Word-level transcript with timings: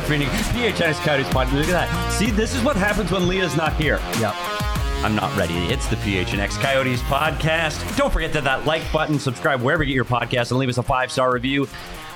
the 0.00 0.06
Phoenix 0.06 0.30
PHNX 0.48 0.94
Coyotes 1.00 1.26
podcast. 1.28 1.54
Look 1.54 1.68
at 1.68 1.88
that. 1.88 2.12
See, 2.12 2.30
this 2.30 2.54
is 2.54 2.62
what 2.62 2.76
happens 2.76 3.10
when 3.10 3.26
Leah's 3.26 3.56
not 3.56 3.74
here. 3.74 3.98
Yep. 4.20 4.32
I'm 5.02 5.16
not 5.16 5.36
ready. 5.36 5.54
It's 5.72 5.88
the 5.88 5.96
PHNX 5.96 6.50
Coyotes 6.60 7.00
podcast. 7.02 7.96
Don't 7.96 8.12
forget 8.12 8.32
to 8.34 8.40
that 8.42 8.64
like 8.64 8.82
button, 8.92 9.18
subscribe 9.18 9.60
wherever 9.60 9.82
you 9.82 9.88
get 9.88 9.94
your 9.96 10.04
podcast, 10.04 10.52
and 10.52 10.60
leave 10.60 10.68
us 10.68 10.78
a 10.78 10.84
five 10.84 11.10
star 11.10 11.32
review. 11.32 11.66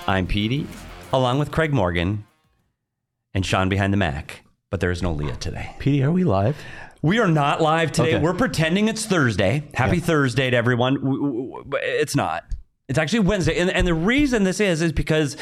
I'm 0.07 0.29
Petey, 0.29 0.69
along 1.13 1.41
with 1.41 1.51
Craig 1.51 1.73
Morgan 1.73 2.25
and 3.35 3.45
Sean 3.45 3.69
behind 3.69 3.93
the 3.93 3.97
Mac. 3.97 4.45
But 4.71 4.79
there 4.79 4.93
is 4.93 5.03
no 5.03 5.13
Leah 5.13 5.35
today. 5.37 5.75
Petey, 5.81 6.05
are 6.05 6.13
we 6.13 6.23
live? 6.23 6.57
We 7.03 7.19
are 7.19 7.27
not 7.27 7.61
live 7.61 7.91
today. 7.91 8.15
Okay. 8.15 8.23
We're 8.23 8.35
pretending 8.35 8.87
it's 8.87 9.07
Thursday. 9.07 9.65
Happy 9.75 9.99
Thursday 9.99 10.51
to 10.51 10.57
everyone. 10.57 11.65
It's 11.83 12.15
not. 12.15 12.45
It's 12.89 12.99
actually 12.99 13.21
Wednesday. 13.21 13.59
And, 13.59 13.71
and 13.71 13.89
the 13.89 13.95
reason 13.95 14.45
this 14.45 14.61
is, 14.61 14.83
is 14.83 14.93
because 14.93 15.37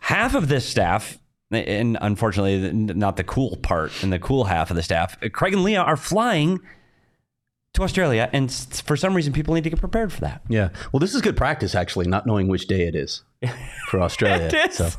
half 0.00 0.36
of 0.36 0.48
this 0.48 0.64
staff, 0.64 1.18
and 1.54 1.98
unfortunately, 2.00 2.72
not 2.72 3.16
the 3.16 3.24
cool 3.24 3.56
part 3.56 4.02
and 4.02 4.12
the 4.12 4.18
cool 4.18 4.44
half 4.44 4.70
of 4.70 4.76
the 4.76 4.82
staff, 4.82 5.18
Craig 5.32 5.52
and 5.54 5.62
Leah 5.64 5.82
are 5.82 5.96
flying 5.96 6.60
to 7.74 7.82
Australia. 7.82 8.28
And 8.34 8.52
for 8.52 8.98
some 8.98 9.14
reason, 9.14 9.32
people 9.32 9.54
need 9.54 9.64
to 9.64 9.70
get 9.70 9.80
prepared 9.80 10.12
for 10.12 10.20
that. 10.20 10.42
Yeah. 10.48 10.68
Well, 10.92 11.00
this 11.00 11.14
is 11.14 11.22
good 11.22 11.38
practice, 11.38 11.74
actually, 11.74 12.06
not 12.06 12.26
knowing 12.26 12.46
which 12.48 12.66
day 12.66 12.82
it 12.86 12.94
is 12.94 13.22
for 13.88 13.98
Australia. 14.02 14.50
It 14.52 14.70
is. 14.70 14.74
So 14.76 14.90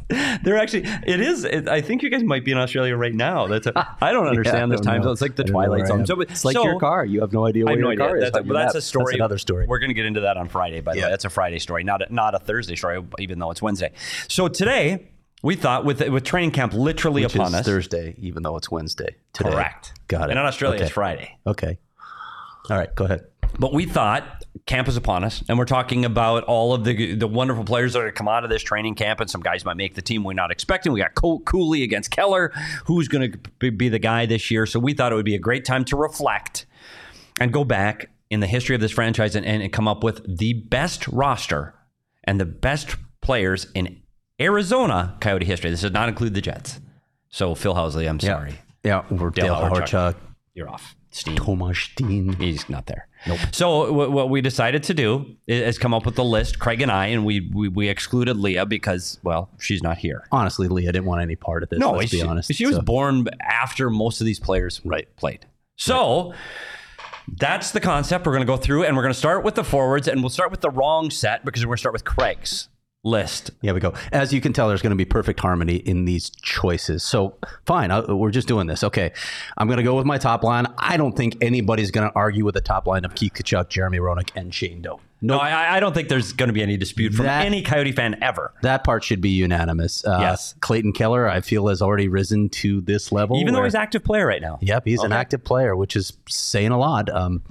They're 0.44 0.58
actually. 0.58 0.86
It 1.06 1.22
is. 1.22 1.44
It, 1.44 1.68
I 1.70 1.82
think 1.82 2.02
you 2.02 2.10
guys 2.10 2.24
might 2.24 2.44
be 2.44 2.52
in 2.52 2.58
Australia 2.58 2.96
right 2.96 3.14
now. 3.14 3.46
That's. 3.46 3.68
A, 3.68 3.96
I 4.02 4.12
don't 4.12 4.26
understand 4.34 4.58
Yeah, 4.58 4.64
I 4.64 4.68
this 4.70 4.82
don't 4.82 4.92
time 4.94 5.04
zone. 5.04 5.12
It's 5.14 5.22
like 5.22 5.36
the 5.36 5.44
I 5.44 5.46
don't 5.46 5.54
know 5.54 5.68
Twilight 5.68 5.88
Zone. 5.88 6.06
So, 6.08 6.20
it's 6.22 6.44
like 6.44 6.56
so- 6.56 6.64
your 6.64 6.80
car. 6.80 7.06
You 7.06 7.22
have 7.22 7.32
no 7.32 7.46
idea 7.46 7.66
where 7.66 7.76
no 7.76 7.92
your 7.92 7.92
idea. 7.92 8.08
car 8.08 8.18
is. 8.18 8.24
That's, 8.24 8.38
how 8.38 8.42
a, 8.42 8.46
but 8.48 8.54
that's 8.56 8.74
a 8.76 8.82
story. 8.82 9.06
That's 9.12 9.16
another 9.18 9.38
story. 9.38 9.68
We're 9.68 9.78
going 9.80 9.92
to 9.92 9.94
get 9.96 10.06
into 10.08 10.22
that 10.22 10.38
on 10.38 10.50
Friday. 10.50 10.82
By 10.82 10.94
the 10.94 11.00
Yeah. 11.00 11.06
way, 11.06 11.12
that's 11.12 11.26
a 11.26 11.30
Friday 11.30 11.60
story, 11.60 11.84
not 11.84 12.02
a, 12.02 12.12
not 12.12 12.34
a 12.34 12.40
Thursday 12.40 12.76
story, 12.76 13.00
even 13.20 13.38
though 13.38 13.52
it's 13.52 13.62
Wednesday. 13.62 13.92
So 14.28 14.48
today 14.48 15.10
we 15.44 15.56
thought 15.56 15.86
with 15.86 16.02
with 16.10 16.24
training 16.24 16.52
camp 16.52 16.74
literally 16.74 17.24
Which 17.24 17.36
upon 17.36 17.54
us. 17.54 17.66
Thursday, 17.66 18.16
even 18.18 18.42
though 18.42 18.58
it's 18.58 18.72
Wednesday. 18.72 19.16
Today. 19.34 19.52
Correct. 19.52 19.94
Got 20.08 20.30
it. 20.30 20.32
And 20.32 20.40
in 20.40 20.46
Australia, 20.46 20.78
okay. 20.78 20.86
it's 20.86 20.94
Friday. 20.94 21.38
Okay. 21.46 21.78
All 22.70 22.78
right. 22.78 22.94
Go 22.96 23.06
ahead. 23.06 23.26
But 23.60 23.74
we 23.74 23.86
thought 23.86 24.46
camp 24.66 24.88
is 24.88 24.98
upon 24.98 25.24
us, 25.24 25.44
and 25.48 25.60
we're 25.60 25.66
talking 25.66 26.06
about 26.06 26.46
all 26.46 26.74
of 26.74 26.86
the 26.86 27.14
the 27.14 27.28
wonderful 27.28 27.66
players 27.66 27.94
that 27.94 28.00
are 28.00 28.04
going 28.04 28.14
to 28.14 28.18
come 28.18 28.30
out 28.30 28.46
of 28.46 28.50
this 28.50 28.64
training 28.64 28.96
camp, 28.96 29.20
and 29.20 29.30
some 29.30 29.42
guys 29.42 29.66
might 29.66 29.78
make 29.78 29.96
the 29.96 30.02
team 30.02 30.24
we're 30.24 30.34
not 30.34 30.50
expecting. 30.50 30.94
We 30.94 31.02
got 31.02 31.14
Cole 31.14 31.42
Cooley 31.42 31.84
against 31.84 32.10
Keller, 32.10 32.52
who's 32.86 33.08
going 33.08 33.34
to 33.60 33.72
be 33.72 33.90
the 33.90 34.00
guy 34.00 34.26
this 34.26 34.50
year. 34.50 34.66
So 34.66 34.80
we 34.80 34.94
thought 34.94 35.12
it 35.12 35.16
would 35.16 35.26
be 35.26 35.36
a 35.36 35.40
great 35.40 35.66
time 35.66 35.84
to 35.86 35.98
reflect 35.98 36.66
and 37.40 37.52
go 37.52 37.66
back 37.66 38.10
in 38.30 38.40
the 38.40 38.48
history 38.48 38.76
of 38.76 38.82
this 38.82 38.92
franchise 38.92 39.36
and, 39.36 39.46
and 39.46 39.72
come 39.74 39.88
up 39.88 40.04
with 40.04 40.38
the 40.38 40.54
best 40.54 41.08
roster 41.10 41.76
and 42.24 42.40
the 42.40 42.46
best 42.46 42.96
players 43.22 43.68
in 43.76 44.03
Arizona 44.44 45.16
Coyote 45.22 45.46
history. 45.46 45.70
This 45.70 45.82
does 45.82 45.92
not 45.92 46.10
include 46.10 46.34
the 46.34 46.42
Jets. 46.42 46.80
So 47.30 47.56
Phil 47.56 47.74
Housley, 47.74 48.08
I'm 48.08 48.20
sorry, 48.20 48.56
Yeah. 48.84 49.04
We're 49.10 49.30
Dale 49.32 49.56
Dale. 49.56 49.70
Hawerchuk, 49.72 50.16
you're 50.54 50.70
off. 50.70 50.96
Steve. 51.10 51.36
Thomas 51.38 51.78
Steen. 51.78 52.34
He's 52.34 52.68
not 52.70 52.88
there. 52.88 53.08
Nope. 53.28 53.40
So 53.52 53.94
what, 53.94 54.12
what 54.12 54.30
we 54.32 54.42
decided 54.42 54.82
to 54.84 54.94
do 54.96 55.36
is, 55.48 55.78
come 55.78 55.94
up 55.94 56.06
with 56.08 56.18
a 56.18 56.24
list, 56.24 56.58
Craig 56.60 56.82
and 56.82 56.92
I, 56.92 57.08
and 57.08 57.24
we, 57.24 57.50
we 57.54 57.70
we 57.70 57.88
excluded 57.88 58.36
Leah 58.38 58.66
because 58.66 59.20
well 59.24 59.50
she's 59.60 59.82
not 59.84 59.98
here. 59.98 60.28
Honestly, 60.32 60.68
Leah 60.68 60.92
didn't 60.92 61.06
want 61.06 61.22
any 61.22 61.36
part 61.36 61.62
of 61.64 61.70
this. 61.70 61.78
No, 61.80 61.92
let's 61.92 62.10
she, 62.10 62.18
be 62.22 62.24
honest. 62.28 62.52
she 62.54 62.66
was 62.66 62.76
So- 62.78 62.82
born 62.82 63.28
after 63.42 63.90
most 63.92 64.22
of 64.22 64.26
these 64.26 64.40
players 64.40 64.82
Right. 64.84 65.08
played. 65.16 65.46
So 65.78 66.34
that's 67.38 67.72
the 67.72 67.80
concept. 67.80 68.26
We're 68.26 68.34
going 68.34 68.46
to 68.46 68.52
go 68.52 68.58
through 68.58 68.84
and 68.84 68.96
we're 68.96 69.04
going 69.04 69.14
to 69.14 69.20
start 69.20 69.44
with 69.44 69.56
the 69.56 69.64
forwards, 69.64 70.08
and 70.08 70.22
we'll 70.22 70.30
start 70.30 70.52
with 70.52 70.62
the 70.62 70.70
wrong 70.72 71.10
set 71.10 71.46
because 71.46 71.64
we're 71.64 71.70
going 71.70 71.78
to 71.78 71.82
start 71.82 71.94
with 71.94 72.06
Craig's 72.06 72.70
list. 73.04 73.52
Here 73.62 73.74
we 73.74 73.80
go. 73.82 73.94
As 74.12 74.34
you 74.34 74.40
can 74.42 74.54
tell, 74.54 74.68
there's 74.70 74.82
going 74.82 74.92
to 74.92 74.96
be 74.96 75.06
perfect 75.06 75.40
harmony 75.42 75.76
in 75.76 76.06
these 76.06 76.30
choices. 76.30 77.04
So, 77.04 77.38
fine, 77.66 77.92
I, 77.92 78.00
we're 78.00 78.32
just 78.32 78.48
doing 78.48 78.68
this. 78.68 78.84
Okay, 78.84 79.12
I'm 79.58 79.68
going 79.68 79.78
to 79.78 79.84
go 79.84 79.96
with 79.96 80.06
my 80.06 80.18
top 80.18 80.44
line. 80.44 80.68
I 80.78 80.96
don't 80.98 81.16
think 81.16 81.38
anybody's 81.42 81.92
going 81.92 82.08
to 82.10 82.16
argue 82.16 82.46
with 82.46 82.56
the 82.56 82.62
top 82.62 82.88
line 82.88 83.04
of 83.06 83.14
Keith 83.14 83.34
Tkachuk, 83.34 83.70
Jeremy 83.70 84.00
Roenick, 84.00 84.30
and 84.36 84.54
Shane 84.54 84.82
Doan. 84.82 85.00
No, 85.22 85.36
No, 85.36 85.42
I, 85.42 85.78
I 85.78 85.80
don't 85.80 85.94
think 85.94 86.10
there's 86.10 86.34
going 86.34 86.48
to 86.48 86.54
be 86.54 86.62
any 86.62 86.76
dispute 86.78 87.14
from 87.14 87.26
That- 87.26 87.46
any 87.46 87.62
Coyote 87.62 87.92
fan 87.94 88.18
ever. 88.22 88.54
that 88.62 88.84
part 88.84 89.04
should 89.04 89.22
be 89.22 89.30
unanimous. 89.32 90.06
Uh, 90.06 90.18
Yes. 90.22 90.56
Clayton 90.62 90.94
Keller, 90.94 91.30
I 91.30 91.42
feel, 91.42 91.68
has 91.68 91.82
already 91.82 92.08
risen 92.08 92.50
to 92.50 92.82
this 92.82 93.12
level. 93.12 93.38
Even 93.38 93.54
though 93.54 93.64
he's 93.64 93.74
an 93.74 93.82
active 93.82 94.04
player 94.04 94.26
right 94.28 94.42
now. 94.42 94.60
Yep, 94.62 94.84
he's 94.86 95.02
an 95.04 95.12
active 95.14 95.44
player, 95.44 95.76
which 95.76 95.96
is 95.98 96.14
saying 96.30 96.72
a 96.72 96.78
lot. 96.80 97.10
Um, 97.10 97.42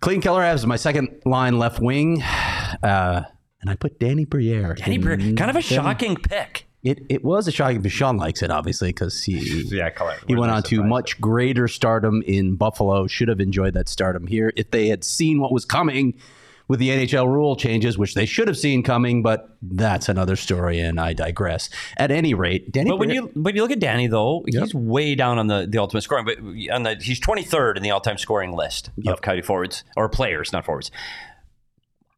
Clayton 0.00 0.22
Keller 0.22 0.42
has 0.42 0.66
my 0.66 0.76
second 0.76 1.20
line 1.24 1.58
left 1.58 1.80
wing, 1.80 2.22
uh, 2.82 3.22
and 3.62 3.70
I 3.70 3.74
put 3.76 3.98
Danny 3.98 4.24
Briere. 4.26 4.74
Danny 4.74 4.98
Briere, 4.98 5.16
kind 5.34 5.50
of 5.50 5.56
a 5.56 5.62
shocking 5.62 6.16
pick. 6.16 6.66
It, 6.82 7.04
it 7.08 7.24
was 7.24 7.46
a 7.46 7.52
shocking, 7.52 7.80
but 7.80 7.92
Sean 7.92 8.16
likes 8.16 8.42
it 8.42 8.50
obviously 8.50 8.88
because 8.88 9.22
he 9.22 9.62
Yeah, 9.70 9.90
correct. 9.90 10.24
he 10.26 10.34
went 10.34 10.50
on 10.50 10.64
to 10.64 10.82
much 10.82 11.20
greater 11.20 11.68
stardom 11.68 12.22
in 12.26 12.56
Buffalo. 12.56 13.06
Should 13.06 13.28
have 13.28 13.40
enjoyed 13.40 13.74
that 13.74 13.88
stardom 13.88 14.26
here 14.26 14.52
if 14.56 14.72
they 14.72 14.88
had 14.88 15.04
seen 15.04 15.40
what 15.40 15.52
was 15.52 15.64
coming 15.64 16.14
with 16.66 16.80
the 16.80 16.88
NHL 16.88 17.26
rule 17.28 17.54
changes, 17.54 17.98
which 17.98 18.14
they 18.14 18.24
should 18.26 18.48
have 18.48 18.56
seen 18.58 18.82
coming. 18.82 19.22
But 19.22 19.56
that's 19.62 20.08
another 20.08 20.34
story, 20.34 20.80
and 20.80 20.98
I 20.98 21.12
digress. 21.12 21.70
At 21.98 22.10
any 22.10 22.34
rate, 22.34 22.72
Danny. 22.72 22.90
But 22.90 22.98
when 22.98 23.10
Briere- 23.10 23.22
you 23.22 23.40
when 23.40 23.54
you 23.54 23.62
look 23.62 23.70
at 23.70 23.78
Danny 23.78 24.08
though, 24.08 24.44
he's 24.48 24.74
way 24.74 25.14
down 25.14 25.38
on 25.38 25.46
the, 25.46 25.68
the 25.70 25.78
ultimate 25.78 26.02
scoring. 26.02 26.24
But 26.24 26.38
on 26.74 26.82
the 26.82 26.96
he's 27.00 27.20
23rd 27.20 27.76
in 27.76 27.84
the 27.84 27.92
all 27.92 28.00
time 28.00 28.18
scoring 28.18 28.56
list 28.56 28.90
of 29.06 29.20
Coyote 29.22 29.42
forwards 29.42 29.84
or 29.96 30.08
players, 30.08 30.52
not 30.52 30.64
forwards. 30.64 30.90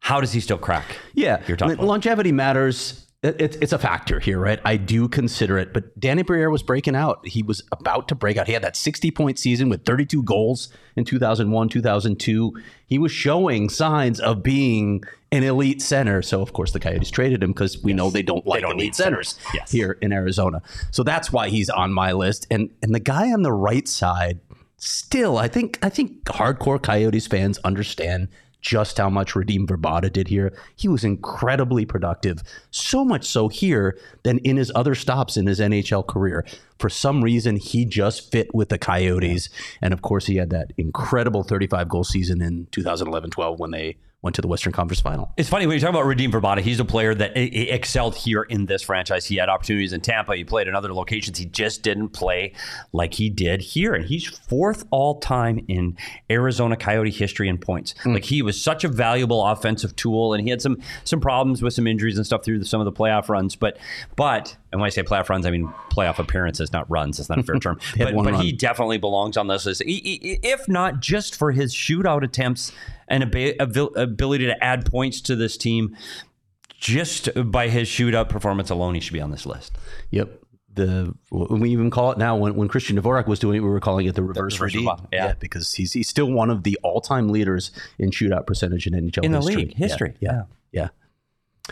How 0.05 0.21
does 0.21 0.33
he 0.35 0.41
still 0.41 0.59
crack? 0.59 0.99
Yeah, 1.15 1.43
Your 1.49 1.57
top 1.57 1.79
longevity 1.79 2.31
matters. 2.31 3.07
It, 3.23 3.41
it's 3.41 3.57
it's 3.57 3.73
a 3.73 3.79
factor 3.79 4.21
here, 4.21 4.39
right? 4.39 4.61
I 4.63 4.77
do 4.77 5.09
consider 5.09 5.57
it, 5.57 5.73
but 5.73 5.99
Danny 5.99 6.23
Briere 6.23 6.51
was 6.51 6.63
breaking 6.63 6.95
out. 6.95 7.27
He 7.27 7.43
was 7.43 7.63
about 7.73 8.09
to 8.09 8.15
break 8.15 8.37
out. 8.37 8.47
He 8.47 8.53
had 8.53 8.61
that 8.61 8.77
60 8.77 9.11
point 9.13 9.39
season 9.39 9.71
with 9.71 9.87
32 9.87 10.23
goals 10.23 10.69
in 10.95 11.07
2001, 11.07 11.71
2002. 11.71 12.53
He 12.87 12.99
was 12.99 13.13
showing 13.13 13.71
signs 13.71 14.21
of 14.21 14.43
being 14.43 15.05
an 15.33 15.43
elite 15.43 15.81
center. 15.81 16.21
So, 16.21 16.43
of 16.43 16.53
course, 16.53 16.73
the 16.73 16.81
Coyotes 16.81 17.11
traded 17.11 17.43
him 17.43 17.53
because 17.53 17.83
we 17.83 17.95
know 17.95 18.11
they 18.11 18.23
don't 18.23 18.47
like 18.47 18.61
don't 18.61 18.73
elite 18.73 18.95
centers 18.95 19.31
centers. 19.31 19.55
Yes. 19.55 19.71
here 19.73 19.93
in 20.03 20.13
Arizona. 20.13 20.61
So 20.91 21.03
that's 21.03 21.33
why 21.33 21.49
he's 21.49 21.71
on 21.71 21.95
my 21.95 22.13
list. 22.13 22.47
And 22.51 22.69
and 22.83 22.95
the 22.95 23.01
guy 23.01 23.33
on 23.33 23.41
the 23.41 23.55
right 23.55 23.89
side, 23.89 24.41
still, 24.77 25.39
I 25.39 25.49
think 25.49 25.79
I 25.81 25.89
think 25.89 26.25
hardcore 26.25 26.83
Coyotes 26.83 27.27
fans 27.27 27.57
understand 27.65 28.29
just 28.65 28.97
how 28.97 29.11
much 29.11 29.35
Radim 29.35 29.67
Vrbata 29.67 30.11
did 30.11 30.29
here. 30.29 30.53
He 30.75 30.89
was 30.89 31.05
incredibly 31.05 31.85
productive, 31.85 32.43
so 32.71 33.05
much 33.05 33.27
so 33.27 33.49
here 33.49 33.97
than 34.25 34.39
in 34.39 34.57
his 34.57 34.73
other 34.75 34.95
stops 34.95 35.37
in 35.37 35.47
his 35.47 35.61
NHL 35.61 36.07
career. 36.07 36.45
For 36.79 36.89
some 36.89 37.23
reason, 37.23 37.57
he 37.57 37.85
just 37.85 38.33
fit 38.33 38.53
with 38.55 38.71
the 38.71 38.79
Coyotes. 38.79 39.51
And 39.83 39.93
of 39.93 40.03
course, 40.03 40.27
he 40.27 40.37
had 40.37 40.51
that 40.51 40.73
incredible 40.79 41.45
35 41.45 41.89
goal 41.89 42.05
season 42.05 42.41
in 42.41 42.67
2011 42.73 43.31
12 43.31 43.61
when 43.61 43.71
they 43.71 43.97
went 44.25 44.35
to 44.35 44.43
the 44.43 44.49
Western 44.49 44.73
Conference 44.73 45.03
final. 45.03 45.31
It's 45.37 45.51
funny 45.51 45.67
when 45.67 45.75
you 45.75 45.81
talk 45.81 45.91
about 45.91 46.07
Radim 46.07 46.33
Vrbata. 46.33 46.61
He's 46.61 46.81
a 46.81 46.85
player 46.85 47.15
that 47.15 47.33
excelled 47.37 48.17
here 48.17 48.43
in 48.43 48.65
this 48.65 48.83
franchise. 48.83 49.27
He 49.27 49.37
had 49.37 49.51
opportunities 49.51 49.93
in 49.93 50.01
Tampa. 50.01 50.35
He 50.35 50.45
played 50.45 50.67
in 50.67 50.75
other 50.75 50.95
locations. 50.95 51.37
He 51.37 51.45
just 51.45 51.83
didn't 51.83 52.09
play 52.09 52.55
like 52.93 53.13
he 53.13 53.29
did 53.29 53.61
here. 53.61 53.93
And 53.93 54.07
he's 54.07 54.27
fourth 54.27 54.87
all 54.91 55.21
time 55.21 55.63
in 55.69 55.99
Arizona 56.31 56.75
Coyote 56.75 57.11
history 57.11 57.51
in 57.51 57.59
points. 57.59 57.95
Hmm. 58.03 58.15
Like 58.15 58.25
he 58.25 58.41
was 58.41 58.61
such 58.61 58.83
a 58.83 58.89
valuable 58.89 59.45
offensive 59.45 59.95
tool, 59.95 60.33
and 60.33 60.43
he 60.43 60.49
had 60.49 60.63
some 60.63 60.81
some 61.05 61.21
problems 61.21 61.61
with 61.61 61.75
some 61.75 61.87
injuries 61.87 62.17
and 62.17 62.25
stuff 62.25 62.45
through 62.45 62.61
the, 62.61 62.65
some 62.65 62.81
of 62.81 62.87
the 62.87 62.93
playoff 62.93 63.29
runs. 63.29 63.57
But 63.57 63.77
but 64.17 64.57
and 64.75 64.81
when 64.81 64.89
I 64.89 64.91
say 64.91 65.05
playoff 65.05 65.29
runs, 65.29 65.47
I 65.47 65.53
mean 65.53 65.73
playoff 65.89 66.19
appearances, 66.19 66.73
not 66.73 66.91
runs. 66.91 67.21
It's 67.21 67.29
not 67.29 67.39
a 67.39 67.45
fair 67.45 67.55
term. 67.61 67.79
but 67.97 68.13
but 68.13 68.41
he 68.41 68.51
definitely 68.51 68.99
belongs 68.99 69.37
on 69.37 69.47
this 69.47 69.67
list, 69.67 69.83
if 69.87 70.69
not 70.69 70.99
just 70.99 71.37
for 71.37 71.53
his 71.53 71.73
shootout 71.73 72.25
attempts 72.25 72.73
and 73.07 73.23
ability 73.23 74.47
to 74.47 74.65
add 74.65 74.85
points 74.91 75.21
to 75.23 75.37
this 75.37 75.57
team. 75.57 75.97
Just 76.77 77.29
by 77.53 77.69
his 77.69 77.89
shootout 77.89 78.29
performance 78.29 78.69
alone, 78.69 78.95
he 78.95 79.01
should 79.01 79.13
be 79.13 79.21
on 79.21 79.31
this 79.31 79.47
list. 79.47 79.79
Yep. 80.11 80.41
The 80.75 81.15
we 81.31 81.71
even 81.71 81.89
call 81.89 82.11
it 82.11 82.19
now 82.19 82.35
when, 82.35 82.57
when 82.57 82.67
Christian 82.67 83.01
Dvorak 83.01 83.29
was 83.29 83.39
doing 83.39 83.59
it, 83.59 83.61
we 83.61 83.69
were 83.69 83.79
calling 83.79 84.07
it 84.07 84.17
the 84.17 84.25
reverse, 84.25 84.55
reverse 84.55 84.75
redeem. 84.75 84.89
redeem, 84.91 85.07
yeah. 85.13 85.35
because 85.39 85.73
he's 85.75 85.93
he's 85.93 86.09
still 86.09 86.27
one 86.33 86.51
of 86.51 86.65
the 86.65 86.77
all 86.83 87.01
time 87.01 87.29
leaders 87.29 87.71
in 88.01 88.11
shootout 88.11 88.45
percentage 88.49 88.89
in 88.89 88.93
NHL 88.95 89.23
In 89.25 89.31
the 89.31 89.39
history. 89.39 89.55
league 89.55 89.75
Yeah, 89.79 89.87
history, 89.87 90.15
Yeah, 90.19 90.43
yeah. 90.73 90.89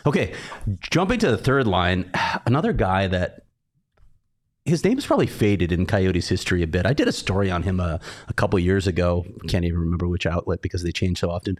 Okay, 0.06 0.34
jumping 0.80 1.18
to 1.20 1.30
the 1.30 1.36
third 1.36 1.66
line, 1.66 2.10
another 2.46 2.72
guy 2.72 3.06
that 3.06 3.42
his 4.64 4.84
name 4.84 4.96
is 4.96 5.06
probably 5.06 5.26
faded 5.26 5.72
in 5.72 5.86
Coyotes 5.86 6.28
history 6.28 6.62
a 6.62 6.66
bit. 6.66 6.86
I 6.86 6.92
did 6.92 7.08
a 7.08 7.12
story 7.12 7.50
on 7.50 7.64
him 7.64 7.80
a, 7.80 8.00
a 8.28 8.32
couple 8.32 8.58
years 8.58 8.86
ago. 8.86 9.26
Can't 9.48 9.64
even 9.64 9.80
remember 9.80 10.08
which 10.08 10.26
outlet 10.26 10.62
because 10.62 10.82
they 10.82 10.92
change 10.92 11.18
so 11.18 11.30
often. 11.30 11.58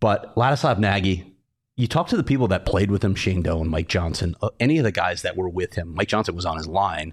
But 0.00 0.34
Ladislav 0.34 0.78
Nagy, 0.78 1.34
you 1.76 1.86
talk 1.86 2.08
to 2.08 2.16
the 2.16 2.24
people 2.24 2.48
that 2.48 2.64
played 2.64 2.90
with 2.90 3.04
him, 3.04 3.14
Shane 3.14 3.42
Doan 3.42 3.62
and 3.62 3.70
Mike 3.70 3.88
Johnson, 3.88 4.34
uh, 4.40 4.50
any 4.58 4.78
of 4.78 4.84
the 4.84 4.92
guys 4.92 5.22
that 5.22 5.36
were 5.36 5.48
with 5.48 5.74
him. 5.74 5.94
Mike 5.94 6.08
Johnson 6.08 6.34
was 6.34 6.46
on 6.46 6.56
his 6.56 6.66
line. 6.66 7.12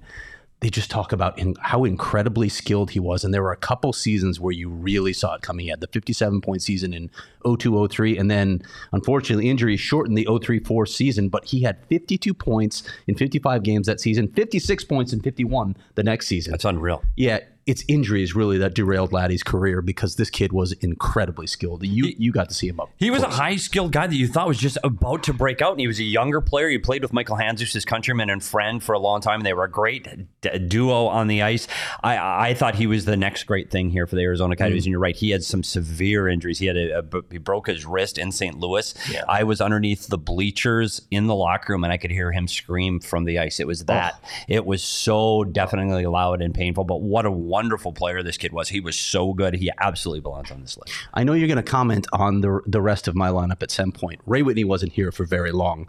They 0.62 0.70
just 0.70 0.92
talk 0.92 1.12
about 1.12 1.38
in, 1.40 1.56
how 1.60 1.84
incredibly 1.84 2.48
skilled 2.48 2.92
he 2.92 3.00
was. 3.00 3.24
And 3.24 3.34
there 3.34 3.42
were 3.42 3.52
a 3.52 3.58
couple 3.58 3.92
seasons 3.94 4.40
where 4.40 4.54
you 4.54 4.70
really 4.70 5.12
saw 5.12 5.34
it 5.34 5.42
coming. 5.42 5.66
He 5.66 5.70
had 5.70 5.82
the 5.82 5.88
57 5.88 6.40
point 6.40 6.62
season 6.62 6.94
in 6.94 7.10
02 7.46 7.88
03. 7.88 8.18
And 8.18 8.30
then, 8.30 8.62
unfortunately, 8.92 9.50
injury 9.50 9.76
shortened 9.76 10.18
the 10.18 10.28
03 10.42 10.60
4 10.60 10.86
season, 10.86 11.30
but 11.30 11.46
he 11.46 11.62
had 11.62 11.84
52 11.88 12.34
points 12.34 12.84
in 13.08 13.16
55 13.16 13.64
games 13.64 13.88
that 13.88 14.00
season, 14.00 14.32
56 14.32 14.84
points 14.86 15.14
in 15.14 15.20
51 15.20 15.76
the 15.96 16.04
next 16.04 16.28
season. 16.28 16.52
That's 16.52 16.66
unreal. 16.66 17.04
Yeah, 17.16 17.40
it's 17.66 17.84
injuries 17.88 18.36
really 18.36 18.58
that 18.58 18.74
derailed 18.74 19.14
Laddie's 19.14 19.44
career 19.44 19.82
because 19.82 20.16
this 20.16 20.30
kid 20.30 20.52
was 20.52 20.72
incredibly 20.74 21.48
skilled. 21.48 21.84
You 21.84 22.06
he, 22.06 22.16
you 22.18 22.32
got 22.32 22.50
to 22.50 22.56
see 22.56 22.68
him 22.68 22.80
up. 22.80 22.90
He 22.98 23.12
was 23.12 23.22
close. 23.22 23.34
a 23.34 23.38
high 23.38 23.56
skilled 23.56 23.92
guy 23.92 24.08
that 24.08 24.16
you 24.16 24.28
thought 24.28 24.48
was 24.48 24.58
just 24.58 24.78
about 24.84 25.24
to 25.24 25.34
break 25.34 25.62
out, 25.62 25.72
and 25.72 25.80
he 25.80 25.88
was 25.88 26.00
a 26.00 26.04
younger 26.04 26.42
player. 26.42 26.70
He 26.70 26.78
played 26.78 27.04
with 27.04 27.14
Michael 27.14 27.38
Handzus, 27.38 27.74
his 27.74 27.86
countryman 27.86 28.30
and 28.30 28.44
friend, 28.44 28.84
for 28.84 28.94
a 28.94 29.00
long 29.00 29.22
time. 29.22 29.42
And 29.42 29.46
they 29.46 29.54
were 29.54 29.66
a 29.66 29.72
great 29.72 30.08
d- 30.42 30.60
duo 30.60 31.06
on 31.06 31.28
the 31.28 31.42
ice. 31.42 31.68
I 32.04 32.50
I 32.50 32.54
thought 32.54 32.76
he 32.76 32.88
was 32.88 33.06
the 33.06 33.18
next 33.18 33.44
great 33.44 33.70
thing 33.70 33.90
here 33.90 34.08
for 34.08 34.16
the 34.16 34.24
Arizona 34.24 34.56
Coyotes. 34.56 34.84
Mm. 34.84 34.86
And 34.86 34.92
you're 34.92 35.00
right, 35.00 35.16
he 35.16 35.30
had 35.30 35.44
some 35.44 35.64
severe 35.64 36.28
injuries. 36.28 36.60
He 36.60 36.66
had 36.66 36.78
a, 36.78 37.00
a 37.00 37.04
he 37.30 37.38
broke 37.38 37.68
his 37.68 37.86
wrist 37.86 38.18
in 38.18 38.32
St. 38.32 38.58
Louis. 38.58 38.94
Yeah. 39.12 39.24
I 39.30 39.44
was 39.44 39.62
underneath 39.62 40.08
the 40.08 40.18
bleachers 40.18 41.02
in 41.12 41.28
the 41.28 41.36
locker 41.36 41.74
room, 41.74 41.84
and 41.84 41.94
I 41.94 41.98
could 41.98 42.12
hear 42.12 42.32
him 42.32 42.48
scream 42.48 43.00
from 43.00 43.26
the 43.26 43.40
ice. 43.40 43.60
It 43.60 43.68
was 43.68 43.86
that. 43.86 44.20
Oh. 44.24 44.28
It 44.48 44.66
was 44.66 44.84
so 44.84 45.44
definitely 45.44 46.06
loud 46.06 46.42
and 46.42 46.54
painful. 46.54 46.84
But 46.86 47.02
what 47.02 47.26
a 47.26 47.32
wonderful 47.52 47.92
player 47.92 48.24
this 48.24 48.38
kid 48.38 48.54
was. 48.54 48.70
He 48.70 48.80
was 48.80 48.98
so 48.98 49.34
good. 49.34 49.56
He 49.56 49.70
absolutely 49.80 50.22
belongs 50.22 50.50
on 50.50 50.62
this 50.62 50.78
list. 50.78 50.94
I 51.14 51.24
know 51.24 51.34
you're 51.34 51.48
going 51.48 51.58
to 51.58 51.64
comment 51.64 52.08
on 52.14 52.42
the 52.42 52.62
the 52.66 52.82
rest 52.82 53.08
of 53.08 53.16
my 53.16 53.30
lineup 53.30 53.62
at 53.62 53.70
some 53.70 53.92
point. 53.92 54.22
Ray 54.26 54.42
Whitney 54.42 54.64
wasn't 54.64 54.94
here 54.94 55.12
for 55.12 55.26
very 55.26 55.52
long. 55.52 55.88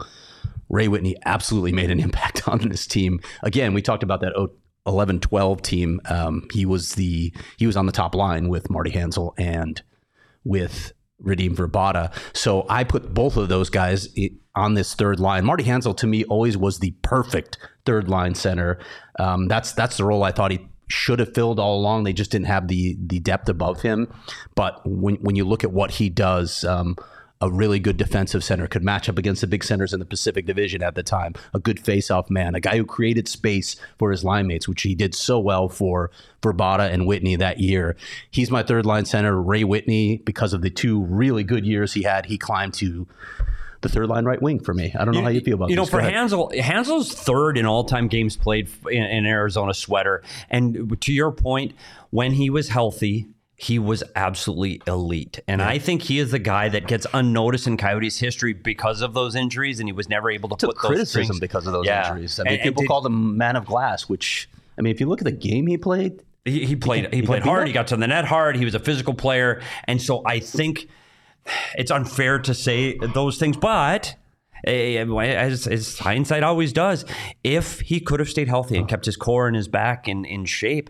Ray 0.69 0.87
Whitney 0.87 1.15
absolutely 1.25 1.71
made 1.71 1.89
an 1.89 1.99
impact 2.07 2.47
on 2.47 2.69
this 2.69 2.85
team. 2.85 3.19
Again, 3.41 3.73
we 3.73 3.81
talked 3.81 4.03
about 4.03 4.21
that 4.21 4.33
11 4.85 5.21
12 5.21 5.61
team. 5.61 6.01
Um, 6.05 6.47
he 6.51 6.65
was 6.65 6.93
the 6.93 7.33
he 7.57 7.65
was 7.65 7.77
on 7.77 7.85
the 7.85 7.91
top 7.91 8.13
line 8.15 8.49
with 8.49 8.69
Marty 8.69 8.91
Hanzal 8.91 9.33
and 9.37 9.81
with 10.43 10.91
Radim 11.23 11.55
Vrbata. 11.55 12.13
So 12.35 12.65
I 12.69 12.83
put 12.83 13.13
both 13.13 13.37
of 13.37 13.47
those 13.47 13.69
guys 13.69 14.09
on 14.55 14.73
this 14.73 14.93
third 14.93 15.19
line. 15.19 15.45
Marty 15.45 15.63
Hanzal 15.63 15.95
to 15.97 16.07
me 16.07 16.25
always 16.25 16.57
was 16.57 16.79
the 16.79 16.91
perfect 17.01 17.57
third 17.85 18.09
line 18.09 18.35
center. 18.35 18.79
Um, 19.19 19.47
that's 19.47 19.73
that's 19.73 19.97
the 19.97 20.05
role 20.05 20.23
I 20.23 20.31
thought 20.31 20.51
he 20.51 20.67
should 20.87 21.19
have 21.19 21.33
filled 21.33 21.59
all 21.59 21.79
along. 21.79 22.03
They 22.03 22.13
just 22.13 22.31
didn't 22.31 22.47
have 22.47 22.67
the 22.67 22.97
the 22.99 23.19
depth 23.19 23.49
above 23.49 23.81
him. 23.81 24.13
But 24.55 24.81
when 24.85 25.15
when 25.15 25.35
you 25.35 25.45
look 25.45 25.63
at 25.63 25.71
what 25.71 25.91
he 25.91 26.09
does, 26.09 26.63
um, 26.63 26.95
a 27.41 27.51
really 27.51 27.77
good 27.79 27.97
defensive 27.97 28.41
center 28.41 28.67
could 28.67 28.83
match 28.85 29.09
up 29.09 29.17
against 29.17 29.41
the 29.41 29.47
big 29.47 29.65
centers 29.65 29.91
in 29.91 29.99
the 29.99 30.05
Pacific 30.05 30.45
Division 30.45 30.81
at 30.81 30.95
the 30.95 31.03
time. 31.03 31.33
A 31.53 31.59
good 31.59 31.77
face-off 31.77 32.29
man, 32.29 32.55
a 32.55 32.61
guy 32.61 32.77
who 32.77 32.85
created 32.85 33.27
space 33.27 33.75
for 33.99 34.11
his 34.11 34.23
line 34.23 34.47
mates, 34.47 34.65
which 34.65 34.83
he 34.83 34.95
did 34.95 35.13
so 35.13 35.39
well 35.39 35.67
for 35.67 36.09
Vrbata 36.41 36.89
and 36.89 37.05
Whitney 37.05 37.35
that 37.35 37.59
year. 37.59 37.97
He's 38.31 38.49
my 38.49 38.63
third 38.63 38.85
line 38.85 39.03
center. 39.03 39.41
Ray 39.41 39.65
Whitney, 39.65 40.17
because 40.19 40.53
of 40.53 40.61
the 40.61 40.69
two 40.69 41.03
really 41.03 41.43
good 41.43 41.65
years 41.65 41.91
he 41.91 42.03
had, 42.03 42.27
he 42.27 42.37
climbed 42.37 42.75
to 42.75 43.07
the 43.83 43.89
third 43.89 44.07
line 44.07 44.25
right 44.25 44.41
wing 44.41 44.59
for 44.59 44.73
me. 44.73 44.93
I 44.97 45.05
don't 45.05 45.13
know 45.13 45.19
you, 45.19 45.25
how 45.25 45.29
you 45.29 45.41
feel 45.41 45.55
about 45.55 45.67
this. 45.67 45.75
you 45.75 45.81
this. 45.81 45.93
know 45.93 45.99
for 45.99 46.03
Hanzal, 46.03 46.59
Hanzal's 46.59 47.13
third 47.13 47.57
in 47.57 47.65
all 47.65 47.83
time 47.83 48.07
games 48.07 48.35
played 48.35 48.69
in, 48.89 49.03
in 49.03 49.25
Arizona 49.25 49.73
sweater, 49.73 50.23
and 50.49 50.99
to 51.01 51.13
your 51.13 51.31
point, 51.31 51.73
when 52.09 52.31
he 52.31 52.49
was 52.49 52.69
healthy, 52.69 53.27
he 53.55 53.79
was 53.79 54.03
absolutely 54.15 54.81
elite. 54.87 55.39
And 55.47 55.59
yeah. 55.59 55.69
I 55.69 55.79
think 55.79 56.01
he 56.01 56.19
is 56.19 56.31
the 56.31 56.39
guy 56.39 56.69
that 56.69 56.87
gets 56.87 57.05
unnoticed 57.13 57.67
in 57.67 57.77
Coyotes 57.77 58.19
history 58.19 58.53
because 58.53 59.01
of 59.01 59.13
those 59.13 59.35
injuries, 59.35 59.79
and 59.79 59.87
he 59.87 59.93
was 59.93 60.09
never 60.09 60.31
able 60.31 60.49
to 60.49 60.55
it's 60.55 60.63
put 60.63 60.75
those 60.75 60.81
criticism 60.81 61.23
strings. 61.35 61.39
because 61.39 61.67
of 61.67 61.73
those 61.73 61.85
yeah. 61.85 62.09
injuries. 62.09 62.39
I 62.39 62.43
mean, 62.43 62.53
and, 62.53 62.61
people 62.61 62.81
and 62.81 62.87
did, 62.87 62.91
call 62.91 63.05
him 63.05 63.37
man 63.37 63.55
of 63.55 63.65
glass, 63.65 64.09
which 64.09 64.49
I 64.77 64.81
mean, 64.81 64.93
if 64.93 64.99
you 64.99 65.07
look 65.07 65.21
at 65.21 65.25
the 65.25 65.31
game 65.31 65.67
he 65.67 65.77
played, 65.77 66.21
he, 66.45 66.65
he 66.65 66.75
played 66.75 67.13
he, 67.13 67.21
he 67.21 67.25
played 67.25 67.43
hard. 67.43 67.67
He 67.67 67.73
got 67.73 67.87
to 67.87 67.95
the 67.95 68.07
net 68.07 68.25
hard. 68.25 68.55
He 68.55 68.65
was 68.65 68.75
a 68.75 68.79
physical 68.79 69.13
player, 69.13 69.61
and 69.85 70.01
so 70.01 70.23
I 70.25 70.39
think 70.39 70.87
it's 71.75 71.91
unfair 71.91 72.39
to 72.39 72.53
say 72.53 72.97
those 72.97 73.37
things, 73.37 73.57
but 73.57 74.15
eh, 74.65 74.97
as, 74.97 75.67
as, 75.67 75.99
hindsight 75.99 76.43
always 76.43 76.73
does, 76.73 77.05
if 77.43 77.81
he 77.81 77.99
could 77.99 78.19
have 78.19 78.29
stayed 78.29 78.47
healthy 78.47 78.77
and 78.77 78.87
kept 78.87 79.05
his 79.05 79.17
core 79.17 79.47
and 79.47 79.55
his 79.55 79.67
back 79.67 80.07
in, 80.07 80.25
in 80.25 80.45
shape, 80.45 80.89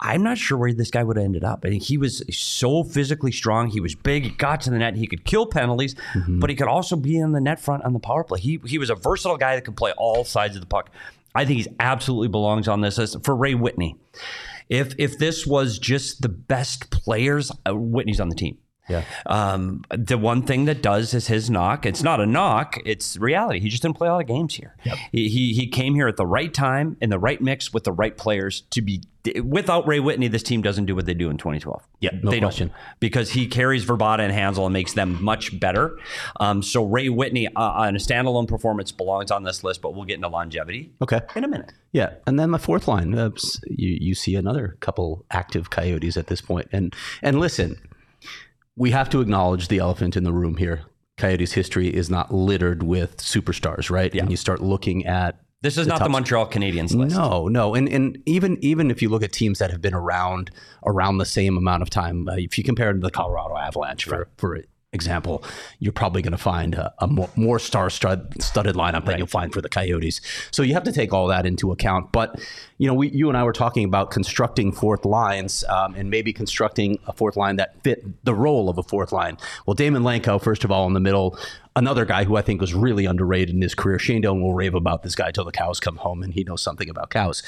I'm 0.00 0.22
not 0.22 0.38
sure 0.38 0.56
where 0.56 0.72
this 0.72 0.90
guy 0.90 1.02
would 1.02 1.16
have 1.16 1.24
ended 1.24 1.42
up. 1.42 1.64
I 1.64 1.70
think 1.70 1.82
he 1.82 1.98
was 1.98 2.22
so 2.30 2.84
physically 2.84 3.32
strong. 3.32 3.68
He 3.68 3.80
was 3.80 3.94
big. 3.94 4.24
He 4.24 4.30
got 4.30 4.60
to 4.62 4.70
the 4.70 4.78
net. 4.78 4.94
He 4.94 5.08
could 5.08 5.24
kill 5.24 5.46
penalties, 5.46 5.94
mm-hmm. 6.14 6.38
but 6.38 6.50
he 6.50 6.56
could 6.56 6.68
also 6.68 6.94
be 6.94 7.18
in 7.18 7.32
the 7.32 7.40
net 7.40 7.58
front 7.58 7.84
on 7.84 7.92
the 7.92 7.98
power 7.98 8.22
play. 8.22 8.38
He 8.38 8.60
he 8.64 8.78
was 8.78 8.90
a 8.90 8.94
versatile 8.94 9.36
guy 9.36 9.56
that 9.56 9.64
could 9.64 9.76
play 9.76 9.92
all 9.98 10.24
sides 10.24 10.54
of 10.54 10.60
the 10.60 10.68
puck. 10.68 10.90
I 11.34 11.44
think 11.44 11.60
he 11.60 11.66
absolutely 11.80 12.28
belongs 12.28 12.68
on 12.68 12.80
this 12.80 12.98
list 12.98 13.24
for 13.24 13.34
Ray 13.34 13.54
Whitney. 13.54 13.96
If 14.68 14.94
if 14.98 15.18
this 15.18 15.46
was 15.46 15.78
just 15.78 16.22
the 16.22 16.28
best 16.28 16.90
players, 16.90 17.50
uh, 17.68 17.74
Whitney's 17.74 18.20
on 18.20 18.28
the 18.28 18.36
team. 18.36 18.58
Yeah. 18.88 19.04
Um, 19.26 19.84
the 19.90 20.18
one 20.18 20.42
thing 20.42 20.64
that 20.66 20.82
does 20.82 21.14
is 21.14 21.26
his 21.26 21.50
knock. 21.50 21.86
It's 21.86 22.02
not 22.02 22.20
a 22.20 22.26
knock. 22.26 22.78
It's 22.84 23.16
reality. 23.16 23.60
He 23.60 23.68
just 23.68 23.82
didn't 23.82 23.96
play 23.96 24.08
a 24.08 24.12
lot 24.12 24.20
of 24.20 24.26
games 24.26 24.54
here. 24.54 24.74
Yep. 24.84 24.98
He, 25.12 25.28
he, 25.28 25.52
he 25.52 25.66
came 25.66 25.94
here 25.94 26.08
at 26.08 26.16
the 26.16 26.26
right 26.26 26.52
time 26.52 26.96
in 27.00 27.10
the 27.10 27.18
right 27.18 27.40
mix 27.40 27.72
with 27.72 27.84
the 27.84 27.92
right 27.92 28.16
players 28.16 28.62
to 28.70 28.82
be. 28.82 29.02
Without 29.44 29.86
Ray 29.86 30.00
Whitney, 30.00 30.28
this 30.28 30.42
team 30.42 30.62
doesn't 30.62 30.86
do 30.86 30.94
what 30.94 31.04
they 31.04 31.12
do 31.12 31.28
in 31.28 31.36
2012. 31.36 31.86
Yeah, 32.00 32.10
no 32.22 32.30
they 32.30 32.40
question. 32.40 32.68
Don't, 32.68 32.76
because 32.98 33.30
he 33.30 33.46
carries 33.46 33.84
Vrbata 33.84 34.20
and 34.20 34.32
Hanzal 34.32 34.64
and 34.64 34.72
makes 34.72 34.94
them 34.94 35.22
much 35.22 35.58
better. 35.60 35.98
Um, 36.40 36.62
so 36.62 36.84
Ray 36.86 37.10
Whitney 37.10 37.46
uh, 37.48 37.60
on 37.60 37.96
a 37.96 37.98
standalone 37.98 38.48
performance 38.48 38.90
belongs 38.90 39.30
on 39.30 39.42
this 39.42 39.62
list, 39.62 39.82
but 39.82 39.94
we'll 39.94 40.04
get 40.04 40.14
into 40.14 40.28
longevity. 40.28 40.92
Okay. 41.02 41.20
In 41.36 41.44
a 41.44 41.48
minute. 41.48 41.74
Yeah, 41.92 42.14
and 42.26 42.38
then 42.38 42.50
the 42.50 42.58
fourth 42.58 42.86
line, 42.86 43.14
uh, 43.14 43.30
you 43.66 43.96
you 44.00 44.14
see 44.14 44.34
another 44.34 44.76
couple 44.80 45.24
active 45.30 45.70
Coyotes 45.70 46.16
at 46.16 46.26
this 46.26 46.40
point, 46.40 46.68
and 46.70 46.94
and 47.22 47.40
listen, 47.40 47.80
we 48.78 48.92
have 48.92 49.10
to 49.10 49.20
acknowledge 49.20 49.68
the 49.68 49.78
elephant 49.78 50.16
in 50.16 50.24
the 50.24 50.32
room 50.32 50.56
here. 50.56 50.82
Coyotes 51.16 51.52
history 51.52 51.88
is 51.88 52.08
not 52.08 52.32
littered 52.32 52.84
with 52.84 53.16
superstars, 53.16 53.90
right? 53.90 54.14
Yeah. 54.14 54.22
And 54.22 54.30
you 54.30 54.36
start 54.36 54.60
looking 54.62 55.04
at 55.04 55.40
this 55.62 55.76
is 55.76 55.86
the 55.86 55.90
not 55.90 56.02
the 56.04 56.08
Montreal 56.08 56.46
Canadiens 56.46 56.94
list. 56.94 57.16
No, 57.16 57.48
no, 57.48 57.74
and 57.74 57.88
and 57.88 58.22
even 58.26 58.56
even 58.60 58.92
if 58.92 59.02
you 59.02 59.08
look 59.08 59.24
at 59.24 59.32
teams 59.32 59.58
that 59.58 59.72
have 59.72 59.82
been 59.82 59.94
around 59.94 60.52
around 60.86 61.18
the 61.18 61.26
same 61.26 61.56
amount 61.56 61.82
of 61.82 61.90
time, 61.90 62.28
uh, 62.28 62.36
if 62.36 62.56
you 62.56 62.62
compare 62.62 62.90
it 62.90 62.94
to 62.94 63.00
the 63.00 63.10
Colorado 63.10 63.56
Avalanche 63.56 64.04
for 64.04 64.18
right. 64.18 64.26
for 64.36 64.60
example, 64.92 65.44
you're 65.80 65.92
probably 65.92 66.22
going 66.22 66.32
to 66.32 66.38
find 66.38 66.74
a, 66.74 66.92
a, 67.00 67.06
more, 67.06 67.28
more 67.36 67.58
star 67.58 67.90
studded 67.90 68.74
lineup 68.74 68.92
right. 68.92 69.04
than 69.04 69.18
you'll 69.18 69.26
find 69.26 69.52
for 69.52 69.60
the 69.60 69.68
Coyotes. 69.68 70.20
So 70.50 70.62
you 70.62 70.72
have 70.72 70.84
to 70.84 70.92
take 70.92 71.12
all 71.12 71.26
that 71.28 71.44
into 71.44 71.72
account. 71.72 72.10
But 72.10 72.40
you 72.78 72.86
know, 72.86 72.94
we, 72.94 73.10
you 73.10 73.28
and 73.28 73.36
I 73.36 73.44
were 73.44 73.52
talking 73.52 73.84
about 73.84 74.10
constructing 74.10 74.72
fourth 74.72 75.04
lines 75.04 75.62
um, 75.64 75.94
and 75.94 76.08
maybe 76.08 76.32
constructing 76.32 76.98
a 77.06 77.12
fourth 77.12 77.36
line 77.36 77.56
that 77.56 77.82
fit 77.82 78.24
the 78.24 78.34
role 78.34 78.70
of 78.70 78.78
a 78.78 78.82
fourth 78.82 79.12
line. 79.12 79.36
Well, 79.66 79.76
Daymond 79.76 80.02
Langkow, 80.04 80.42
first 80.42 80.64
of 80.64 80.70
all, 80.70 80.86
in 80.86 80.94
the 80.94 81.00
middle. 81.00 81.38
Another 81.76 82.04
guy 82.04 82.24
who 82.24 82.36
I 82.36 82.42
think 82.42 82.60
was 82.60 82.74
really 82.74 83.04
underrated 83.04 83.54
in 83.54 83.62
his 83.62 83.74
career. 83.74 84.00
Shane 84.00 84.22
Doan 84.22 84.40
will 84.42 84.54
rave 84.54 84.74
about 84.74 85.04
this 85.04 85.14
guy 85.14 85.30
till 85.30 85.44
the 85.44 85.52
cows 85.52 85.78
come 85.78 85.96
home, 85.96 86.24
and 86.24 86.34
he 86.34 86.42
knows 86.42 86.60
something 86.60 86.88
about 86.88 87.10
cows. 87.10 87.42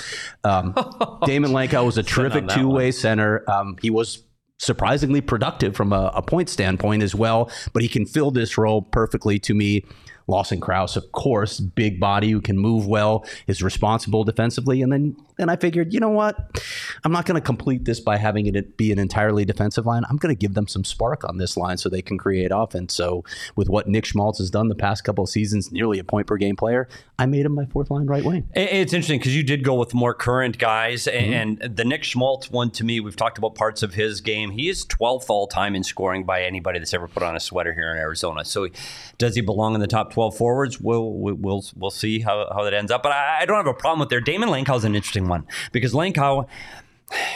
Um, 0.45 0.73
Daymond 0.75 1.53
Langkow 1.53 1.85
was 1.85 1.99
a 1.99 2.05
terrific 2.05 2.47
two-way 2.47 2.93
center. 2.93 3.43
Um, 3.51 3.77
he 3.83 3.91
was 3.91 4.23
surprisingly 4.61 5.23
productive 5.23 5.75
from 5.75 5.91
a, 5.93 6.13
a, 6.15 6.21
point 6.21 6.49
standpoint 6.49 7.03
as 7.03 7.15
well. 7.15 7.51
But 7.73 7.83
he 7.83 7.89
can 7.89 8.05
fill 8.05 8.31
this 8.31 8.59
role 8.59 8.83
perfectly 8.83 9.39
to 9.41 9.55
me. 9.55 9.85
Lawson 10.31 10.61
Crouse, 10.61 10.97
of 10.97 11.13
course, 11.13 11.61
big 11.61 12.01
body 12.01 12.31
who 12.31 12.41
can 12.41 12.57
move 12.57 12.87
well, 12.87 13.27
is 13.47 13.63
responsible 13.63 14.25
defensively. 14.25 14.83
And 14.83 14.93
then 14.93 15.17
then 15.41 15.49
I 15.49 15.57
figured, 15.57 15.95
you 15.95 16.01
know 16.01 16.11
what? 16.11 16.63
I'm 17.03 17.13
not 17.13 17.25
going 17.25 17.41
to 17.41 17.45
complete 17.45 17.87
this 17.87 17.99
by 17.99 18.19
having 18.19 18.45
it 18.47 18.77
be 18.77 18.93
an 18.93 18.99
entirely 18.99 19.47
defensive 19.47 19.87
line. 19.87 20.03
I'm 20.11 20.19
going 20.19 20.35
to 20.35 20.39
give 20.39 20.53
them 20.53 20.69
some 20.69 20.85
spark 20.85 21.25
on 21.25 21.39
this 21.39 21.57
line 21.57 21.79
so 21.79 21.89
they 21.89 22.03
can 22.03 22.19
create 22.19 22.51
offense. 22.55 22.95
So 22.95 23.25
with 23.57 23.71
what 23.71 23.89
Nick 23.89 24.05
Schmaltz 24.05 24.39
has 24.39 24.51
done 24.51 24.69
the 24.69 24.75
past 24.75 25.03
couple 25.03 25.25
of 25.25 25.31
seasons, 25.31 25.73
nearly 25.73 25.99
a 25.99 26.05
point 26.05 26.27
per 26.27 26.37
game 26.37 26.57
player, 26.57 26.89
I 27.19 27.25
made 27.25 27.47
him 27.47 27.55
my 27.55 27.65
fourth 27.65 27.91
line 27.91 28.07
right 28.07 28.23
wing. 28.23 28.51
It's 28.55 28.93
interesting 28.93 29.19
because 29.19 29.35
you 29.35 29.43
did 29.43 29.65
go 29.65 29.75
with 29.77 29.95
more 29.95 30.13
current 30.13 30.59
guys, 30.59 31.05
mm-hmm. 31.05 31.33
and 31.33 31.77
the 31.77 31.87
Nick 31.87 32.05
Schmaltz 32.05 32.51
one 32.51 32.71
to 32.73 32.85
me, 32.85 33.01
we've 33.01 33.17
talked 33.17 33.39
about 33.39 33.55
parts 33.55 33.83
of 33.83 33.95
his 33.95 34.21
game. 34.21 34.51
He 34.51 34.69
is 34.69 34.85
12th 34.85 35.31
all 35.31 35.47
time 35.47 35.75
in 35.75 35.85
scoring 35.85 36.25
by 36.25 36.43
anybody 36.43 36.79
that's 36.79 36.93
ever 36.93 37.09
put 37.09 37.23
on 37.23 37.35
a 37.35 37.41
sweater 37.41 37.73
here 37.73 37.91
in 37.91 37.97
Arizona. 37.97 38.45
So 38.45 38.69
does 39.17 39.37
he 39.37 39.41
belong 39.41 39.75
in 39.75 39.81
the 39.81 39.87
top 39.87 40.13
12 40.13 40.20
forwards? 40.29 40.81
We'll 40.81 41.11
we'll 41.13 41.65
we'll 41.77 41.91
see 41.91 42.21
how, 42.21 42.49
how 42.53 42.65
that 42.65 42.75
ends 42.75 42.93
up. 42.93 43.03
But 43.03 43.13
I, 43.13 43.41
I 43.41 43.47
don't 43.47 43.57
have 43.57 43.67
a 43.67 43.75
problem 43.75 44.01
with 44.01 44.11
there. 44.11 44.21
Daymond 44.21 44.49
Langkow 44.49 44.77
is 44.77 44.85
an 44.85 44.95
interesting 44.95 45.29
one 45.29 45.47
because 45.73 45.95
Langkow, 45.95 46.47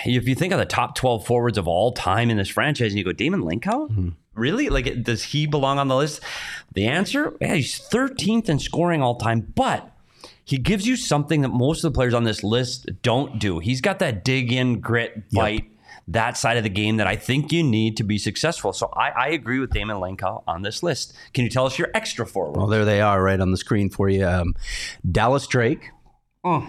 if 0.05 0.29
you 0.29 0.35
think 0.35 0.53
of 0.53 0.59
the 0.59 0.67
top 0.67 0.95
12 0.97 1.25
forwards 1.27 1.57
of 1.57 1.67
all 1.67 1.93
time 1.93 2.29
in 2.29 2.37
this 2.37 2.49
franchise 2.49 2.93
and 2.93 2.99
you 2.99 3.05
go, 3.05 3.13
Daymond 3.13 3.45
Langkow? 3.45 3.91
Mm-hmm. 3.91 4.09
Really? 4.35 4.69
Like, 4.69 5.05
does 5.05 5.23
he 5.23 5.47
belong 5.47 5.79
on 5.79 5.89
the 5.89 5.97
list? 5.97 6.21
The 6.75 6.87
answer, 6.87 7.37
yeah, 7.41 7.55
he's 7.55 7.79
13th 7.79 8.49
in 8.49 8.59
scoring 8.59 9.01
all 9.01 9.15
time, 9.15 9.53
but 9.55 9.93
he 10.45 10.59
gives 10.59 10.87
you 10.87 10.97
something 10.97 11.43
that 11.43 11.49
most 11.49 11.85
of 11.85 11.93
the 11.93 11.97
players 11.97 12.15
on 12.15 12.25
this 12.25 12.43
list 12.43 12.91
don't 13.03 13.39
do. 13.39 13.61
He's 13.61 13.81
got 13.81 14.01
that 14.01 14.25
dig 14.25 14.53
in, 14.53 14.81
grit, 14.81 15.31
bite. 15.33 15.65
Yep 15.65 15.74
that 16.09 16.37
side 16.37 16.57
of 16.57 16.63
the 16.63 16.69
game 16.69 16.99
that 16.99 17.07
I 17.07 17.17
think 17.17 17.53
you 17.53 17.63
need 17.63 17.97
to 17.97 18.05
be 18.05 18.19
successful. 18.19 18.73
So 18.73 18.91
I, 18.95 19.11
I 19.11 19.29
agree 19.29 19.59
with 19.59 19.71
Daymond 19.71 20.01
Langkow 20.01 20.43
on 20.47 20.63
this 20.63 20.83
list. 20.83 21.15
Can 21.33 21.45
you 21.45 21.51
tell 21.51 21.67
us 21.67 21.79
your 21.79 21.89
extra 21.95 22.27
forward? 22.27 22.57
Well, 22.57 22.67
there 22.67 22.85
they 22.85 23.01
are 23.01 23.23
right 23.23 23.41
on 23.41 23.51
the 23.51 23.57
screen 23.57 23.89
for 23.91 24.09
you. 24.09 24.27
Um, 24.27 24.55
Dallas 25.11 25.47
Drake. 25.47 25.91
Mm 26.45 26.69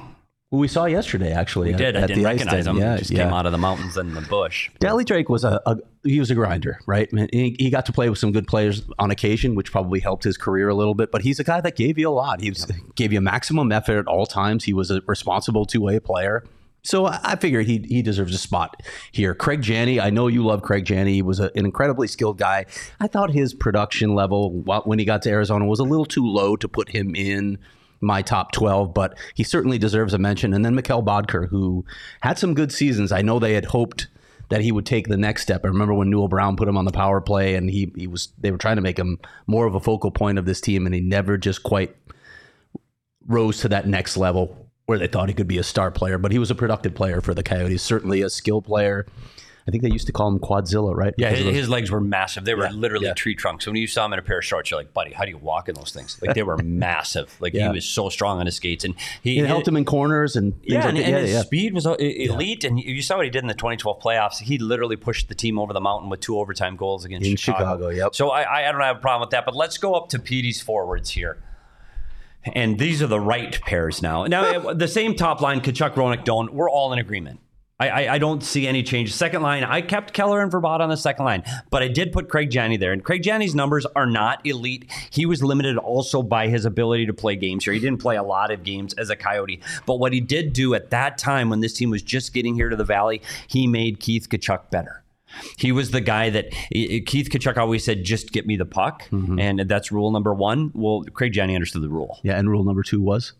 Who 0.51 0.57
we 0.59 0.67
saw 0.69 0.85
yesterday, 0.85 1.33
actually. 1.33 1.71
We 1.71 1.77
did. 1.77 1.97
I 1.97 2.01
at 2.01 2.07
didn't 2.07 2.23
the 2.23 2.29
ice 2.29 2.39
recognize 2.39 2.67
him. 2.67 2.77
Yeah, 2.77 2.97
Just 2.97 3.11
yeah. 3.11 3.25
came 3.25 3.33
out 3.33 3.45
of 3.45 3.51
the 3.51 3.57
mountains 3.57 3.97
and 3.97 4.15
the 4.15 4.21
bush. 4.21 4.69
Dally 4.79 5.03
Drake 5.03 5.27
was 5.27 5.43
a, 5.43 5.61
a 5.65 5.77
he 6.03 6.19
was 6.19 6.31
a 6.31 6.35
grinder, 6.35 6.79
right? 6.85 7.09
He, 7.33 7.55
he 7.59 7.69
got 7.69 7.85
to 7.87 7.91
play 7.91 8.09
with 8.09 8.19
some 8.19 8.31
good 8.31 8.47
players 8.47 8.83
on 8.99 9.11
occasion, 9.11 9.55
which 9.55 9.71
probably 9.71 9.99
helped 9.99 10.23
his 10.23 10.37
career 10.37 10.69
a 10.69 10.75
little 10.75 10.93
bit. 10.93 11.11
But 11.11 11.23
he's 11.23 11.39
a 11.39 11.43
guy 11.43 11.59
that 11.61 11.75
gave 11.75 11.97
you 11.97 12.07
a 12.07 12.13
lot. 12.13 12.39
He 12.41 12.51
was, 12.51 12.71
gave 12.95 13.11
you 13.11 13.19
maximum 13.19 13.71
effort 13.71 13.97
at 13.97 14.07
all 14.07 14.25
times. 14.25 14.63
He 14.63 14.71
was 14.73 14.91
a 14.91 15.01
responsible 15.07 15.65
two 15.65 15.81
way 15.81 15.99
player. 15.99 16.43
So 16.85 17.07
I 17.07 17.35
figured 17.35 17.65
he 17.65 17.79
he 17.87 18.03
deserves 18.03 18.35
a 18.35 18.37
spot 18.37 18.83
here. 19.11 19.33
Craig 19.33 19.63
Janney, 19.63 19.99
I 19.99 20.11
know 20.11 20.27
you 20.27 20.45
love 20.45 20.61
Craig 20.61 20.85
Janney. 20.85 21.13
He 21.13 21.21
was 21.23 21.39
a, 21.39 21.45
an 21.55 21.65
incredibly 21.65 22.07
skilled 22.07 22.37
guy. 22.37 22.67
I 22.99 23.07
thought 23.07 23.31
his 23.31 23.55
production 23.55 24.13
level 24.13 24.51
when 24.85 24.99
he 24.99 25.05
got 25.05 25.23
to 25.23 25.31
Arizona 25.31 25.65
was 25.65 25.79
a 25.79 25.83
little 25.83 26.05
too 26.05 26.25
low 26.25 26.55
to 26.55 26.67
put 26.67 26.89
him 26.89 27.15
in 27.15 27.57
my 28.01 28.21
top 28.21 28.51
12, 28.51 28.93
but 28.93 29.17
he 29.33 29.43
certainly 29.43 29.79
deserves 29.79 30.13
a 30.13 30.19
mention. 30.19 30.53
And 30.53 30.63
then 30.63 30.75
Mikkel 30.75 31.03
Boedker, 31.03 31.49
who 31.49 31.85
had 32.21 32.37
some 32.37 32.53
good 32.53 32.71
seasons. 32.71 33.11
I 33.11 33.23
know 33.23 33.39
they 33.39 33.53
had 33.53 33.65
hoped 33.65 34.07
that 34.49 34.61
he 34.61 34.71
would 34.71 34.85
take 34.85 35.07
the 35.07 35.17
next 35.17 35.41
step. 35.41 35.65
I 35.65 35.69
remember 35.69 35.95
when 35.95 36.11
Newell 36.11 36.27
Brown 36.27 36.55
put 36.55 36.67
him 36.67 36.77
on 36.77 36.85
the 36.85 36.91
power 36.91 37.19
play 37.19 37.55
and 37.55 37.67
he, 37.67 37.91
he 37.95 38.05
was 38.05 38.29
they 38.37 38.51
were 38.51 38.59
trying 38.59 38.75
to 38.75 38.83
make 38.83 38.99
him 38.99 39.17
more 39.47 39.65
of 39.65 39.73
a 39.73 39.79
focal 39.79 40.11
point 40.11 40.37
of 40.37 40.45
this 40.45 40.61
team 40.61 40.85
and 40.85 40.93
he 40.93 41.01
never 41.01 41.35
just 41.35 41.63
quite 41.63 41.95
rose 43.25 43.57
to 43.61 43.69
that 43.69 43.87
next 43.87 44.17
level 44.17 44.64
where 44.85 44.97
they 44.99 45.07
thought 45.07 45.27
he 45.29 45.33
could 45.33 45.47
be 45.47 45.57
a 45.57 45.63
star 45.63 45.91
player, 45.91 46.17
but 46.17 46.31
he 46.31 46.39
was 46.39 46.51
a 46.51 46.55
productive 46.55 46.93
player 46.93 47.21
for 47.21 47.33
the 47.33 47.43
Coyotes, 47.43 47.81
certainly 47.81 48.21
a 48.21 48.29
skill 48.29 48.61
player. 48.61 49.05
I 49.67 49.71
think 49.71 49.81
they 49.81 49.89
used 49.89 50.05
to 50.05 50.13
call 50.13 50.27
him 50.27 50.37
Quadzilla, 50.37 50.95
right? 50.95 51.15
Yeah, 51.17 51.31
his, 51.31 51.39
his 51.55 51.67
legs 51.69 51.89
were 51.89 51.99
massive. 51.99 52.45
They 52.45 52.53
were 52.53 52.65
Yeah, 52.65 52.69
literally 52.69 53.07
yeah. 53.07 53.15
tree 53.15 53.33
trunks. 53.33 53.65
When 53.65 53.75
you 53.75 53.87
saw 53.87 54.05
him 54.05 54.13
in 54.13 54.19
a 54.19 54.21
pair 54.21 54.37
of 54.37 54.45
shorts, 54.45 54.69
you're 54.69 54.79
like, 54.79 54.93
buddy, 54.93 55.11
how 55.11 55.23
do 55.25 55.31
you 55.31 55.39
walk 55.39 55.67
in 55.67 55.73
those 55.73 55.91
things? 55.91 56.21
Like 56.21 56.35
they 56.35 56.43
were 56.43 56.57
massive. 56.63 57.35
Like 57.39 57.55
Yeah. 57.55 57.69
he 57.69 57.73
was 57.73 57.83
so 57.83 58.09
strong 58.09 58.37
on 58.39 58.45
his 58.45 58.57
skates, 58.57 58.83
and 58.85 58.93
he 59.23 59.39
it 59.39 59.47
helped 59.47 59.67
him 59.67 59.75
in 59.75 59.83
corners 59.83 60.35
and 60.35 60.53
things 60.53 60.65
Yeah, 60.71 60.79
like 60.81 60.89
and, 60.89 60.97
that. 60.97 61.03
and 61.05 61.11
Yeah, 61.15 61.19
his 61.21 61.31
yeah. 61.31 61.41
speed 61.41 61.73
was 61.73 61.87
uh, 61.87 61.95
elite, 61.95 62.63
and 62.63 62.79
you 62.79 63.01
saw 63.01 63.15
what 63.17 63.25
he 63.25 63.31
did 63.31 63.41
in 63.43 63.47
the 63.47 63.55
2012 63.55 63.99
playoffs. 63.99 64.37
He 64.37 64.59
literally 64.59 64.97
pushed 64.97 65.29
the 65.29 65.35
team 65.35 65.57
over 65.57 65.73
the 65.73 65.81
mountain 65.81 66.11
with 66.11 66.19
two 66.19 66.37
overtime 66.37 66.75
goals 66.75 67.03
against 67.03 67.27
In 67.27 67.35
Chicago. 67.35 67.63
Chicago, 67.63 67.89
yep. 67.89 68.13
So 68.13 68.29
I, 68.29 68.43
I 68.43 68.69
I 68.69 68.71
don't 68.71 68.81
have 68.81 68.97
a 68.97 68.99
problem 68.99 69.21
with 69.21 69.31
that. 69.31 69.45
But 69.45 69.55
let's 69.55 69.79
go 69.79 69.95
up 69.95 70.09
to 70.09 70.19
Petey's 70.19 70.61
forwards 70.61 71.09
here. 71.09 71.41
And 72.53 72.77
these 72.77 73.01
are 73.01 73.07
the 73.07 73.19
right 73.19 73.59
pairs 73.61 74.01
now. 74.01 74.25
Now 74.25 74.73
the 74.73 74.87
same 74.87 75.15
top 75.15 75.41
line, 75.41 75.61
Tkachuk, 75.61 75.93
Roenick, 75.93 76.23
Doan. 76.23 76.53
We're 76.53 76.69
all 76.69 76.93
in 76.93 76.99
agreement. 76.99 77.39
I, 77.77 77.89
I, 77.89 78.13
I 78.13 78.17
don't 78.19 78.41
see 78.41 78.67
any 78.67 78.83
change. 78.83 79.13
Second 79.13 79.41
line, 79.41 79.65
I 79.65 79.81
kept 79.81 80.13
Keller 80.13 80.41
and 80.41 80.49
Verbat 80.49 80.79
on 80.79 80.87
the 80.87 80.95
second 80.95 81.25
line, 81.25 81.43
but 81.69 81.83
I 81.83 81.89
did 81.89 82.13
put 82.13 82.29
Craig 82.29 82.49
Janney 82.49 82.77
there. 82.77 82.93
And 82.93 83.03
Craig 83.03 83.21
Janney's 83.21 83.53
numbers 83.53 83.85
are 83.97 84.05
not 84.05 84.45
elite. 84.45 84.89
He 85.09 85.25
was 85.25 85.43
limited 85.43 85.77
also 85.77 86.23
by 86.23 86.47
his 86.47 86.63
ability 86.63 87.05
to 87.07 87.13
play 87.13 87.35
games 87.35 87.65
here. 87.65 87.73
He 87.73 87.81
didn't 87.81 87.99
play 87.99 88.15
a 88.15 88.23
lot 88.23 88.49
of 88.49 88.63
games 88.63 88.93
as 88.93 89.09
a 89.09 89.15
Coyote, 89.15 89.61
but 89.85 89.95
what 89.99 90.13
he 90.13 90.21
did 90.21 90.53
do 90.53 90.73
at 90.73 90.91
that 90.91 91.17
time 91.17 91.49
when 91.49 91.59
this 91.59 91.73
team 91.73 91.89
was 91.89 92.01
just 92.01 92.33
getting 92.33 92.55
here 92.55 92.69
to 92.69 92.77
the 92.77 92.85
Valley, 92.85 93.21
he 93.47 93.67
made 93.67 93.99
Keith 93.99 94.29
Tkachuk 94.29 94.69
better. 94.69 95.03
He 95.57 95.71
was 95.71 95.91
the 95.91 96.01
guy 96.01 96.29
that 96.29 96.51
Keith 96.71 97.29
Tkachuk 97.29 97.57
always 97.57 97.83
said, 97.83 98.03
"Just 98.03 98.31
get 98.31 98.45
me 98.45 98.55
the 98.57 98.65
puck," 98.65 99.03
and 99.11 99.59
that's 99.61 99.91
rule 99.91 100.11
number 100.11 100.33
one. 100.33 100.71
Well, 100.73 101.03
Craig 101.13 101.33
Janney 101.33 101.55
understood 101.55 101.81
the 101.81 101.89
rule. 101.89 102.19
Yeah, 102.23 102.37
and 102.37 102.49
rule 102.49 102.63
number 102.63 102.83
two 102.83 103.01
was? 103.01 103.33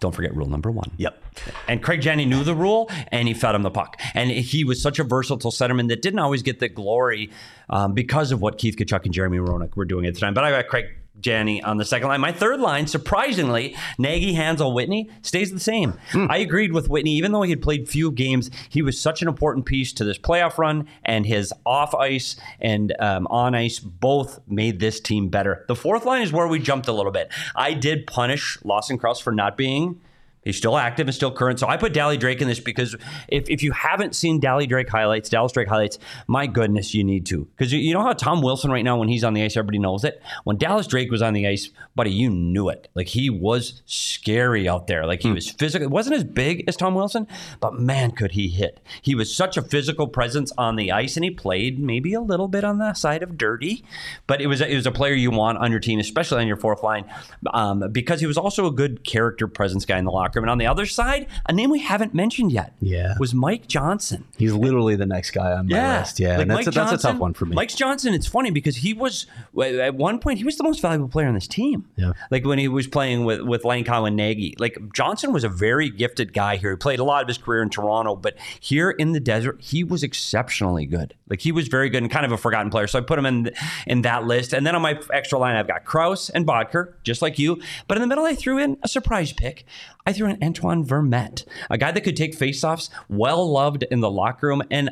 Don't 0.00 0.14
forget 0.14 0.34
rule 0.36 0.48
number 0.48 0.70
one. 0.70 0.92
Yep. 0.98 1.20
And 1.66 1.82
Craig 1.82 2.00
Janney 2.00 2.24
knew 2.24 2.44
the 2.44 2.54
rule, 2.54 2.88
and 3.10 3.26
he 3.26 3.34
fed 3.34 3.54
him 3.56 3.62
the 3.62 3.70
puck. 3.70 4.00
And 4.14 4.30
he 4.30 4.62
was 4.62 4.80
such 4.80 5.00
a 5.00 5.04
versatile 5.04 5.50
centerman 5.50 5.88
that 5.88 6.02
didn't 6.02 6.20
always 6.20 6.42
get 6.42 6.60
the 6.60 6.68
glory 6.68 7.30
um, 7.68 7.94
because 7.94 8.30
of 8.30 8.40
what 8.40 8.58
Keith 8.58 8.76
Tkachuk 8.76 9.04
and 9.06 9.12
Jeremy 9.12 9.38
Roenick 9.38 9.74
were 9.74 9.84
doing 9.84 10.06
at 10.06 10.14
the 10.14 10.20
time. 10.20 10.34
But 10.34 10.44
I 10.44 10.50
got 10.50 10.68
Craig 10.68 10.86
Janney 11.20 11.62
on 11.62 11.76
the 11.76 11.84
second 11.84 12.08
line. 12.08 12.20
My 12.20 12.32
third 12.32 12.60
line, 12.60 12.86
surprisingly, 12.86 13.76
Nagy, 13.98 14.34
Hanzal, 14.34 14.74
Whitney 14.74 15.10
stays 15.22 15.52
the 15.52 15.60
same. 15.60 15.94
I 16.14 16.38
agreed 16.38 16.72
with 16.72 16.88
Whitney, 16.88 17.12
even 17.12 17.32
though 17.32 17.42
he 17.42 17.50
had 17.50 17.62
played 17.62 17.88
few 17.88 18.10
games, 18.10 18.50
he 18.68 18.82
was 18.82 19.00
such 19.00 19.22
an 19.22 19.28
important 19.28 19.66
piece 19.66 19.92
to 19.94 20.04
this 20.04 20.18
playoff 20.18 20.58
run, 20.58 20.88
and 21.04 21.26
his 21.26 21.52
off 21.64 21.94
ice 21.94 22.36
and 22.60 22.94
um, 23.00 23.26
on 23.28 23.54
ice 23.54 23.78
both 23.78 24.40
made 24.48 24.80
this 24.80 25.00
team 25.00 25.28
better. 25.28 25.64
The 25.68 25.76
fourth 25.76 26.04
line 26.04 26.22
is 26.22 26.32
where 26.32 26.46
we 26.48 26.58
jumped 26.58 26.88
a 26.88 26.92
little 26.92 27.12
bit. 27.12 27.32
I 27.54 27.74
did 27.74 28.06
punish 28.06 28.58
Lawson 28.64 28.98
Crouse 28.98 29.20
for 29.20 29.32
not 29.32 29.56
being 29.56 30.00
He's 30.44 30.56
still 30.56 30.76
active 30.76 31.06
and 31.06 31.14
still 31.14 31.30
current. 31.30 31.58
So 31.60 31.66
I 31.66 31.76
put 31.76 31.92
Dally 31.92 32.16
Drake 32.16 32.40
in 32.40 32.48
this 32.48 32.60
because 32.60 32.94
if, 33.28 33.48
if 33.50 33.62
you 33.62 33.72
haven't 33.72 34.14
seen 34.14 34.40
Dally 34.40 34.66
Drake 34.66 34.88
highlights, 34.88 35.28
Dallas 35.28 35.52
Drake 35.52 35.68
highlights, 35.68 35.98
my 36.26 36.46
goodness, 36.46 36.94
you 36.94 37.04
need 37.04 37.26
to. 37.26 37.44
Because 37.56 37.72
you, 37.72 37.78
you 37.78 37.92
know 37.92 38.02
how 38.02 38.12
Tom 38.12 38.40
Wilson 38.40 38.70
right 38.70 38.84
now, 38.84 38.96
when 38.96 39.08
he's 39.08 39.24
on 39.24 39.34
the 39.34 39.42
ice, 39.42 39.56
everybody 39.56 39.78
knows 39.78 40.04
it. 40.04 40.22
When 40.44 40.56
Dallas 40.56 40.86
Drake 40.86 41.10
was 41.10 41.22
on 41.22 41.34
the 41.34 41.46
ice, 41.46 41.70
buddy, 41.94 42.12
you 42.12 42.30
knew 42.30 42.68
it. 42.68 42.88
Like 42.94 43.08
he 43.08 43.28
was 43.28 43.82
scary 43.84 44.68
out 44.68 44.86
there. 44.86 45.06
Like 45.06 45.22
he 45.22 45.32
was 45.32 45.50
physical. 45.50 45.86
It 45.86 45.90
wasn't 45.90 46.16
as 46.16 46.24
big 46.24 46.64
as 46.66 46.76
Tom 46.76 46.94
Wilson, 46.94 47.26
but 47.60 47.74
man, 47.74 48.12
could 48.12 48.32
he 48.32 48.48
hit. 48.48 48.80
He 49.02 49.14
was 49.14 49.34
such 49.34 49.56
a 49.56 49.62
physical 49.62 50.06
presence 50.06 50.52
on 50.56 50.76
the 50.76 50.92
ice, 50.92 51.16
and 51.16 51.24
he 51.24 51.30
played 51.30 51.78
maybe 51.78 52.14
a 52.14 52.20
little 52.20 52.48
bit 52.48 52.64
on 52.64 52.78
the 52.78 52.94
side 52.94 53.22
of 53.22 53.36
dirty, 53.36 53.84
but 54.26 54.40
it 54.40 54.46
was 54.46 54.60
it 54.60 54.74
was 54.74 54.86
a 54.86 54.92
player 54.92 55.14
you 55.14 55.30
want 55.30 55.58
on 55.58 55.70
your 55.70 55.80
team, 55.80 55.98
especially 55.98 56.40
on 56.40 56.46
your 56.46 56.56
fourth 56.56 56.82
line, 56.82 57.04
um, 57.52 57.84
because 57.92 58.20
he 58.20 58.26
was 58.26 58.38
also 58.38 58.66
a 58.66 58.72
good 58.72 59.04
character 59.04 59.46
presence 59.46 59.84
guy 59.84 59.98
in 59.98 60.04
the 60.04 60.10
locker. 60.10 60.37
And 60.44 60.50
on 60.50 60.58
the 60.58 60.66
other 60.66 60.86
side, 60.86 61.26
a 61.46 61.52
name 61.52 61.70
we 61.70 61.80
haven't 61.80 62.14
mentioned 62.14 62.52
yet, 62.52 62.72
Yeah. 62.80 63.14
was 63.18 63.34
Mike 63.34 63.66
Johnson. 63.66 64.24
He's 64.36 64.52
literally 64.52 64.96
the 64.96 65.06
next 65.06 65.30
guy 65.32 65.52
on 65.52 65.68
my 65.68 65.98
list. 65.98 66.20
Yeah, 66.20 66.30
like 66.32 66.40
and 66.42 66.50
that's, 66.50 66.58
Mike 66.58 66.66
a, 66.68 66.70
that's 66.70 66.92
a 67.04 67.08
tough 67.08 67.18
one 67.18 67.34
for 67.34 67.46
me. 67.46 67.54
Mike 67.54 67.74
Johnson, 67.74 68.14
it's 68.14 68.26
funny 68.26 68.50
because 68.50 68.76
he 68.76 68.94
was 68.94 69.26
at 69.62 69.94
one 69.94 70.18
point 70.18 70.38
he 70.38 70.44
was 70.44 70.56
the 70.56 70.64
most 70.64 70.80
valuable 70.80 71.08
player 71.08 71.26
on 71.28 71.34
this 71.34 71.46
team. 71.48 71.86
Yeah. 71.96 72.12
Like 72.30 72.44
when 72.44 72.58
he 72.58 72.68
was 72.68 72.86
playing 72.86 73.24
with 73.24 73.40
with 73.42 73.62
Langkow 73.62 74.06
and 74.06 74.16
Nagy. 74.16 74.54
Like 74.58 74.78
Johnson 74.94 75.32
was 75.32 75.44
a 75.44 75.48
very 75.48 75.90
gifted 75.90 76.32
guy 76.32 76.56
here. 76.56 76.70
He 76.70 76.76
played 76.76 76.98
a 76.98 77.04
lot 77.04 77.22
of 77.22 77.28
his 77.28 77.38
career 77.38 77.62
in 77.62 77.70
Toronto, 77.70 78.16
but 78.16 78.36
here 78.60 78.90
in 78.90 79.12
the 79.12 79.20
desert, 79.20 79.60
he 79.60 79.84
was 79.84 80.02
exceptionally 80.02 80.86
good. 80.86 81.14
Like 81.28 81.40
he 81.40 81.52
was 81.52 81.68
very 81.68 81.88
good 81.90 82.02
and 82.02 82.10
kind 82.10 82.24
of 82.26 82.32
a 82.32 82.36
forgotten 82.36 82.70
player. 82.70 82.86
So 82.86 82.98
I 82.98 83.02
put 83.02 83.18
him 83.18 83.26
in 83.26 83.50
in 83.86 84.02
that 84.02 84.24
list. 84.24 84.52
And 84.52 84.66
then 84.66 84.74
on 84.74 84.82
my 84.82 84.98
extra 85.12 85.38
line, 85.38 85.56
I've 85.56 85.68
got 85.68 85.84
Crouse 85.84 86.30
and 86.30 86.46
Boedker, 86.46 86.94
just 87.02 87.22
like 87.22 87.38
you. 87.38 87.60
But 87.86 87.96
in 87.96 88.00
the 88.00 88.06
middle, 88.06 88.24
I 88.24 88.34
threw 88.34 88.58
in 88.58 88.76
a 88.82 88.88
surprise 88.88 89.32
pick. 89.32 89.64
I 90.08 90.12
threw 90.14 90.30
in 90.30 90.42
Antoine 90.42 90.86
Vermette, 90.86 91.44
a 91.68 91.76
guy 91.76 91.92
that 91.92 92.00
could 92.00 92.16
take 92.16 92.34
faceoffs, 92.34 92.88
well 93.10 93.46
loved 93.46 93.82
in 93.82 94.00
the 94.00 94.10
locker 94.10 94.46
room, 94.46 94.62
and 94.70 94.88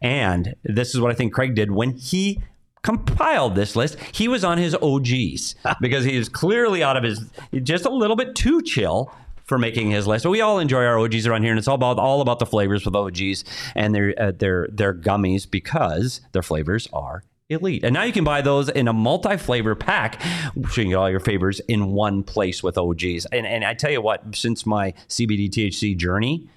And 0.01 0.55
this 0.63 0.93
is 0.93 0.99
what 0.99 1.11
I 1.11 1.15
think 1.15 1.33
Craig 1.33 1.55
did 1.55 1.71
when 1.71 1.91
he 1.91 2.41
compiled 2.83 3.55
this 3.55 3.75
list. 3.75 3.97
He 4.11 4.27
was 4.27 4.43
on 4.43 4.57
his 4.57 4.75
OGs 4.75 5.55
because 5.81 6.03
he 6.03 6.17
was 6.17 6.29
clearly 6.29 6.83
out 6.83 6.97
of 6.97 7.03
his 7.03 7.25
just 7.63 7.85
a 7.85 7.89
little 7.89 8.15
bit 8.15 8.35
too 8.35 8.61
chill 8.61 9.11
for 9.45 9.57
making 9.57 9.91
his 9.91 10.05
list. 10.07 10.23
But 10.23 10.29
we 10.29 10.41
all 10.41 10.59
enjoy 10.59 10.83
our 10.85 10.99
OGs 10.99 11.25
around 11.25 11.43
here, 11.43 11.51
and 11.51 11.59
it's 11.59 11.67
all 11.67 11.75
about 11.75 11.97
all 11.97 12.21
about 12.21 12.39
the 12.39 12.45
flavors 12.45 12.85
with 12.85 12.95
OGs 12.95 13.43
and 13.75 13.95
their 13.95 14.13
uh, 14.21 14.31
their 14.31 14.67
their 14.71 14.93
gummies 14.93 15.49
because 15.49 16.21
their 16.33 16.43
flavors 16.43 16.87
are 16.93 17.23
elite. 17.49 17.83
And 17.83 17.93
now 17.93 18.03
you 18.03 18.13
can 18.13 18.23
buy 18.23 18.41
those 18.41 18.69
in 18.69 18.87
a 18.87 18.93
multi-flavor 18.93 19.75
pack, 19.75 20.21
so 20.21 20.59
you 20.59 20.71
can 20.71 20.89
get 20.89 20.95
all 20.95 21.09
your 21.09 21.19
favors 21.19 21.59
in 21.61 21.91
one 21.91 22.23
place 22.23 22.63
with 22.63 22.77
OGs. 22.77 23.25
And 23.27 23.45
and 23.45 23.63
I 23.63 23.73
tell 23.73 23.91
you 23.91 24.01
what, 24.01 24.35
since 24.35 24.65
my 24.65 24.93
CBD 25.07 25.49
THC 25.49 25.95
journey 25.95 26.49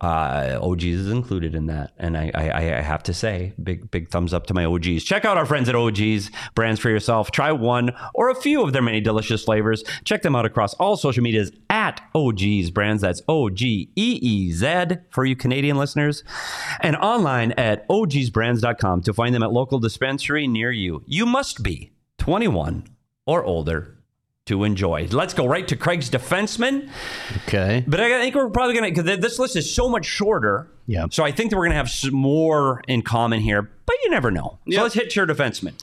uh, 0.00 0.58
OGs 0.60 0.84
is 0.84 1.10
included 1.10 1.54
in 1.54 1.66
that, 1.66 1.92
and 1.98 2.16
I, 2.16 2.30
I, 2.34 2.78
I 2.78 2.80
have 2.82 3.02
to 3.04 3.14
say, 3.14 3.54
big 3.62 3.90
big 3.90 4.10
thumbs 4.10 4.34
up 4.34 4.46
to 4.46 4.54
my 4.54 4.64
OGs. 4.64 5.04
Check 5.04 5.24
out 5.24 5.38
our 5.38 5.46
friends 5.46 5.68
at 5.68 5.74
OGs 5.74 6.30
Brands 6.54 6.80
for 6.80 6.90
yourself. 6.90 7.30
Try 7.30 7.52
one 7.52 7.92
or 8.14 8.28
a 8.28 8.34
few 8.34 8.62
of 8.62 8.72
their 8.72 8.82
many 8.82 9.00
delicious 9.00 9.44
flavors. 9.44 9.84
Check 10.04 10.22
them 10.22 10.36
out 10.36 10.44
across 10.44 10.74
all 10.74 10.96
social 10.96 11.22
medias 11.22 11.50
at 11.70 12.00
OGs 12.14 12.70
Brands. 12.70 13.02
That's 13.02 13.22
O 13.28 13.48
G 13.48 13.90
E 13.96 14.18
E 14.20 14.52
Z 14.52 14.98
for 15.10 15.24
you 15.24 15.34
Canadian 15.34 15.76
listeners, 15.78 16.24
and 16.80 16.96
online 16.96 17.52
at 17.52 17.88
ogsbrands.com 17.88 19.02
to 19.02 19.14
find 19.14 19.34
them 19.34 19.42
at 19.42 19.52
local 19.52 19.78
dispensary 19.78 20.46
near 20.46 20.70
you. 20.70 21.02
You 21.06 21.24
must 21.24 21.62
be 21.62 21.92
21 22.18 22.86
or 23.26 23.44
older 23.44 23.95
to 24.46 24.64
enjoy. 24.64 25.08
Let's 25.10 25.34
go 25.34 25.46
right 25.46 25.66
to 25.68 25.76
Craig's 25.76 26.08
defenseman. 26.08 26.88
Okay. 27.48 27.84
But 27.86 28.00
I 28.00 28.20
think 28.20 28.34
we're 28.34 28.48
probably 28.48 28.74
going 28.74 28.94
to, 28.94 29.02
because 29.02 29.20
this 29.20 29.38
list 29.38 29.56
is 29.56 29.72
so 29.72 29.88
much 29.88 30.06
shorter. 30.06 30.70
Yeah. 30.86 31.06
So 31.10 31.24
I 31.24 31.32
think 31.32 31.50
that 31.50 31.56
we're 31.56 31.64
going 31.64 31.72
to 31.72 31.78
have 31.78 31.90
some 31.90 32.14
more 32.14 32.80
in 32.86 33.02
common 33.02 33.40
here, 33.40 33.62
but 33.62 33.96
you 34.04 34.10
never 34.10 34.30
know. 34.30 34.58
So 34.66 34.74
Yeah. 34.74 34.82
let's 34.82 34.94
hit 34.94 35.14
your 35.16 35.26
defenseman. 35.26 35.74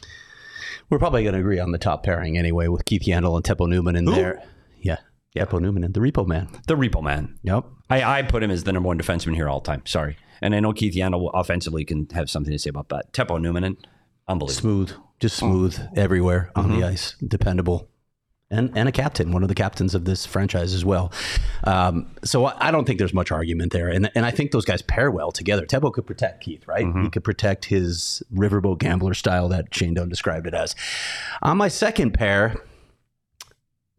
We're 0.90 1.00
probably 1.00 1.24
going 1.24 1.34
to 1.34 1.40
agree 1.40 1.60
on 1.60 1.72
the 1.72 1.78
top 1.78 2.04
pairing 2.04 2.38
anyway 2.38 2.68
with 2.68 2.86
Keith 2.86 3.04
Yandle 3.04 3.36
and 3.36 3.44
Teppo 3.44 3.68
Numminen 3.68 3.98
in 3.98 4.06
there. 4.06 4.44
Yeah. 4.82 4.98
Teppo 5.36 5.60
Numminen 5.60 5.86
and 5.86 5.94
the 5.94 6.00
Repo 6.00 6.28
Man. 6.28 6.48
The 6.68 6.76
Repo 6.76 7.02
Man. 7.02 7.40
Yep. 7.44 7.66
I, 7.90 8.20
I 8.20 8.22
put 8.22 8.44
him 8.44 8.52
as 8.52 8.64
the 8.64 8.72
number 8.72 8.88
one 8.88 9.00
defenseman 9.00 9.36
here 9.36 9.50
all 9.50 9.60
the 9.60 9.66
time. 9.66 9.82
Sorry. 9.86 10.16
And 10.42 10.54
I 10.54 10.60
know 10.60 10.72
Keith 10.74 10.94
Yandle 10.94 11.32
offensively 11.34 11.84
can 11.84 12.08
have 12.14 12.30
something 12.30 12.52
to 12.52 12.60
say 12.60 12.70
about 12.70 12.90
that. 12.90 13.12
Teppo 13.14 13.40
Numminen, 13.40 13.78
unbelievable. 14.28 14.62
Smooth. 14.62 14.94
Just 15.20 15.38
mm. 15.38 15.40
smooth 15.40 15.80
everywhere 15.96 16.52
on 16.56 16.70
the 16.70 16.76
mm-hmm. 16.78 16.86
ice. 16.86 17.16
Dependable. 17.26 17.90
And, 18.54 18.72
and 18.78 18.88
a 18.88 18.92
captain, 18.92 19.32
one 19.32 19.42
of 19.42 19.50
the 19.50 19.56
captains 19.56 19.96
of 19.96 20.06
this 20.06 20.26
franchise 20.26 20.74
as 20.74 20.86
well. 20.86 21.12
Um, 21.64 22.12
so 22.24 22.46
I, 22.46 22.68
I 22.68 22.72
don't 22.72 22.86
think 22.86 23.00
there's 23.00 23.14
much 23.14 23.32
argument 23.32 23.72
there. 23.72 23.90
And, 23.90 24.12
and 24.16 24.26
I 24.26 24.32
think 24.32 24.52
those 24.52 24.66
guys 24.66 24.82
pair 24.82 25.10
well 25.10 25.32
together. 25.32 25.66
Teppo 25.66 25.92
could 25.92 26.06
protect 26.06 26.44
Keith, 26.44 26.68
right? 26.68 26.86
He 27.04 27.10
could 27.10 27.24
protect 27.24 27.66
his 27.66 28.22
riverboat 28.34 28.78
gambler 28.80 29.14
style 29.14 29.50
that 29.50 29.74
Shane 29.74 29.96
Doan 29.96 30.10
described 30.10 30.48
it 30.48 30.54
as. 30.54 30.76
On 31.42 31.58
my 31.58 31.68
second 31.68 32.14
pair, 32.14 32.56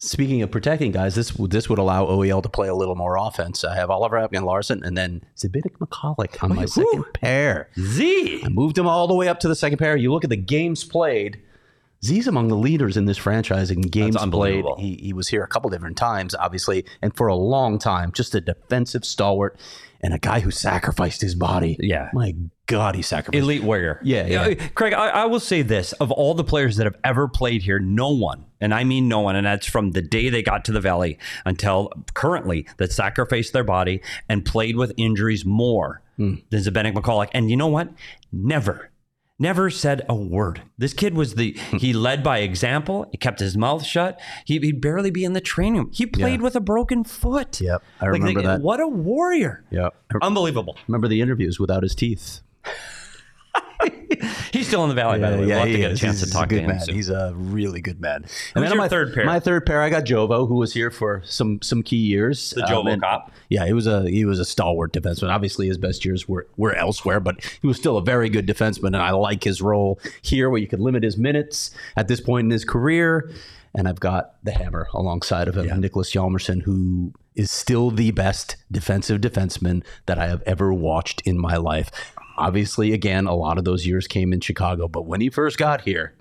Speaking 0.05 0.43
of 0.43 0.51
protecting 0.51 0.93
guys, 0.93 1.15
this 1.15 1.31
this 1.31 1.71
would 1.71 1.79
allow 1.79 2.05
OEL 2.05 2.43
to 2.43 2.49
play 2.51 2.69
a 2.69 2.75
little 2.75 2.95
more 2.95 3.17
offense. 3.17 3.65
I 3.65 3.75
have 3.75 3.89
Oliver 3.89 4.17
Ekman-Larsson 4.17 4.85
and 4.85 4.99
then 4.99 5.23
Zbynek 5.35 5.79
Michalek 5.79 6.45
on 6.45 6.55
my 6.55 6.67
second 6.67 7.07
pair. 7.15 7.71
Z. 7.81 8.43
I 8.45 8.49
moved 8.51 8.77
him 8.77 8.87
all 8.87 9.07
the 9.07 9.15
way 9.15 9.29
up 9.29 9.41
to 9.41 9.49
the 9.49 9.55
second 9.55 9.79
pair. 9.79 9.97
You 9.97 10.13
look 10.13 10.23
at 10.23 10.29
the 10.29 10.37
games 10.37 10.85
played. 10.85 11.41
Z's 12.05 12.27
among 12.29 12.49
the 12.49 12.57
leaders 12.57 12.97
in 12.97 13.07
this 13.07 13.17
franchise 13.19 13.71
in 13.71 13.81
games 13.81 14.17
played. 14.31 14.65
He, 14.79 14.97
he 14.97 15.13
was 15.13 15.29
here 15.29 15.43
a 15.43 15.49
couple 15.49 15.71
different 15.71 15.97
times, 15.97 16.35
obviously, 16.35 16.85
and 17.03 17.17
for 17.17 17.29
a 17.29 17.35
long 17.35 17.79
time, 17.79 18.13
just 18.13 18.35
a 18.35 18.41
defensive 18.41 19.05
stalwart 19.05 19.59
and 20.03 20.13
a 20.13 20.19
guy 20.19 20.41
who 20.41 20.51
sacrificed 20.51 21.23
his 21.23 21.35
body. 21.35 21.77
Yeah. 21.81 22.11
My 22.13 22.35
God, 22.67 22.95
he 22.95 23.01
sacrificed. 23.01 23.43
Elite 23.43 23.63
warrior. 23.63 24.01
Yeah, 24.05 24.27
yeah. 24.27 24.55
Craig, 24.75 24.93
I, 24.93 25.09
I 25.09 25.25
will 25.25 25.41
say 25.41 25.63
this 25.63 25.93
of 25.95 26.11
all 26.13 26.35
the 26.35 26.45
players 26.45 26.77
that 26.77 26.85
have 26.85 26.97
ever 27.05 27.27
played 27.27 27.63
here, 27.63 27.79
no 27.79 28.11
one, 28.11 28.45
and 28.61 28.75
I 28.75 28.85
mean 28.85 29.09
no 29.09 29.21
one, 29.21 29.35
and 29.35 29.47
that's 29.47 29.67
from 29.67 29.93
the 29.93 30.03
day 30.03 30.29
they 30.29 30.43
got 30.43 30.67
to 30.67 30.73
the 30.73 30.81
Valley 30.81 31.19
until 31.47 31.91
currently, 32.13 32.67
that 32.77 32.93
sacrificed 32.93 33.55
their 33.55 33.65
body 33.65 34.03
and 34.29 34.45
played 34.45 34.77
with 34.77 34.93
injuries 34.99 35.45
more 35.47 36.03
Hmm. 36.17 36.35
than 36.51 36.61
Zbynek 36.61 36.95
Michalek. 36.95 37.31
And 37.35 37.51
you 37.51 37.57
know 37.57 37.67
what? 37.67 37.89
Never. 38.31 38.91
Never 39.39 39.69
said 39.69 40.03
a 40.09 40.15
word. 40.15 40.63
This 40.79 40.93
kid 40.93 41.15
was 41.15 41.35
the 41.35 41.57
Hmm. 41.71 41.79
he 41.79 41.93
led 41.93 42.23
by 42.23 42.39
example. 42.39 43.07
He 43.11 43.19
kept 43.19 43.41
his 43.41 43.57
mouth 43.57 43.85
shut. 43.85 44.21
He, 44.45 44.59
he'd 44.61 44.81
barely 44.81 45.11
be 45.11 45.25
in 45.25 45.33
the 45.33 45.41
training 45.41 45.77
room. 45.77 45.91
He 45.93 46.07
played 46.07 46.41
with 46.41 46.55
a 46.55 46.61
broken 46.61 47.03
foot. 47.03 47.61
Yep, 47.61 47.83
I 48.01 48.07
remember 48.07 48.41
like, 48.41 48.47
that. 48.47 48.61
What 48.61 48.81
a 48.81 48.87
warrior! 48.87 49.65
Yeah. 49.71 49.89
Unbelievable. 50.23 50.77
remember 50.87 51.09
the 51.09 51.21
interviews 51.21 51.59
without 51.59 51.83
his 51.83 51.95
teeth. 51.97 52.43
He's 54.53 54.67
still 54.69 54.83
in 54.85 54.89
the 54.89 54.95
valley, 54.95 55.19
by 55.21 55.31
the 55.31 55.39
way. 55.39 55.47
we'll 55.47 55.59
have 55.59 55.67
to 55.69 55.77
get 55.77 55.91
a 55.91 55.95
is. 55.95 56.01
chance 56.01 56.21
He's 56.21 56.29
to 56.31 56.33
talk 56.33 56.47
a 56.47 56.49
good 56.49 56.57
to 56.57 56.63
him. 56.63 56.69
man. 56.71 56.81
soon. 56.81 56.95
He's 56.95 57.09
a 57.11 57.33
really 57.35 57.81
good 57.81 58.01
man. 58.01 58.17
And 58.17 58.25
Who's 58.25 58.63
then 58.63 58.71
your 58.71 58.77
my 58.77 58.89
third 58.89 59.15
pair? 59.15 59.25
My 59.25 59.41
third 59.41 59.67
pair, 59.67 59.81
I 59.83 59.91
got 59.91 60.05
Jovo, 60.05 60.47
who 60.49 60.55
was 60.55 60.73
here 60.73 60.91
for 60.91 61.23
some 61.25 61.61
some 61.63 61.83
key 61.83 61.97
years. 61.97 62.51
The 62.51 62.63
Jovo 62.63 62.81
um, 62.81 62.87
and- 62.89 63.03
cop. 63.03 63.31
Yeah, 63.49 63.67
he 63.67 63.73
was 63.73 63.87
a 63.87 64.09
he 64.09 64.25
was 64.25 64.39
a 64.41 64.45
stalwart 64.45 64.93
defenseman. 64.93 65.31
Obviously, 65.31 65.67
his 65.69 65.79
best 65.79 66.05
years 66.05 66.29
were 66.29 66.47
were 66.57 66.75
elsewhere, 66.75 67.21
but 67.21 67.43
he 67.61 67.67
was 67.67 67.77
still 67.77 67.97
a 67.99 68.03
very 68.03 68.29
good 68.29 68.47
defenseman, 68.47 68.89
and 68.89 68.97
I 68.97 69.11
like 69.13 69.45
his 69.45 69.61
role 69.63 70.01
here, 70.23 70.49
where 70.51 70.61
you 70.61 70.67
could 70.67 70.81
limit 70.81 71.03
his 71.03 71.17
minutes 71.17 71.71
at 71.97 72.09
this 72.09 72.21
point 72.21 72.47
in 72.47 72.51
his 72.51 72.65
career. 72.65 73.31
And 73.77 73.89
I've 73.89 73.99
got 73.99 74.37
the 74.45 74.53
hammer 74.53 74.87
alongside 74.95 75.49
of 75.49 75.57
him, 75.57 75.81
Nicholas 75.81 76.13
Hjalmarsson, 76.13 76.63
who 76.63 77.13
is 77.35 77.51
still 77.51 77.91
the 77.91 78.13
best 78.13 78.55
defensive 78.71 79.21
defenseman 79.21 79.83
that 80.07 80.17
I 80.17 80.29
have 80.29 80.43
ever 80.47 80.73
watched 80.73 81.23
in 81.23 81.37
my 81.41 81.57
life. 81.57 81.91
Obviously, 82.37 82.93
again, 82.93 83.27
a 83.27 83.35
lot 83.35 83.59
of 83.59 83.65
those 83.65 83.87
years 83.87 84.07
came 84.07 84.33
in 84.33 84.41
Chicago, 84.41 84.89
but 84.89 85.07
when 85.07 85.21
he 85.21 85.31
first 85.31 85.57
got 85.57 85.83
here, 85.83 86.15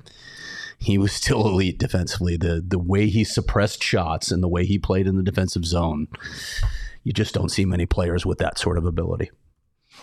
he 0.77 0.97
was 0.97 1.11
still 1.13 1.47
elite 1.47 1.79
defensively. 1.79 2.37
The 2.37 2.63
the 2.65 2.79
way 2.79 3.07
he 3.07 3.23
suppressed 3.23 3.83
shots 3.83 4.31
and 4.31 4.43
the 4.43 4.47
way 4.47 4.65
he 4.65 4.77
played 4.77 5.07
in 5.07 5.15
the 5.17 5.23
defensive 5.23 5.65
zone, 5.65 6.07
you 7.03 7.13
just 7.13 7.33
don't 7.33 7.49
see 7.49 7.65
many 7.65 7.85
players 7.85 8.25
with 8.25 8.37
that 8.39 8.57
sort 8.57 8.77
of 8.77 8.85
ability. 8.85 9.31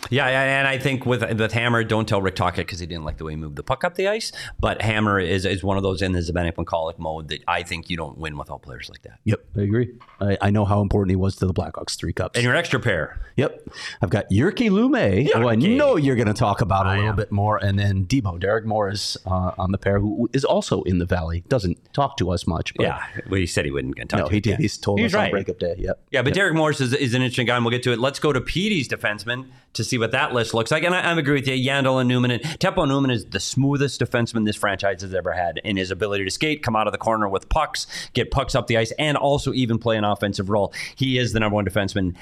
Yeah, 0.09 0.29
yeah, 0.29 0.59
and 0.61 0.67
I 0.67 0.79
think 0.79 1.05
with 1.05 1.23
with 1.39 1.53
Hammer, 1.53 1.85
don't 1.85 2.09
tell 2.09 2.23
Rick 2.23 2.37
Tocchet 2.37 2.67
because 2.67 2.81
he 2.81 2.87
didn't 2.87 3.05
like 3.05 3.19
the 3.19 3.25
way 3.25 3.33
he 3.33 3.37
moved 3.37 3.57
the 3.57 3.63
puck 3.63 3.85
up 3.85 3.95
the 3.97 4.09
ice. 4.09 4.33
But 4.59 4.81
Hammer 4.83 5.21
is, 5.21 5.45
is 5.45 5.63
one 5.63 5.77
of 5.77 5.83
those 5.83 6.01
in 6.03 6.13
the 6.13 6.21
Zbynek 6.21 6.55
Michalek 6.55 6.99
mode 6.99 7.29
that 7.29 7.43
I 7.47 7.63
think 7.63 7.91
you 7.91 7.97
don't 7.97 8.17
win 8.19 8.37
without 8.39 8.63
players 8.63 8.89
like 8.89 9.03
that. 9.03 9.19
Yep, 9.25 9.45
I 9.57 9.61
agree. 9.61 9.93
I, 10.21 10.39
I 10.41 10.51
know 10.51 10.65
how 10.65 10.81
important 10.81 11.11
he 11.11 11.17
was 11.17 11.37
to 11.37 11.47
the 11.47 11.53
Blackhawks 11.55 11.97
three 11.97 12.13
cups. 12.13 12.37
And 12.39 12.45
your 12.45 12.57
extra 12.57 12.81
pair, 12.81 13.21
Yep. 13.37 13.69
I've 14.03 14.11
got 14.11 14.29
Jyrki 14.31 14.69
Lumme, 14.71 15.33
who 15.33 15.49
I 15.49 15.57
Jyrki. 15.57 15.77
know 15.77 15.97
you're 15.97 16.17
going 16.17 16.29
to 16.29 16.35
talk 16.35 16.61
about 16.61 16.87
a 16.87 16.99
little 16.99 17.13
bit 17.13 17.31
more, 17.31 17.57
and 17.63 17.79
then 17.79 18.05
Debo, 18.07 18.39
Derek 18.41 18.65
Morris 18.67 19.17
uh, 19.27 19.53
on 19.59 19.73
the 19.73 19.79
pair, 19.79 19.99
who 20.01 20.29
is 20.33 20.45
also 20.45 20.83
in 20.83 20.99
the 20.99 21.07
Valley. 21.07 21.45
Doesn't 21.49 21.79
talk 21.95 22.17
to 22.19 22.31
us 22.31 22.47
much. 22.47 22.75
But 22.75 22.85
yeah, 22.85 23.03
well, 23.31 23.39
he 23.41 23.47
said 23.47 23.65
he 23.65 23.71
wouldn't 23.71 23.97
get 23.97 24.03
in 24.03 24.09
touch. 24.09 24.19
No, 24.19 24.25
with 24.25 24.33
he 24.33 24.41
did. 24.41 24.51
Yeah. 24.53 24.57
He's 24.59 24.77
told 24.77 25.01
He's 25.01 25.15
us 25.15 25.21
on 25.25 25.31
breakup 25.31 25.59
day. 25.59 25.75
Yep. 25.79 26.03
Yeah, 26.11 26.23
but 26.23 26.35
Derek 26.35 26.55
Morris 26.55 26.81
is, 26.81 26.93
is 26.93 27.15
an 27.15 27.23
interesting 27.23 27.47
guy, 27.47 27.57
and 27.57 27.65
we'll 27.65 27.71
get 27.73 27.83
to 27.85 27.93
it. 27.93 27.99
Let's 27.99 28.19
go 28.19 28.33
to 28.33 28.41
Petey's 28.41 28.89
defenseman 28.89 29.47
to 29.73 29.85
see 29.91 29.99
what 29.99 30.13
that 30.13 30.33
list 30.33 30.55
looks 30.55 30.71
like. 30.71 30.85
And 30.85 30.95
I, 30.95 31.01
I 31.01 31.19
agree 31.19 31.35
with 31.35 31.49
you. 31.49 31.55
Yandle 31.55 32.01
and 32.01 32.11
Numminen. 32.11 32.43
And 32.43 32.43
Teppo 32.61 32.87
Numminen 32.87 33.13
is 33.13 33.27
the 33.27 33.41
smoothest 33.41 34.01
defenseman 34.01 34.47
this 34.47 34.57
franchise 34.57 35.03
has 35.03 35.13
ever 35.13 35.33
had 35.33 35.61
in 35.65 35.77
his 35.77 35.91
ability 35.91 36.25
to 36.25 36.31
skate, 36.31 36.63
come 36.63 36.77
out 36.77 36.87
of 36.87 36.93
the 36.93 36.99
corner 36.99 37.29
with 37.29 37.49
pucks, 37.49 37.87
get 38.15 38.31
pucks 38.31 38.55
up 38.55 38.69
the 38.69 38.77
ice, 38.77 38.93
and 38.99 39.17
also 39.17 39.53
even 39.53 39.79
play 39.79 39.97
an 39.97 40.05
offensive 40.05 40.49
role. 40.49 40.73
He 40.95 41.19
is 41.19 41.33
the 41.33 41.41
number 41.41 41.57
one 41.57 41.67
defenseman 41.67 42.17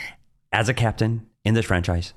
as 0.53 0.69
a 0.69 0.75
captain 0.75 1.27
in 1.45 1.55
this 1.55 1.67
franchise. 1.67 2.15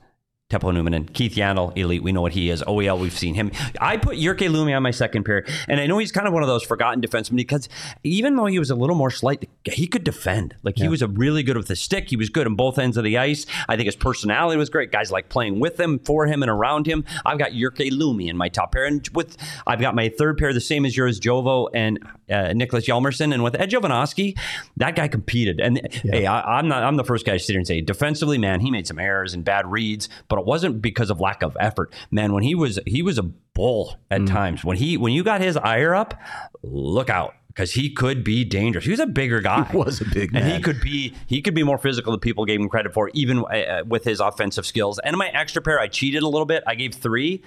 Teppo 0.51 0.71
Numminen 0.73 0.95
and 0.95 1.13
Keith 1.13 1.35
Yandle, 1.35 1.75
elite. 1.77 2.03
We 2.03 2.11
know 2.11 2.21
what 2.21 2.33
he 2.33 2.49
is. 2.49 2.61
Oh, 2.67 2.75
OEL, 2.75 2.99
we've 2.99 3.17
seen 3.17 3.35
him. 3.35 3.51
I 3.79 3.95
put 3.95 4.17
Jyrki 4.17 4.49
Lumme 4.49 4.75
on 4.75 4.83
my 4.83 4.91
second 4.91 5.23
pair, 5.23 5.45
and 5.69 5.79
I 5.79 5.87
know 5.87 5.97
he's 5.97 6.11
kind 6.11 6.27
of 6.27 6.33
one 6.33 6.43
of 6.43 6.47
those 6.47 6.63
forgotten 6.63 7.01
defensemen 7.01 7.37
because 7.37 7.69
even 8.03 8.35
though 8.35 8.47
he 8.47 8.59
was 8.59 8.69
a 8.69 8.75
little 8.75 8.95
more 8.95 9.11
slight, 9.11 9.49
he 9.63 9.87
could 9.87 10.03
defend. 10.03 10.55
Like 10.63 10.77
he 10.77 10.89
was 10.89 11.01
a 11.01 11.07
really 11.07 11.41
good 11.43 11.55
with 11.55 11.67
the 11.67 11.75
stick. 11.75 12.09
He 12.09 12.17
was 12.17 12.29
good 12.29 12.47
on 12.47 12.55
both 12.55 12.77
ends 12.77 12.97
of 12.97 13.03
the 13.03 13.17
ice. 13.17 13.45
I 13.69 13.77
think 13.77 13.85
his 13.85 13.95
personality 13.95 14.57
was 14.57 14.69
great. 14.69 14.91
Guys 14.91 15.11
like 15.11 15.29
playing 15.29 15.59
with 15.59 15.79
him, 15.79 15.99
for 15.99 16.27
him, 16.27 16.43
and 16.43 16.51
around 16.51 16.85
him. 16.85 17.05
I've 17.25 17.39
got 17.39 17.51
Jyrki 17.51 17.89
Lumme 17.91 18.29
in 18.29 18.35
my 18.35 18.49
top 18.49 18.73
pair, 18.73 18.85
and 18.85 19.07
with 19.13 19.37
I've 19.65 19.79
got 19.79 19.95
my 19.95 20.09
third 20.09 20.37
pair, 20.37 20.53
the 20.53 20.59
same 20.59 20.85
as 20.85 20.97
yours, 20.97 21.19
Jovo 21.19 21.69
and 21.73 21.99
uh, 22.31 22.53
Nicholas 22.53 22.87
Hjalmarsson, 22.87 23.33
and 23.33 23.43
with 23.43 23.59
Ed 23.59 23.71
Jovanovski, 23.71 24.37
that 24.77 24.95
guy 24.95 25.07
competed. 25.07 25.59
And 25.59 25.87
hey, 25.91 26.25
I, 26.25 26.59
I'm 26.59 26.67
not. 26.67 26.83
I'm 26.83 26.95
the 26.95 27.03
first 27.03 27.25
guy 27.25 27.33
to 27.33 27.39
sit 27.39 27.53
here 27.53 27.59
and 27.59 27.67
say 27.67 27.81
defensively, 27.81 28.37
man, 28.37 28.59
he 28.59 28.71
made 28.71 28.87
some 28.87 28.99
errors 28.99 29.33
and 29.33 29.43
bad 29.43 29.69
reads, 29.71 30.09
but 30.27 30.39
it 30.39 30.45
wasn't 30.45 30.81
because 30.81 31.09
of 31.09 31.19
lack 31.19 31.43
of 31.43 31.55
effort. 31.59 31.93
Man, 32.09 32.33
when 32.33 32.43
he 32.43 32.55
was 32.55 32.79
he 32.85 33.01
was 33.01 33.17
a 33.17 33.23
bull 33.23 33.97
at 34.09 34.25
times. 34.25 34.63
When 34.63 34.77
he 34.77 34.97
when 34.97 35.13
you 35.13 35.23
got 35.23 35.41
his 35.41 35.57
ire 35.57 35.93
up, 35.93 36.19
look 36.63 37.09
out. 37.09 37.35
Because 37.53 37.73
he 37.73 37.89
could 37.89 38.23
be 38.23 38.45
dangerous. 38.45 38.85
He 38.85 38.91
was 38.91 39.01
a 39.01 39.05
bigger 39.05 39.41
guy. 39.41 39.63
He 39.65 39.77
was 39.77 39.99
a 39.99 40.05
big 40.05 40.33
and 40.33 40.49
he 40.49 40.61
could 40.61 40.79
be 40.79 41.13
he 41.27 41.41
could 41.41 41.53
be 41.53 41.63
more 41.63 41.77
physical 41.77 42.11
than 42.11 42.19
people 42.21 42.45
gave 42.45 42.61
him 42.61 42.69
credit 42.69 42.93
for, 42.93 43.09
even 43.13 43.39
uh, 43.39 43.83
with 43.85 44.05
his 44.05 44.21
offensive 44.21 44.65
skills. 44.65 44.99
And 44.99 45.17
my 45.17 45.27
extra 45.27 45.61
pair, 45.61 45.79
I 45.79 45.87
cheated 45.87 46.23
a 46.23 46.27
little 46.29 46.45
bit. 46.45 46.63
I 46.65 46.75
gave 46.75 46.93
three, 46.93 47.43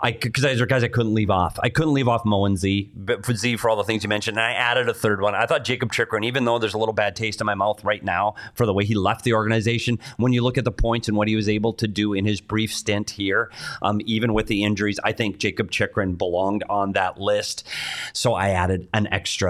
I 0.00 0.12
because 0.12 0.42
these 0.42 0.60
are 0.60 0.66
guys 0.66 0.82
I 0.82 0.88
couldn't 0.88 1.14
leave 1.14 1.30
off. 1.30 1.58
I 1.62 1.68
couldn't 1.68 1.94
leave 1.94 2.08
off 2.08 2.24
Mo 2.24 2.44
and 2.46 2.58
Z, 2.58 2.90
but 2.96 3.24
for 3.24 3.34
Z 3.34 3.56
for 3.56 3.70
all 3.70 3.76
the 3.76 3.84
things 3.84 4.02
you 4.02 4.08
mentioned. 4.08 4.38
And 4.38 4.44
I 4.44 4.52
added 4.52 4.88
a 4.88 4.94
third 4.94 5.20
one. 5.20 5.36
I 5.36 5.46
thought 5.46 5.64
Jakob 5.64 5.92
Chychrun, 5.92 6.24
even 6.24 6.44
though 6.44 6.58
there's 6.58 6.74
a 6.74 6.78
little 6.78 6.92
bad 6.92 7.14
taste 7.14 7.40
in 7.40 7.46
my 7.46 7.54
mouth 7.54 7.84
right 7.84 8.02
now 8.02 8.34
for 8.54 8.66
the 8.66 8.72
way 8.72 8.84
he 8.84 8.94
left 8.94 9.24
the 9.24 9.34
organization, 9.34 10.00
when 10.16 10.32
you 10.32 10.42
look 10.42 10.58
at 10.58 10.64
the 10.64 10.72
points 10.72 11.06
and 11.06 11.16
what 11.16 11.28
he 11.28 11.36
was 11.36 11.48
able 11.48 11.72
to 11.74 11.86
do 11.86 12.12
in 12.12 12.24
his 12.24 12.40
brief 12.40 12.74
stint 12.74 13.10
here, 13.10 13.50
um, 13.82 14.00
even 14.04 14.34
with 14.34 14.48
the 14.48 14.64
injuries, 14.64 14.98
I 15.04 15.12
think 15.12 15.38
Jakob 15.38 15.70
Chychrun 15.70 16.14
belonged 16.14 16.64
on 16.68 16.92
that 16.92 17.20
list. 17.20 17.66
So 18.12 18.34
I 18.34 18.50
added 18.50 18.88
an 18.92 19.06
extra 19.12 19.43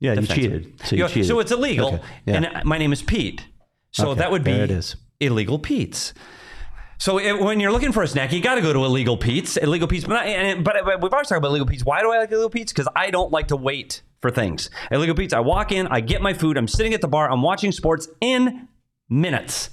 Yeah, 0.00 0.14
you 0.14 0.26
cheated. 0.26 0.80
So 0.84 0.96
you 0.96 1.08
cheated. 1.08 1.26
So 1.26 1.40
it's 1.40 1.52
illegal. 1.52 1.94
Okay, 1.94 2.02
yeah. 2.26 2.34
And 2.34 2.64
my 2.64 2.78
name 2.78 2.92
is 2.92 3.02
Pete. 3.02 3.46
So 3.92 4.10
Okay, 4.10 4.20
that 4.20 4.30
would 4.30 4.44
be 4.44 4.52
there 4.52 4.64
it 4.64 4.70
is. 4.70 4.96
illegal 5.20 5.58
Pete's. 5.58 6.12
So 6.98 7.18
it, 7.18 7.40
when 7.40 7.60
you're 7.60 7.72
looking 7.72 7.92
for 7.92 8.02
a 8.02 8.08
snack, 8.08 8.32
you 8.32 8.40
got 8.40 8.54
to 8.54 8.62
go 8.62 8.72
to 8.72 8.84
illegal 8.84 9.16
Pete's. 9.16 9.56
Illegal 9.56 9.88
Pete's, 9.88 10.04
but, 10.04 10.16
I, 10.16 10.54
but, 10.54 10.76
but 10.84 11.02
we've 11.02 11.12
always 11.12 11.28
talked 11.28 11.38
about 11.38 11.48
illegal 11.48 11.66
Pete's. 11.66 11.84
Why 11.84 12.00
do 12.00 12.10
I 12.12 12.18
like 12.18 12.30
illegal 12.30 12.50
Pete's? 12.50 12.72
Because 12.72 12.88
I 12.94 13.10
don't 13.10 13.32
like 13.32 13.48
to 13.48 13.56
wait 13.56 14.02
for 14.20 14.30
things. 14.30 14.70
Illegal 14.90 15.14
Pete's, 15.14 15.34
I 15.34 15.40
walk 15.40 15.72
in, 15.72 15.86
I 15.88 16.00
get 16.00 16.22
my 16.22 16.32
food, 16.32 16.56
I'm 16.56 16.68
sitting 16.68 16.94
at 16.94 17.00
the 17.00 17.08
bar, 17.08 17.30
I'm 17.30 17.42
watching 17.42 17.72
sports 17.72 18.08
in 18.20 18.68
minutes. 19.08 19.70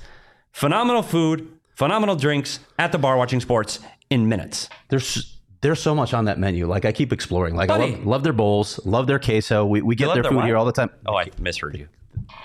Phenomenal 0.52 1.04
food, 1.04 1.48
phenomenal 1.76 2.16
drinks 2.16 2.60
at 2.78 2.92
the 2.92 2.98
bar 2.98 3.18
watching 3.18 3.40
sports 3.40 3.80
in 4.10 4.28
minutes. 4.28 4.68
There's 4.90 5.38
there's 5.62 5.82
so 5.82 5.94
much 5.96 6.14
on 6.14 6.26
that 6.26 6.40
menu. 6.40 6.68
Like 6.68 6.86
I 6.86 6.92
keep 6.92 7.14
exploring. 7.14 7.56
Like 7.56 7.70
I 7.70 7.78
love, 7.78 8.06
love 8.06 8.24
their 8.24 8.34
bowls, 8.34 8.80
love 8.86 9.08
their 9.08 9.20
queso. 9.20 9.66
We, 9.66 9.82
we 9.82 9.96
get 9.96 10.08
their 10.08 10.24
their 10.24 10.32
food 10.32 10.38
what? 10.38 10.46
here 10.46 10.58
all 10.58 10.66
the 10.66 10.72
time. 10.72 10.90
Oh, 11.06 11.16
I 11.16 11.30
misheard 11.40 11.78
you. 11.78 11.88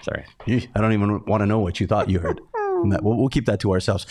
Sorry. 0.03 0.25
I 0.75 0.81
don't 0.81 0.93
even 0.93 1.25
want 1.25 1.41
to 1.43 1.47
know 1.47 1.59
what 1.59 1.81
you 1.81 1.87
thought 1.87 2.09
you 2.11 2.19
heard. 2.19 2.41
We'll, 2.55 3.01
we'll 3.17 3.29
keep 3.29 3.47
that 3.47 3.61
to 3.61 3.73
ourselves. 3.73 4.07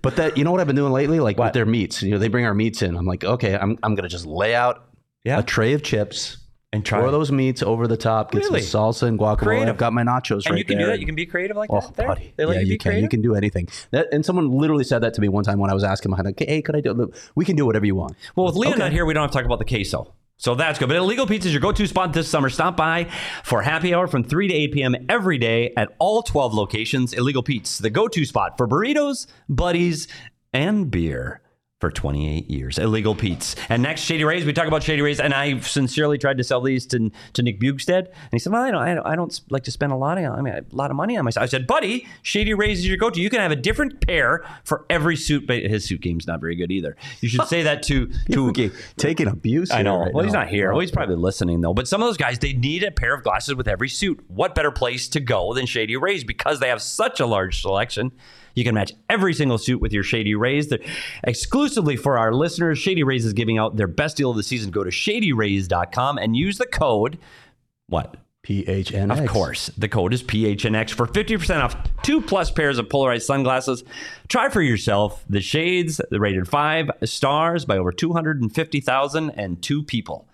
But 0.00 0.16
that 0.16 0.36
you 0.36 0.44
know 0.44 0.50
what 0.50 0.60
I've 0.60 0.66
been 0.66 0.76
doing 0.76 0.92
lately, 0.92 1.20
like 1.20 1.38
with 1.38 1.52
their 1.52 1.66
meats. 1.66 2.02
You 2.02 2.10
know, 2.12 2.18
they 2.18 2.28
bring 2.28 2.44
our 2.46 2.54
meats 2.54 2.82
in. 2.82 2.96
I'm 2.96 3.06
like, 3.06 3.22
okay, 3.22 3.54
I'm 3.56 3.78
I'm 3.82 3.94
gonna 3.94 4.08
just 4.08 4.26
lay 4.26 4.54
out 4.54 4.88
Yeah. 5.24 5.38
a 5.38 5.42
tray 5.42 5.74
of 5.74 5.82
chips, 5.82 6.38
And 6.74 6.84
try 6.86 7.00
Pour 7.00 7.10
those 7.10 7.30
meats 7.30 7.62
over 7.62 7.86
the 7.86 7.98
top. 7.98 8.32
Get 8.32 8.44
Really? 8.44 8.62
some 8.62 8.80
salsa 8.92 9.02
and 9.02 9.18
guacamole. 9.18 9.38
Creative. 9.38 9.68
I've 9.68 9.76
got 9.76 9.92
my 9.92 10.02
nachos 10.02 10.46
and 10.46 10.52
right 10.52 10.58
you 10.58 10.64
can 10.64 10.78
there. 10.78 10.86
do 10.86 10.92
that. 10.92 11.00
You 11.00 11.04
can 11.06 11.14
be 11.14 11.26
creative 11.26 11.54
like 11.54 11.68
Oh, 11.70 11.80
that. 11.80 11.96
There? 11.96 12.06
buddy. 12.08 12.32
They 12.36 12.46
let 12.46 12.54
yeah, 12.54 12.60
you 12.60 12.66
be 12.66 12.72
you 12.72 12.78
can. 12.78 12.90
creative. 12.92 13.02
You 13.02 13.08
can 13.10 13.20
do 13.20 13.34
anything. 13.34 13.68
That, 13.90 14.06
and 14.10 14.24
someone 14.24 14.48
literally 14.50 14.84
said 14.84 15.00
that 15.02 15.12
to 15.14 15.20
me 15.20 15.28
one 15.28 15.44
time 15.44 15.58
when 15.58 15.70
I 15.70 15.74
was 15.74 15.84
asking 15.84 16.12
him, 16.12 16.24
like, 16.24 16.38
hey, 16.38 16.62
could 16.62 16.74
I 16.74 16.80
do 16.80 16.98
it? 17.02 17.10
We 17.34 17.44
can 17.44 17.56
do 17.56 17.66
whatever 17.66 17.84
you 17.84 17.94
want. 17.94 18.16
Well, 18.36 18.46
with 18.46 18.54
Leah 18.56 18.70
Okay. 18.70 18.78
not 18.78 18.92
here, 18.92 19.04
we 19.04 19.12
don't 19.12 19.20
have 19.22 19.30
to 19.32 19.36
talk 19.36 19.44
about 19.44 19.58
the 19.58 19.66
queso. 19.66 20.14
So 20.38 20.54
that's 20.54 20.78
good. 20.78 20.88
But 20.88 20.96
Illegal 20.96 21.26
Pete's 21.26 21.44
is 21.44 21.52
your 21.52 21.60
go-to 21.60 21.86
spot 21.86 22.14
this 22.14 22.26
summer. 22.26 22.48
Stop 22.48 22.76
by 22.76 23.06
for 23.44 23.60
happy 23.60 23.92
hour 23.94 24.06
from 24.08 24.24
3 24.24 24.48
to 24.48 24.54
8 24.54 24.72
p.m. 24.72 24.96
every 25.10 25.36
day 25.38 25.72
at 25.76 25.90
all 25.98 26.22
12 26.22 26.54
locations. 26.54 27.12
Illegal 27.12 27.42
Pete's, 27.42 27.78
the 27.78 27.90
go-to 27.90 28.24
spot 28.24 28.56
for 28.56 28.66
burritos, 28.66 29.26
buddies, 29.48 30.08
and 30.54 30.90
beer 30.90 31.42
for 31.82 31.90
28 31.90 32.48
years. 32.48 32.78
Illegal 32.78 33.12
Pete's. 33.12 33.56
And 33.68 33.82
next, 33.82 34.02
Shady 34.02 34.22
Rays. 34.22 34.44
We 34.44 34.52
talk 34.52 34.68
about 34.68 34.84
Shady 34.84 35.02
Rays, 35.02 35.18
and 35.18 35.34
I 35.34 35.58
sincerely 35.58 36.16
tried 36.16 36.38
to 36.38 36.44
sell 36.44 36.60
these 36.60 36.86
to, 36.86 37.10
to 37.32 37.42
Nick 37.42 37.58
Bugstead, 37.58 38.06
and 38.06 38.30
he 38.30 38.38
said, 38.38 38.52
"Well, 38.52 38.62
I 38.62 38.70
don't, 38.70 38.80
I 38.82 38.94
don't, 38.94 39.04
I 39.04 39.16
don't 39.16 39.40
like 39.50 39.64
to 39.64 39.72
spend 39.72 39.90
a 39.90 39.96
lot 39.96 40.16
of, 40.16 40.32
I 40.32 40.40
mean, 40.42 40.54
a 40.54 40.62
lot 40.70 40.92
of 40.92 40.96
money 40.96 41.16
on 41.16 41.24
myself." 41.24 41.42
I 41.42 41.46
said, 41.48 41.66
"Buddy, 41.66 42.06
Shady 42.22 42.54
Rays 42.54 42.78
is 42.78 42.86
your 42.86 42.98
go-to. 42.98 43.20
You 43.20 43.28
can 43.28 43.40
have 43.40 43.50
a 43.50 43.56
different 43.56 44.00
pair 44.06 44.44
for 44.62 44.86
every 44.88 45.16
suit." 45.16 45.44
But 45.44 45.64
his 45.64 45.84
suit 45.84 46.02
game's 46.02 46.28
not 46.28 46.40
very 46.40 46.54
good 46.54 46.70
either. 46.70 46.96
You 47.20 47.28
should 47.28 47.48
say 47.48 47.64
that 47.64 47.82
to 47.84 48.06
to 48.30 48.50
Okay, 48.50 48.70
taking 48.96 49.26
abuse. 49.26 49.72
I 49.72 49.82
know. 49.82 49.98
right 49.98 50.14
well, 50.14 50.22
he's 50.22 50.32
now. 50.32 50.42
not 50.42 50.50
here. 50.50 50.70
Well, 50.70 50.82
he's 50.82 50.92
probably 50.92 51.16
listening 51.16 51.62
though. 51.62 51.74
But 51.74 51.88
some 51.88 52.00
of 52.00 52.06
those 52.06 52.16
guys, 52.16 52.38
they 52.38 52.52
need 52.52 52.84
a 52.84 52.92
pair 52.92 53.12
of 53.12 53.24
glasses 53.24 53.56
with 53.56 53.66
every 53.66 53.88
suit. 53.88 54.20
What 54.28 54.54
better 54.54 54.70
place 54.70 55.08
to 55.08 55.18
go 55.18 55.52
than 55.52 55.66
Shady 55.66 55.96
Rays 55.96 56.22
because 56.22 56.60
they 56.60 56.68
have 56.68 56.80
such 56.80 57.18
a 57.18 57.26
large 57.26 57.60
selection. 57.60 58.12
You 58.54 58.64
can 58.64 58.74
match 58.74 58.92
every 59.08 59.34
single 59.34 59.58
suit 59.58 59.80
with 59.80 59.92
your 59.92 60.02
Shady 60.02 60.34
Rays. 60.34 60.68
They're 60.68 60.80
exclusively 61.24 61.96
for 61.96 62.18
our 62.18 62.32
listeners. 62.32 62.78
Shady 62.78 63.02
Rays 63.02 63.24
is 63.24 63.32
giving 63.32 63.58
out 63.58 63.76
their 63.76 63.86
best 63.86 64.16
deal 64.16 64.30
of 64.30 64.36
the 64.36 64.42
season. 64.42 64.70
Go 64.70 64.84
to 64.84 64.90
shadyrays.com 64.90 66.18
and 66.18 66.36
use 66.36 66.58
the 66.58 66.66
code 66.66 67.18
what? 67.92 68.16
PHNX. 68.46 69.20
Of 69.20 69.28
course. 69.28 69.66
The 69.76 69.88
code 69.88 70.14
is 70.14 70.22
PHNX 70.22 70.92
for 70.92 71.06
50% 71.06 71.62
off 71.62 71.76
two 72.02 72.22
plus 72.22 72.50
pairs 72.50 72.78
of 72.78 72.88
polarized 72.88 73.26
sunglasses. 73.26 73.84
Try 74.28 74.48
for 74.48 74.62
yourself 74.62 75.22
the 75.28 75.42
shades, 75.42 76.00
the 76.10 76.18
rated 76.18 76.48
five 76.48 76.90
stars 77.04 77.66
by 77.66 77.76
over 77.76 77.92
250,000 77.92 79.30
and 79.30 79.62
two 79.62 79.82
people. 79.82 80.26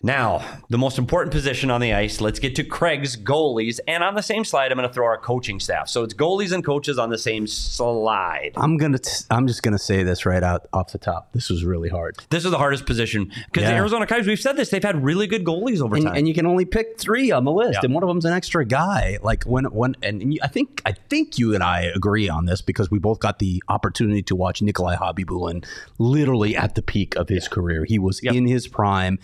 Now, 0.00 0.44
the 0.70 0.78
most 0.78 0.96
important 0.96 1.32
position 1.32 1.72
on 1.72 1.80
the 1.80 1.92
ice. 1.92 2.20
Let's 2.20 2.38
get 2.38 2.54
to 2.56 2.64
Craig's 2.64 3.16
goalies. 3.16 3.80
And 3.88 4.04
on 4.04 4.14
the 4.14 4.22
same 4.22 4.44
slide, 4.44 4.70
I'm 4.70 4.78
going 4.78 4.88
to 4.88 4.94
throw 4.94 5.04
our 5.06 5.18
coaching 5.18 5.58
staff. 5.58 5.88
So 5.88 6.04
it's 6.04 6.14
goalies 6.14 6.52
and 6.52 6.64
coaches 6.64 6.98
on 6.98 7.10
the 7.10 7.18
same 7.18 7.48
slide. 7.48 8.52
I'm 8.56 8.76
gonna. 8.76 8.98
T- 8.98 9.24
I'm 9.30 9.46
just 9.48 9.62
gonna 9.62 9.78
say 9.78 10.02
this 10.04 10.24
right 10.24 10.42
out 10.42 10.66
off 10.72 10.92
the 10.92 10.98
top. 10.98 11.32
This 11.32 11.50
was 11.50 11.64
really 11.64 11.88
hard, 11.88 12.16
This 12.30 12.44
is 12.44 12.50
the 12.52 12.58
hardest 12.58 12.86
position 12.86 13.32
because 13.46 13.64
the 13.64 13.74
Arizona 13.74 14.06
Coyotes, 14.06 14.26
we've 14.28 14.38
said 14.40 14.56
this, 14.56 14.70
they've 14.70 14.82
had 14.82 15.02
really 15.02 15.26
good 15.26 15.44
goalies 15.44 15.80
over 15.80 15.96
and, 15.96 16.04
time. 16.06 16.16
and 16.16 16.28
you 16.28 16.34
can 16.34 16.46
only 16.46 16.64
pick 16.64 16.98
three 16.98 17.30
on 17.32 17.44
the 17.44 17.52
list, 17.52 17.74
Yeah. 17.74 17.80
and 17.84 17.94
one 17.94 18.02
of 18.04 18.08
them's 18.08 18.24
an 18.24 18.32
extra 18.32 18.64
guy. 18.64 19.18
Like 19.22 19.44
when 19.44 19.64
when 19.66 19.96
and 20.02 20.32
you, 20.34 20.40
I 20.42 20.48
think 20.48 20.80
I 20.86 20.92
think 20.92 21.38
you 21.38 21.54
and 21.54 21.62
I 21.62 21.82
agree 21.94 22.28
on 22.28 22.44
this 22.46 22.60
because 22.62 22.90
we 22.90 22.98
both 22.98 23.18
got 23.18 23.38
the 23.40 23.62
opportunity 23.68 24.22
to 24.22 24.36
watch 24.36 24.62
Nikolai 24.62 24.96
Khabibulin 24.96 25.64
literally 25.98 26.56
at 26.56 26.74
the 26.76 26.82
peak 26.82 27.16
of 27.16 27.28
his 27.28 27.48
career. 27.48 27.84
He 27.84 27.98
was 27.98 28.20
Yep. 28.22 28.34
in 28.34 28.46
his 28.46 28.68
prime, 28.68 29.18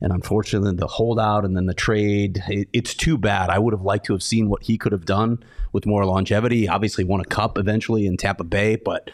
and 0.00 0.12
unfortunately, 0.14 0.74
the 0.74 0.86
holdout 0.86 1.44
and 1.44 1.56
then 1.56 1.66
the 1.66 1.74
trade. 1.74 2.42
It, 2.48 2.68
it's 2.72 2.94
too 2.94 3.18
bad. 3.18 3.50
I 3.50 3.58
would 3.58 3.74
have 3.74 3.82
liked 3.82 4.06
to 4.06 4.12
have 4.14 4.22
seen 4.22 4.48
what 4.48 4.62
he 4.62 4.78
could 4.78 4.92
have 4.92 5.04
done 5.04 5.42
with 5.72 5.84
more 5.84 6.06
longevity. 6.06 6.68
Obviously, 6.68 7.04
won 7.04 7.20
a 7.20 7.24
cup 7.24 7.58
eventually 7.58 8.06
in 8.06 8.16
Tampa 8.16 8.44
Bay, 8.44 8.76
but 8.76 9.10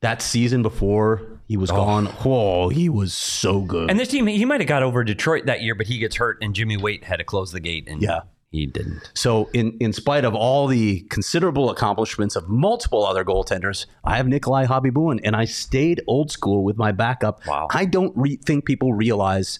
that 0.00 0.20
season 0.20 0.60
before 0.62 1.22
he 1.48 1.56
was 1.56 1.70
oh. 1.70 1.76
gone, 1.76 2.06
whoa, 2.06 2.68
he 2.68 2.88
was 2.90 3.14
so 3.14 3.60
good. 3.62 3.90
And 3.90 3.98
this 3.98 4.08
team, 4.08 4.26
he 4.26 4.44
might 4.44 4.60
have 4.60 4.68
got 4.68 4.82
over 4.82 5.02
Detroit 5.02 5.46
that 5.46 5.62
year, 5.62 5.74
but 5.74 5.86
he 5.86 5.98
gets 5.98 6.16
hurt, 6.16 6.38
and 6.42 6.54
Jimmy 6.54 6.76
Waite 6.76 7.04
had 7.04 7.16
to 7.16 7.24
close 7.24 7.52
the 7.52 7.60
gate, 7.60 7.88
and 7.88 8.02
Yeah. 8.02 8.20
he 8.50 8.66
didn't. 8.66 9.10
So, 9.14 9.48
in, 9.54 9.76
in 9.80 9.94
spite 9.94 10.24
of 10.24 10.34
all 10.34 10.66
the 10.66 11.00
considerable 11.10 11.70
accomplishments 11.70 12.36
of 12.36 12.48
multiple 12.48 13.06
other 13.06 13.24
goaltenders, 13.24 13.86
I 14.04 14.16
have 14.16 14.28
Nikolai 14.28 14.66
Khabibulin, 14.66 15.20
and 15.24 15.34
I 15.34 15.46
stayed 15.46 16.02
old 16.06 16.30
school 16.30 16.64
with 16.64 16.76
my 16.76 16.92
backup. 16.92 17.46
Wow. 17.46 17.68
I 17.70 17.86
don't 17.86 18.12
re- 18.16 18.36
think 18.36 18.66
people 18.66 18.92
realize 18.92 19.58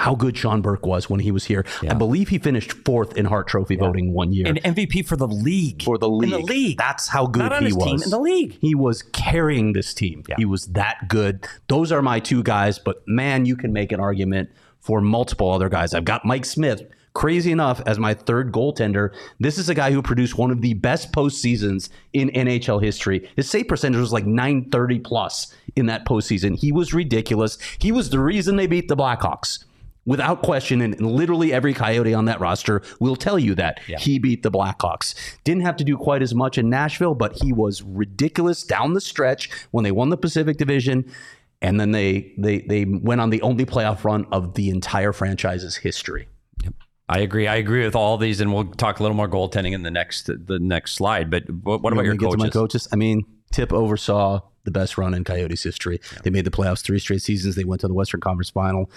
how 0.00 0.14
good 0.14 0.34
Sean 0.36 0.62
Burke 0.62 0.86
was 0.86 1.10
when 1.10 1.20
he 1.20 1.30
was 1.30 1.44
here. 1.44 1.64
I 1.88 1.92
believe 1.92 2.28
he 2.30 2.38
finished 2.38 2.72
fourth 2.86 3.16
in 3.18 3.26
Hart 3.26 3.46
Trophy 3.48 3.76
voting 3.76 4.14
one 4.14 4.32
year 4.32 4.46
And 4.46 4.56
MVP 4.62 5.04
for 5.06 5.16
the 5.16 5.28
league. 5.28 5.82
for 5.82 5.98
the 5.98 6.08
league. 6.08 6.32
In 6.32 6.40
the 6.40 6.46
league. 6.46 6.78
That's 6.78 7.08
how 7.08 7.26
good 7.26 7.40
Not 7.40 7.52
on 7.52 7.60
he 7.62 7.66
his 7.66 7.76
was. 7.76 7.84
team, 7.84 8.02
in 8.02 8.10
the 8.10 8.18
league. 8.18 8.56
He 8.60 8.74
was 8.74 9.02
carrying 9.02 9.74
this 9.74 9.92
team. 9.92 10.24
He 10.38 10.44
was 10.46 10.66
that 10.68 11.08
good. 11.08 11.46
Those 11.68 11.92
are 11.92 12.00
my 12.00 12.18
two 12.18 12.42
guys, 12.42 12.78
but 12.78 13.02
man, 13.06 13.44
you 13.44 13.56
can 13.56 13.72
make 13.74 13.92
an 13.92 14.00
argument 14.00 14.48
for 14.78 15.02
multiple 15.02 15.50
other 15.52 15.68
guys. 15.68 15.92
I've 15.92 16.06
got 16.06 16.24
Mike 16.24 16.46
Smith, 16.46 16.82
crazy 17.12 17.52
enough, 17.52 17.82
as 17.84 17.98
my 17.98 18.14
third 18.14 18.52
goaltender. 18.52 19.12
This 19.38 19.58
is 19.58 19.68
a 19.68 19.74
guy 19.74 19.92
who 19.92 20.00
produced 20.00 20.38
one 20.38 20.50
of 20.50 20.62
the 20.62 20.72
best 20.72 21.12
postseasons 21.12 21.90
in 22.14 22.30
NHL 22.30 22.82
history. 22.82 23.28
His 23.36 23.50
save 23.50 23.68
percentage 23.68 24.00
was 24.00 24.12
like 24.14 24.24
930 24.24 25.00
plus 25.00 25.54
in 25.76 25.84
that 25.86 26.06
postseason. 26.06 26.56
He 26.58 26.72
was 26.72 26.94
ridiculous. 26.94 27.58
He 27.78 27.92
was 27.92 28.08
the 28.08 28.18
reason 28.18 28.56
they 28.56 28.66
beat 28.66 28.88
the 28.88 28.96
Blackhawks. 28.96 29.64
Without 30.06 30.42
question, 30.42 30.80
and 30.80 30.98
literally 31.00 31.52
every 31.52 31.74
coyote 31.74 32.14
on 32.14 32.24
that 32.24 32.40
roster 32.40 32.82
will 33.00 33.16
tell 33.16 33.38
you 33.38 33.54
that 33.56 33.80
he 33.80 34.18
beat 34.18 34.42
the 34.42 34.50
Blackhawks. 34.50 35.14
Didn't 35.44 35.62
have 35.62 35.76
to 35.76 35.84
do 35.84 35.96
quite 35.96 36.22
as 36.22 36.34
much 36.34 36.56
in 36.56 36.70
Nashville, 36.70 37.14
but 37.14 37.36
he 37.42 37.52
was 37.52 37.82
ridiculous 37.82 38.62
down 38.62 38.94
the 38.94 39.00
stretch 39.00 39.50
when 39.72 39.84
they 39.84 39.92
won 39.92 40.08
the 40.08 40.16
Pacific 40.16 40.56
Division, 40.56 41.10
and 41.60 41.78
then 41.78 41.92
they 41.92 42.32
they 42.38 42.60
they 42.60 42.86
went 42.86 43.20
on 43.20 43.30
the 43.30 43.42
only 43.42 43.66
playoff 43.66 44.02
run 44.04 44.26
of 44.32 44.54
the 44.54 44.70
entire 44.70 45.12
franchise's 45.12 45.76
history. 45.76 46.28
I 47.08 47.18
agree. 47.18 47.46
I 47.46 47.56
agree 47.56 47.84
with 47.84 47.96
all 47.96 48.16
these, 48.16 48.40
and 48.40 48.54
we'll 48.54 48.66
talk 48.66 49.00
a 49.00 49.02
little 49.02 49.16
more 49.16 49.28
goaltending 49.28 49.72
in 49.72 49.82
the 49.82 49.90
next 49.90 50.26
the 50.26 50.58
next 50.60 50.92
slide. 50.92 51.28
But 51.30 51.50
what, 51.50 51.82
what 51.82 51.92
about 51.92 52.04
your 52.04 52.14
to 52.14 52.36
my 52.38 52.44
coaches? 52.46 52.52
coaches? 52.52 52.88
I 52.92 52.96
mean, 52.96 53.24
Tip 53.52 53.72
oversaw 53.72 54.40
the 54.64 54.70
best 54.70 54.96
run 54.96 55.14
in 55.14 55.24
Coyotes 55.24 55.62
history. 55.62 56.00
They 56.22 56.30
made 56.30 56.44
the 56.44 56.50
playoffs 56.50 56.82
three 56.82 57.00
straight 57.00 57.22
seasons. 57.22 57.56
They 57.56 57.64
went 57.64 57.80
to 57.80 57.88
the 57.88 57.94
Western 57.94 58.20
Conference 58.20 58.50
Final. 58.50 58.90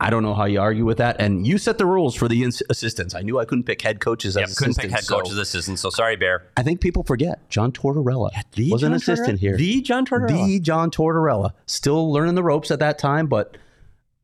I 0.00 0.10
don't 0.10 0.22
know 0.22 0.34
how 0.34 0.44
you 0.44 0.60
argue 0.60 0.84
with 0.84 0.98
that. 0.98 1.20
And 1.20 1.44
you 1.44 1.58
set 1.58 1.76
the 1.78 1.86
rules 1.86 2.14
for 2.14 2.28
the 2.28 2.44
ins- 2.44 2.62
assistants. 2.70 3.16
I 3.16 3.22
knew 3.22 3.40
I 3.40 3.44
couldn't 3.44 3.64
pick 3.64 3.82
head 3.82 3.98
coaches 3.98 4.36
Yep, 4.36 4.44
as 4.48 4.56
couldn't 4.56 4.76
pick 4.78 4.90
head 4.92 5.02
so 5.02 5.18
coaches 5.18 5.36
assistants. 5.38 5.82
So 5.82 5.90
sorry, 5.90 6.14
Bear. 6.16 6.44
I 6.56 6.62
think 6.62 6.80
people 6.80 7.02
forget 7.02 7.48
John 7.50 7.72
Tortorella 7.72 8.30
The 8.54 8.70
was 8.70 8.84
an 8.84 8.92
assistant 8.92 9.38
Tortorella? 9.38 9.40
here. 9.40 9.56
The 9.56 9.80
John 9.82 10.06
Tortorella. 10.06 10.46
The 10.46 10.60
John 10.60 10.90
Tortorella, 10.92 11.50
still 11.66 12.12
learning 12.12 12.36
the 12.36 12.44
ropes 12.44 12.70
at 12.70 12.78
that 12.78 12.98
time, 12.98 13.26
but 13.26 13.56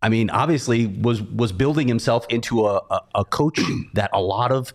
I 0.01 0.11
mean, 0.11 0.31
obviously 0.31 0.87
was 0.87 1.23
was 1.23 1.51
building 1.51 1.89
himself 1.89 2.25
into 2.29 2.67
a, 2.67 2.77
a, 2.91 3.01
a 3.17 3.25
coach 3.25 3.59
that 3.95 4.11
a 4.13 4.21
lot 4.21 4.53
of 4.53 4.73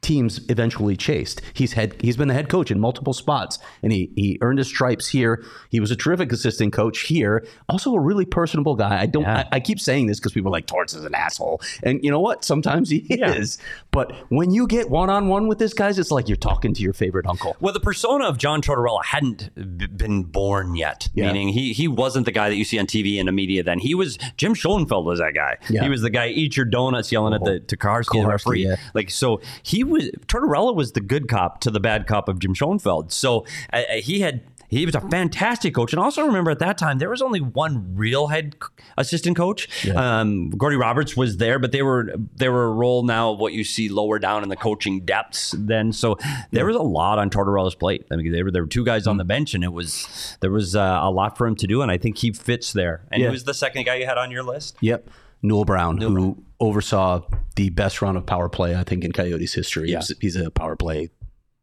teams 0.00 0.40
eventually 0.48 0.96
chased. 0.96 1.42
He's 1.52 1.72
head 1.72 1.96
he's 2.00 2.16
been 2.16 2.28
the 2.28 2.34
head 2.34 2.48
coach 2.48 2.70
in 2.70 2.78
multiple 2.78 3.12
spots 3.12 3.58
and 3.82 3.92
he 3.92 4.10
he 4.14 4.38
earned 4.40 4.58
his 4.58 4.68
stripes 4.68 5.08
here. 5.08 5.44
He 5.70 5.80
was 5.80 5.90
a 5.90 5.96
terrific 5.96 6.32
assistant 6.32 6.72
coach 6.72 7.00
here. 7.00 7.44
Also 7.68 7.92
a 7.94 8.00
really 8.00 8.24
personable 8.24 8.76
guy. 8.76 9.00
I 9.00 9.06
don't 9.06 9.22
Yeah. 9.22 9.44
I, 9.52 9.56
I 9.56 9.60
keep 9.60 9.80
saying 9.80 10.06
this 10.06 10.20
because 10.20 10.32
people 10.32 10.50
are 10.50 10.52
like 10.52 10.66
Torts 10.66 10.94
is 10.94 11.04
an 11.04 11.14
asshole. 11.14 11.60
And 11.82 12.02
you 12.04 12.10
know 12.10 12.20
what? 12.20 12.44
Sometimes 12.44 12.90
he 12.90 12.98
is. 13.08 13.58
But 13.90 14.12
when 14.30 14.52
you 14.52 14.66
get 14.66 14.88
one 14.88 15.10
on 15.10 15.28
one 15.28 15.48
with 15.48 15.58
this 15.58 15.74
guys, 15.74 15.98
it's 15.98 16.10
like 16.10 16.28
you're 16.28 16.36
talking 16.36 16.74
to 16.74 16.82
your 16.82 16.92
favorite 16.92 17.26
uncle. 17.26 17.56
Well, 17.60 17.72
the 17.72 17.80
persona 17.80 18.26
of 18.26 18.38
John 18.38 18.62
Tortorella 18.62 19.04
hadn't 19.04 19.50
b- 19.54 19.86
been 19.86 20.22
born 20.22 20.76
yet. 20.76 21.08
Yeah. 21.14 21.26
Meaning 21.26 21.48
he 21.48 21.72
he 21.72 21.88
wasn't 21.88 22.24
the 22.24 22.32
guy 22.32 22.48
that 22.48 22.56
you 22.56 22.64
see 22.64 22.78
on 22.78 22.86
TV 22.86 23.18
and 23.18 23.26
the 23.26 23.32
media. 23.32 23.64
Then 23.64 23.80
he 23.80 23.94
was 23.96 24.16
Jim 24.36 24.54
Schoenfeld 24.54 25.04
was 25.04 25.18
that 25.18 25.34
guy. 25.34 25.56
Yeah. 25.68 25.82
He 25.82 25.88
was 25.88 26.02
the 26.02 26.10
guy 26.10 26.28
eat 26.28 26.56
your 26.56 26.66
donuts 26.66 27.10
yelling 27.10 27.34
at 27.34 27.42
uh-huh. 27.42 27.52
the 27.54 27.60
to 27.60 27.76
Karski 27.76 28.12
the 28.12 28.18
Koharski, 28.18 28.28
referee. 28.28 28.64
yeah. 28.66 28.76
Like 28.94 29.10
so, 29.10 29.40
he 29.62 29.84
was 29.88 30.10
Tortorella 30.26 30.74
was 30.74 30.92
the 30.92 31.00
good 31.00 31.28
cop 31.28 31.60
to 31.62 31.70
the 31.70 31.80
bad 31.80 32.06
cop 32.06 32.28
of 32.28 32.38
Jim 32.38 32.54
Schoenfeld. 32.54 33.12
So 33.12 33.44
uh, 33.72 33.76
uh, 33.76 33.94
he 33.96 34.20
had. 34.20 34.42
He 34.70 34.84
was 34.84 34.94
a 34.94 35.00
fantastic 35.00 35.74
coach, 35.74 35.94
and 35.94 36.00
also 36.00 36.26
remember 36.26 36.50
at 36.50 36.58
that 36.58 36.76
time 36.76 36.98
there 36.98 37.08
was 37.08 37.22
only 37.22 37.40
one 37.40 37.96
real 37.96 38.26
head 38.26 38.54
assistant 38.98 39.34
coach. 39.34 39.66
Um, 39.88 40.50
Gordy 40.50 40.76
Roberts 40.76 41.16
was 41.16 41.38
there, 41.38 41.58
but 41.58 41.72
they 41.72 41.80
were 41.80 42.12
they 42.36 42.50
were 42.50 42.64
a 42.66 42.70
role 42.70 43.02
now 43.02 43.30
of 43.30 43.38
what 43.38 43.54
you 43.54 43.64
see 43.64 43.88
lower 43.88 44.18
down 44.18 44.42
in 44.42 44.50
the 44.50 44.56
coaching 44.56 45.06
depths. 45.06 45.54
Then, 45.56 45.90
so 45.94 46.18
there 46.50 46.66
was 46.66 46.76
a 46.76 46.82
lot 46.82 47.18
on 47.18 47.30
Tortorella's 47.30 47.76
plate. 47.76 48.04
I 48.10 48.16
mean, 48.16 48.30
there 48.30 48.44
were 48.44 48.50
there 48.50 48.62
were 48.62 48.68
two 48.68 48.84
guys 48.84 49.06
on 49.06 49.16
the 49.16 49.24
bench, 49.24 49.54
and 49.54 49.64
it 49.64 49.72
was 49.72 50.36
there 50.40 50.50
was 50.50 50.76
uh, 50.76 50.98
a 51.00 51.10
lot 51.10 51.38
for 51.38 51.46
him 51.46 51.56
to 51.56 51.66
do, 51.66 51.80
and 51.80 51.90
I 51.90 51.96
think 51.96 52.18
he 52.18 52.30
fits 52.34 52.74
there. 52.74 53.00
And 53.10 53.22
Yeah. 53.22 53.30
was 53.30 53.44
the 53.44 53.54
second 53.54 53.84
guy 53.86 53.94
you 53.94 54.04
had 54.04 54.18
on 54.18 54.30
your 54.30 54.42
list? 54.42 54.76
Yep. 54.82 55.08
Newell 55.42 55.64
Brown, 55.64 55.98
who 55.98 56.42
oversaw 56.60 57.22
the 57.56 57.70
best 57.70 58.02
run 58.02 58.16
of 58.16 58.26
power 58.26 58.48
play, 58.48 58.74
I 58.74 58.82
think, 58.84 59.04
in 59.04 59.12
Coyotes 59.12 59.54
history. 59.54 59.90
Yeah. 59.90 59.98
He's, 59.98 60.12
he's 60.20 60.36
a 60.36 60.50
power 60.50 60.74
play 60.76 61.10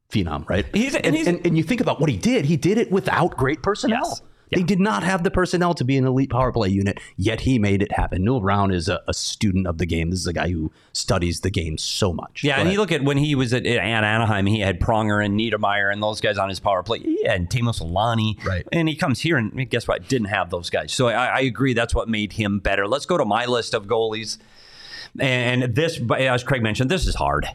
phenom, 0.10 0.48
right? 0.48 0.66
He's- 0.74 0.96
and 0.96 1.06
and, 1.06 1.16
he's- 1.16 1.28
and, 1.28 1.46
and 1.46 1.58
you 1.58 1.64
think 1.64 1.82
about 1.82 2.00
what 2.00 2.10
he 2.10 2.18
did, 2.18 2.46
he 2.46 2.56
did 2.58 2.78
it 2.78 2.92
without 2.92 3.36
great 3.36 3.62
personnel. 3.64 4.02
Yes. 4.08 4.22
They 4.51 4.63
did 4.63 4.79
not 4.79 5.03
have 5.03 5.23
the 5.23 5.31
personnel 5.31 5.73
to 5.75 5.84
be 5.84 5.97
an 5.97 6.05
elite 6.05 6.29
power 6.29 6.51
play 6.51 6.69
unit, 6.69 6.99
yet 7.17 7.41
he 7.41 7.60
made 7.60 7.81
it 7.81 7.91
happen. 7.91 8.23
Newell 8.23 8.41
Brown 8.41 8.71
is 8.71 8.88
a, 8.88 9.01
a 9.08 9.13
student 9.13 9.67
of 9.67 9.77
the 9.77 9.86
game. 9.86 10.12
This 10.12 10.19
is 10.19 10.27
a 10.27 10.34
guy 10.34 10.49
who 10.49 10.71
studies 10.93 11.41
the 11.41 11.49
game 11.49 11.77
so 11.77 12.13
much. 12.13 12.43
Yeah, 12.43 12.55
Go 12.55 12.62
and 12.62 12.67
ahead. 12.67 12.73
you 12.73 12.79
look 12.79 12.91
at 12.91 13.03
when 13.03 13.17
he 13.17 13.36
was 13.36 13.53
at, 13.53 13.65
at 13.65 13.79
Anaheim, 13.84 14.45
he 14.45 14.60
had 14.60 14.79
Pronger 14.79 15.23
and 15.23 15.39
Niedermayer 15.39 15.91
and 15.91 16.01
those 16.01 16.21
guys 16.21 16.38
on 16.38 16.49
his 16.49 16.60
power 16.60 16.84
play. 16.84 17.01
Yeah, 17.03 17.34
and 17.34 17.49
Teemu 17.49 17.77
Selanne. 17.79 18.43
Right. 18.45 18.65
And 18.71 18.88
he 18.88 18.95
comes 18.95 19.19
here 19.21 19.38
and 19.38 19.69
guess 19.69 19.88
what? 19.88 20.08
Didn't 20.08 20.27
have 20.29 20.49
those 20.49 20.69
guys. 20.69 20.93
So 20.93 21.08
I, 21.08 21.25
I 21.25 21.39
agree. 21.39 21.73
That's 21.73 21.95
what 21.95 22.08
made 22.08 22.34
him 22.34 22.60
better. 22.60 22.88
Let's 22.88 23.05
go 23.05 23.17
to 23.17 23.25
my 23.25 23.45
list 23.45 23.73
of 23.73 23.88
goalies. 23.88 24.38
And 25.19 25.75
this, 25.75 25.99
as 26.17 26.43
Craig 26.43 26.62
mentioned, 26.62 26.91
this 26.91 27.08
is 27.08 27.15
hard. 27.15 27.47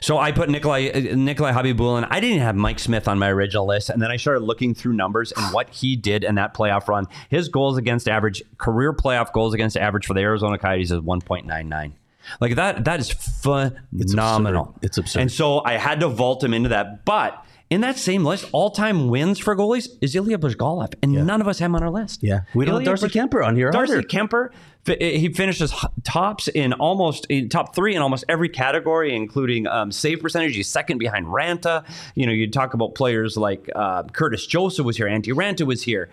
So 0.00 0.18
I 0.18 0.32
put 0.32 0.48
Nikolai 0.50 0.88
uh, 0.88 1.16
Nikolai 1.16 1.52
Khabibulin. 1.52 2.06
I 2.10 2.20
didn't 2.20 2.40
have 2.40 2.54
Mike 2.54 2.78
Smith 2.78 3.08
on 3.08 3.18
my 3.18 3.28
original 3.30 3.66
list, 3.66 3.90
and 3.90 4.00
then 4.00 4.10
I 4.10 4.16
started 4.16 4.40
looking 4.40 4.74
through 4.74 4.92
numbers 4.92 5.32
and 5.32 5.54
what 5.54 5.70
he 5.70 5.96
did 5.96 6.24
in 6.24 6.34
that 6.36 6.54
playoff 6.54 6.88
run. 6.88 7.06
His 7.28 7.48
goals 7.48 7.78
against 7.78 8.08
average, 8.08 8.42
career 8.58 8.92
playoff 8.92 9.32
goals 9.32 9.54
against 9.54 9.76
average 9.76 10.06
for 10.06 10.14
the 10.14 10.20
Arizona 10.20 10.58
Coyotes 10.58 10.90
is 10.90 11.00
1.99. 11.00 11.92
Like 12.40 12.54
that, 12.56 12.84
that 12.84 13.00
is 13.00 13.10
phenomenal. 13.10 13.88
It's 13.96 14.12
absurd. 14.12 14.84
It's 14.84 14.98
absurd. 14.98 15.20
And 15.20 15.32
so 15.32 15.64
I 15.64 15.78
had 15.78 16.00
to 16.00 16.08
vault 16.08 16.44
him 16.44 16.54
into 16.54 16.68
that. 16.68 17.04
But 17.04 17.44
in 17.70 17.80
that 17.82 17.96
same 17.96 18.24
list, 18.24 18.48
all-time 18.52 19.08
wins 19.08 19.38
for 19.38 19.56
goalies 19.56 19.88
is 20.00 20.14
Ilya 20.16 20.38
Bryzgalov, 20.38 20.94
and 21.02 21.12
none 21.12 21.40
of 21.40 21.46
us 21.48 21.60
have 21.60 21.70
him 21.70 21.76
on 21.76 21.82
our 21.84 21.90
list. 21.90 22.20
Yeah, 22.22 22.40
we 22.54 22.64
don't 22.64 22.74
have 22.74 22.82
Ilya 22.82 22.86
Darcy 22.86 23.06
Bryz- 23.06 23.30
Kuemper 23.30 23.46
on 23.46 23.56
here 23.56 23.70
Darcy 23.70 23.92
either. 23.94 24.02
Kuemper, 24.02 24.48
he 24.86 25.32
finishes 25.32 25.72
tops 26.02 26.48
in 26.48 26.72
almost 26.74 27.26
in 27.26 27.48
top 27.48 27.74
three 27.74 27.94
in 27.94 28.02
almost 28.02 28.24
every 28.28 28.48
category, 28.48 29.14
including 29.14 29.66
um, 29.68 29.92
save 29.92 30.20
percentage. 30.20 30.56
He's 30.56 30.68
second 30.68 30.98
behind 30.98 31.26
Raanta. 31.26 31.84
You 32.14 32.26
know, 32.26 32.32
you 32.32 32.50
talk 32.50 32.74
about 32.74 32.94
players 32.94 33.36
like 33.36 33.70
uh, 33.74 34.02
Curtis 34.04 34.46
Joseph 34.46 34.84
was 34.84 34.96
here, 34.96 35.06
Antti 35.06 35.32
Raanta 35.32 35.64
was 35.66 35.82
here. 35.82 36.10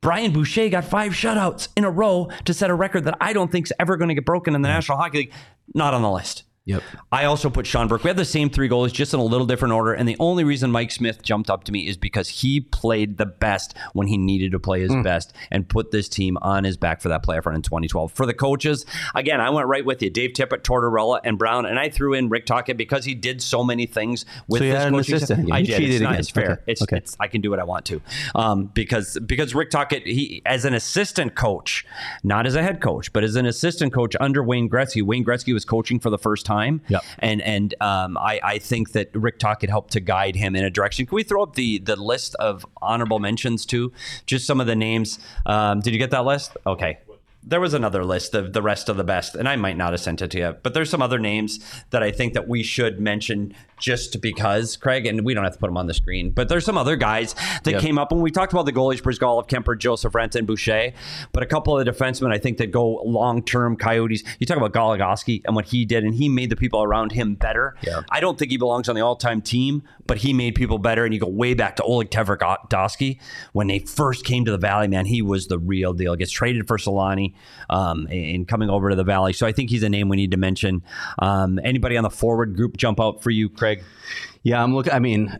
Brian 0.00 0.32
Boucher 0.32 0.68
got 0.68 0.84
five 0.84 1.12
shutouts 1.12 1.68
in 1.76 1.84
a 1.84 1.90
row 1.90 2.28
to 2.44 2.52
set 2.52 2.68
a 2.68 2.74
record 2.74 3.04
that 3.04 3.16
I 3.22 3.32
don't 3.32 3.50
think 3.50 3.66
is 3.66 3.72
ever 3.78 3.96
going 3.96 4.08
to 4.08 4.14
get 4.14 4.26
broken 4.26 4.54
in 4.54 4.60
the 4.60 4.68
National 4.68 4.98
Hockey 4.98 5.18
League. 5.18 5.32
Not 5.74 5.94
on 5.94 6.02
the 6.02 6.10
list. 6.10 6.44
Yep. 6.66 6.82
I 7.12 7.24
also 7.26 7.50
put 7.50 7.66
Sean 7.66 7.88
Burke. 7.88 8.04
We 8.04 8.08
have 8.08 8.16
the 8.16 8.24
same 8.24 8.48
three 8.48 8.70
goalies, 8.70 8.90
just 8.92 9.12
in 9.12 9.20
a 9.20 9.24
little 9.24 9.46
different 9.46 9.74
order. 9.74 9.92
And 9.92 10.08
the 10.08 10.16
only 10.18 10.44
reason 10.44 10.70
Mike 10.70 10.90
Smith 10.92 11.20
jumped 11.22 11.50
up 11.50 11.64
to 11.64 11.72
me 11.72 11.86
is 11.86 11.98
because 11.98 12.28
he 12.28 12.60
played 12.62 13.18
the 13.18 13.26
best 13.26 13.74
when 13.92 14.06
he 14.06 14.16
needed 14.16 14.52
to 14.52 14.58
play 14.58 14.80
his 14.80 14.94
best 15.02 15.34
and 15.50 15.68
put 15.68 15.90
this 15.90 16.08
team 16.08 16.38
on 16.40 16.64
his 16.64 16.78
back 16.78 17.02
for 17.02 17.10
that 17.10 17.22
playoff 17.22 17.44
run 17.44 17.54
in 17.54 17.60
2012. 17.60 18.12
For 18.12 18.24
the 18.24 18.32
coaches, 18.32 18.86
again, 19.14 19.42
I 19.42 19.50
went 19.50 19.68
right 19.68 19.84
with 19.84 20.00
you. 20.00 20.08
Dave 20.08 20.30
Tippett, 20.30 20.62
Tortorella, 20.62 21.20
and 21.22 21.36
Brown. 21.38 21.66
And 21.66 21.78
I 21.78 21.90
threw 21.90 22.14
in 22.14 22.30
Rick 22.30 22.46
Tocchet 22.46 22.78
because 22.78 23.04
he 23.04 23.14
did 23.14 23.42
so 23.42 23.62
many 23.62 23.84
things 23.84 24.24
with 24.48 24.60
So 24.60 24.64
this 24.64 24.82
had 24.82 24.90
coaching 24.92 25.14
assistant 25.16 25.26
staff. 25.26 25.38
again. 25.40 25.52
I 25.52 25.62
did. 25.62 25.76
cheated 25.76 25.90
It's, 25.96 26.00
not, 26.00 26.10
again. 26.12 26.20
it's 26.20 26.30
fair. 26.30 26.50
Okay. 26.52 26.62
It's, 26.66 26.82
Okay. 26.82 26.96
it's 26.96 27.16
I 27.20 27.28
can 27.28 27.42
do 27.42 27.50
what 27.50 27.58
I 27.60 27.64
want 27.64 27.84
to. 27.86 28.00
Um, 28.34 28.66
because 28.72 29.18
because 29.26 29.54
Rick 29.54 29.68
Tocchet, 29.68 30.06
he 30.06 30.40
as 30.46 30.64
an 30.64 30.72
assistant 30.72 31.34
coach, 31.34 31.84
not 32.22 32.46
as 32.46 32.54
a 32.54 32.62
head 32.62 32.80
coach, 32.80 33.12
but 33.12 33.22
as 33.22 33.36
an 33.36 33.44
assistant 33.44 33.92
coach 33.92 34.16
under 34.18 34.42
Wayne 34.42 34.70
Gretzky. 34.70 35.02
Wayne 35.02 35.26
Gretzky 35.26 35.52
was 35.52 35.66
coaching 35.66 36.00
for 36.00 36.08
the 36.08 36.16
first 36.18 36.46
time. 36.46 36.53
Yep. 36.88 37.02
And 37.18 37.42
and 37.42 37.74
um, 37.80 38.16
I, 38.18 38.40
I 38.42 38.58
think 38.58 38.92
that 38.92 39.10
Rick 39.14 39.38
Tocchet 39.38 39.70
helped 39.70 39.92
to 39.92 40.00
guide 40.00 40.36
him 40.36 40.56
in 40.56 40.64
a 40.64 40.70
direction. 40.70 41.06
Can 41.06 41.16
we 41.16 41.22
throw 41.22 41.42
up 41.42 41.54
the 41.54 41.78
the 41.78 41.96
list 41.96 42.34
of 42.36 42.64
honorable 42.80 43.18
mentions 43.18 43.66
too? 43.66 43.92
Just 44.26 44.46
some 44.46 44.60
of 44.60 44.66
the 44.66 44.76
names. 44.76 45.18
Um, 45.46 45.80
did 45.80 45.92
you 45.92 45.98
get 45.98 46.10
that 46.10 46.24
list? 46.24 46.56
Okay. 46.66 46.98
There 47.46 47.60
was 47.60 47.74
another 47.74 48.06
list 48.06 48.34
of 48.34 48.54
the 48.54 48.62
rest 48.62 48.88
of 48.88 48.96
the 48.96 49.04
best, 49.04 49.34
and 49.34 49.46
I 49.46 49.56
might 49.56 49.76
not 49.76 49.92
have 49.92 50.00
sent 50.00 50.22
it 50.22 50.30
to 50.30 50.38
you, 50.38 50.56
but 50.62 50.72
there's 50.72 50.88
some 50.88 51.02
other 51.02 51.18
names 51.18 51.60
that 51.90 52.02
I 52.02 52.10
think 52.10 52.32
that 52.32 52.48
we 52.48 52.62
should 52.62 52.98
mention 53.00 53.54
just 53.84 54.22
because, 54.22 54.78
Craig, 54.78 55.04
and 55.04 55.26
we 55.26 55.34
don't 55.34 55.44
have 55.44 55.52
to 55.52 55.58
put 55.58 55.66
them 55.66 55.76
on 55.76 55.86
the 55.86 55.92
screen, 55.92 56.30
but 56.30 56.48
there's 56.48 56.64
some 56.64 56.78
other 56.78 56.96
guys 56.96 57.34
that 57.64 57.72
Yep. 57.72 57.82
came 57.82 57.98
up 57.98 58.10
when 58.12 58.22
we 58.22 58.30
talked 58.30 58.50
about 58.50 58.64
the 58.64 58.72
goalies, 58.72 59.02
Bryzgalov, 59.02 59.46
Kuemper, 59.46 59.78
Joseph 59.78 60.14
Raanta, 60.14 60.36
and 60.36 60.46
Boucher, 60.46 60.92
but 61.32 61.42
a 61.42 61.46
couple 61.46 61.78
of 61.78 61.84
the 61.84 61.92
defensemen 61.92 62.32
I 62.32 62.38
think 62.38 62.56
that 62.56 62.70
go 62.70 63.02
long-term 63.04 63.76
Coyotes. 63.76 64.24
You 64.38 64.46
talk 64.46 64.56
about 64.56 64.72
Goligoski 64.72 65.42
and 65.44 65.54
what 65.54 65.66
he 65.66 65.84
did, 65.84 66.02
and 66.02 66.14
he 66.14 66.30
made 66.30 66.48
the 66.48 66.56
people 66.56 66.82
around 66.82 67.12
him 67.12 67.34
better. 67.34 67.76
Yeah. 67.82 68.00
I 68.10 68.20
don't 68.20 68.38
think 68.38 68.50
he 68.50 68.56
belongs 68.56 68.88
on 68.88 68.94
the 68.94 69.02
all-time 69.02 69.42
team, 69.42 69.82
but 70.06 70.16
he 70.18 70.32
made 70.32 70.54
people 70.54 70.78
better. 70.78 71.04
And 71.04 71.12
you 71.12 71.20
go 71.20 71.28
way 71.28 71.52
back 71.52 71.76
to 71.76 71.82
Oleg 71.82 72.10
Tverdovsky 72.10 73.20
when 73.52 73.66
they 73.66 73.80
first 73.80 74.24
came 74.24 74.46
to 74.46 74.50
the 74.50 74.58
Valley. 74.58 74.88
Man, 74.88 75.04
he 75.04 75.20
was 75.20 75.48
the 75.48 75.58
real 75.58 75.92
deal. 75.92 76.16
Gets 76.16 76.32
traded 76.32 76.66
for 76.66 76.78
Selanne 76.78 77.34
um, 77.68 78.06
and 78.10 78.48
coming 78.48 78.70
over 78.70 78.88
to 78.88 78.96
the 78.96 79.04
Valley. 79.04 79.34
So 79.34 79.46
I 79.46 79.52
think 79.52 79.68
he's 79.68 79.82
a 79.82 79.88
name 79.90 80.08
we 80.08 80.16
need 80.16 80.30
to 80.30 80.36
mention. 80.38 80.82
Um, 81.18 81.60
anybody 81.62 81.96
on 81.98 82.02
the 82.02 82.10
forward 82.10 82.56
group 82.56 82.76
jump 82.78 83.00
out 83.00 83.22
for 83.22 83.30
you, 83.30 83.48
Craig? 83.48 83.73
Yeah, 84.42 84.62
I'm 84.62 84.74
looking. 84.74 84.92
I 84.92 84.98
mean, 84.98 85.38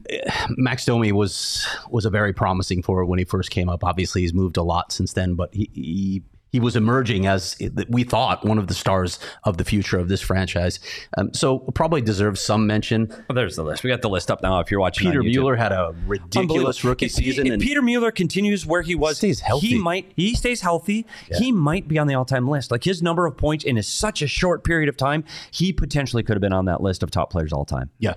Max 0.51 0.87
Domi 0.87 1.13
was 1.13 1.67
was 1.91 2.07
a 2.07 2.11
very 2.11 2.33
promising 2.33 2.83
forward 2.83 3.07
when 3.07 3.19
he 3.19 3.25
first 3.27 3.51
came 3.51 3.69
up. 3.69 3.85
Obviously, 3.85 4.23
he's 4.23 4.33
moved 4.33 4.57
a 4.57 4.63
lot 4.63 4.93
since 4.93 5.13
then, 5.13 5.35
but 5.35 5.55
he 5.55 5.71
he, 5.75 6.23
he 6.55 6.61
was 6.61 6.77
emerging 6.77 7.27
as 7.27 7.57
we 7.89 8.05
thought 8.05 8.47
one 8.47 8.59
of 8.59 8.69
the 8.69 8.75
stars 8.75 9.19
of 9.43 9.57
the 9.57 9.65
future 9.65 9.99
of 9.99 10.07
this 10.07 10.21
franchise. 10.21 10.79
Um, 11.19 11.35
so 11.35 11.59
probably 11.59 12.01
deserves 12.01 12.41
some 12.41 12.65
mention. 12.65 13.13
Oh, 13.29 13.35
there's 13.35 13.57
the 13.57 13.65
list. 13.65 13.83
We 13.83 13.91
got 13.91 14.03
the 14.03 14.09
list 14.09 14.31
up 14.31 14.41
now. 14.41 14.61
If 14.61 14.71
you're 14.71 14.79
watching, 14.79 15.09
Peter 15.09 15.19
on 15.19 15.27
Mueller 15.27 15.57
had 15.57 15.73
a 15.73 15.93
ridiculous 16.07 16.85
rookie 16.85 17.07
If 17.07 17.13
season, 17.13 17.49
If 17.49 17.55
and 17.55 17.61
Peter 17.61 17.83
Mueller 17.83 18.13
continues 18.13 18.65
where 18.65 18.83
he 18.83 18.95
was, 18.95 19.17
Stays 19.17 19.41
healthy. 19.41 19.67
He 19.67 19.79
might. 19.79 20.13
He 20.15 20.37
stays 20.37 20.61
healthy. 20.61 21.07
He 21.37 21.51
might 21.51 21.89
be 21.89 21.99
on 21.99 22.07
the 22.07 22.15
all-time 22.15 22.47
list. 22.47 22.71
Like 22.71 22.85
his 22.85 23.03
number 23.03 23.27
of 23.27 23.37
points 23.37 23.65
in 23.65 23.77
a, 23.77 23.83
such 23.83 24.23
a 24.23 24.29
short 24.29 24.63
period 24.63 24.89
of 24.89 24.97
time, 24.97 25.25
he 25.51 25.73
potentially 25.73 26.23
could 26.23 26.37
have 26.37 26.41
been 26.41 26.53
on 26.53 26.67
that 26.67 26.81
list 26.81 27.03
of 27.03 27.11
top 27.11 27.31
players 27.33 27.53
all 27.53 27.65
time. 27.65 27.91
yeah. 27.99 28.15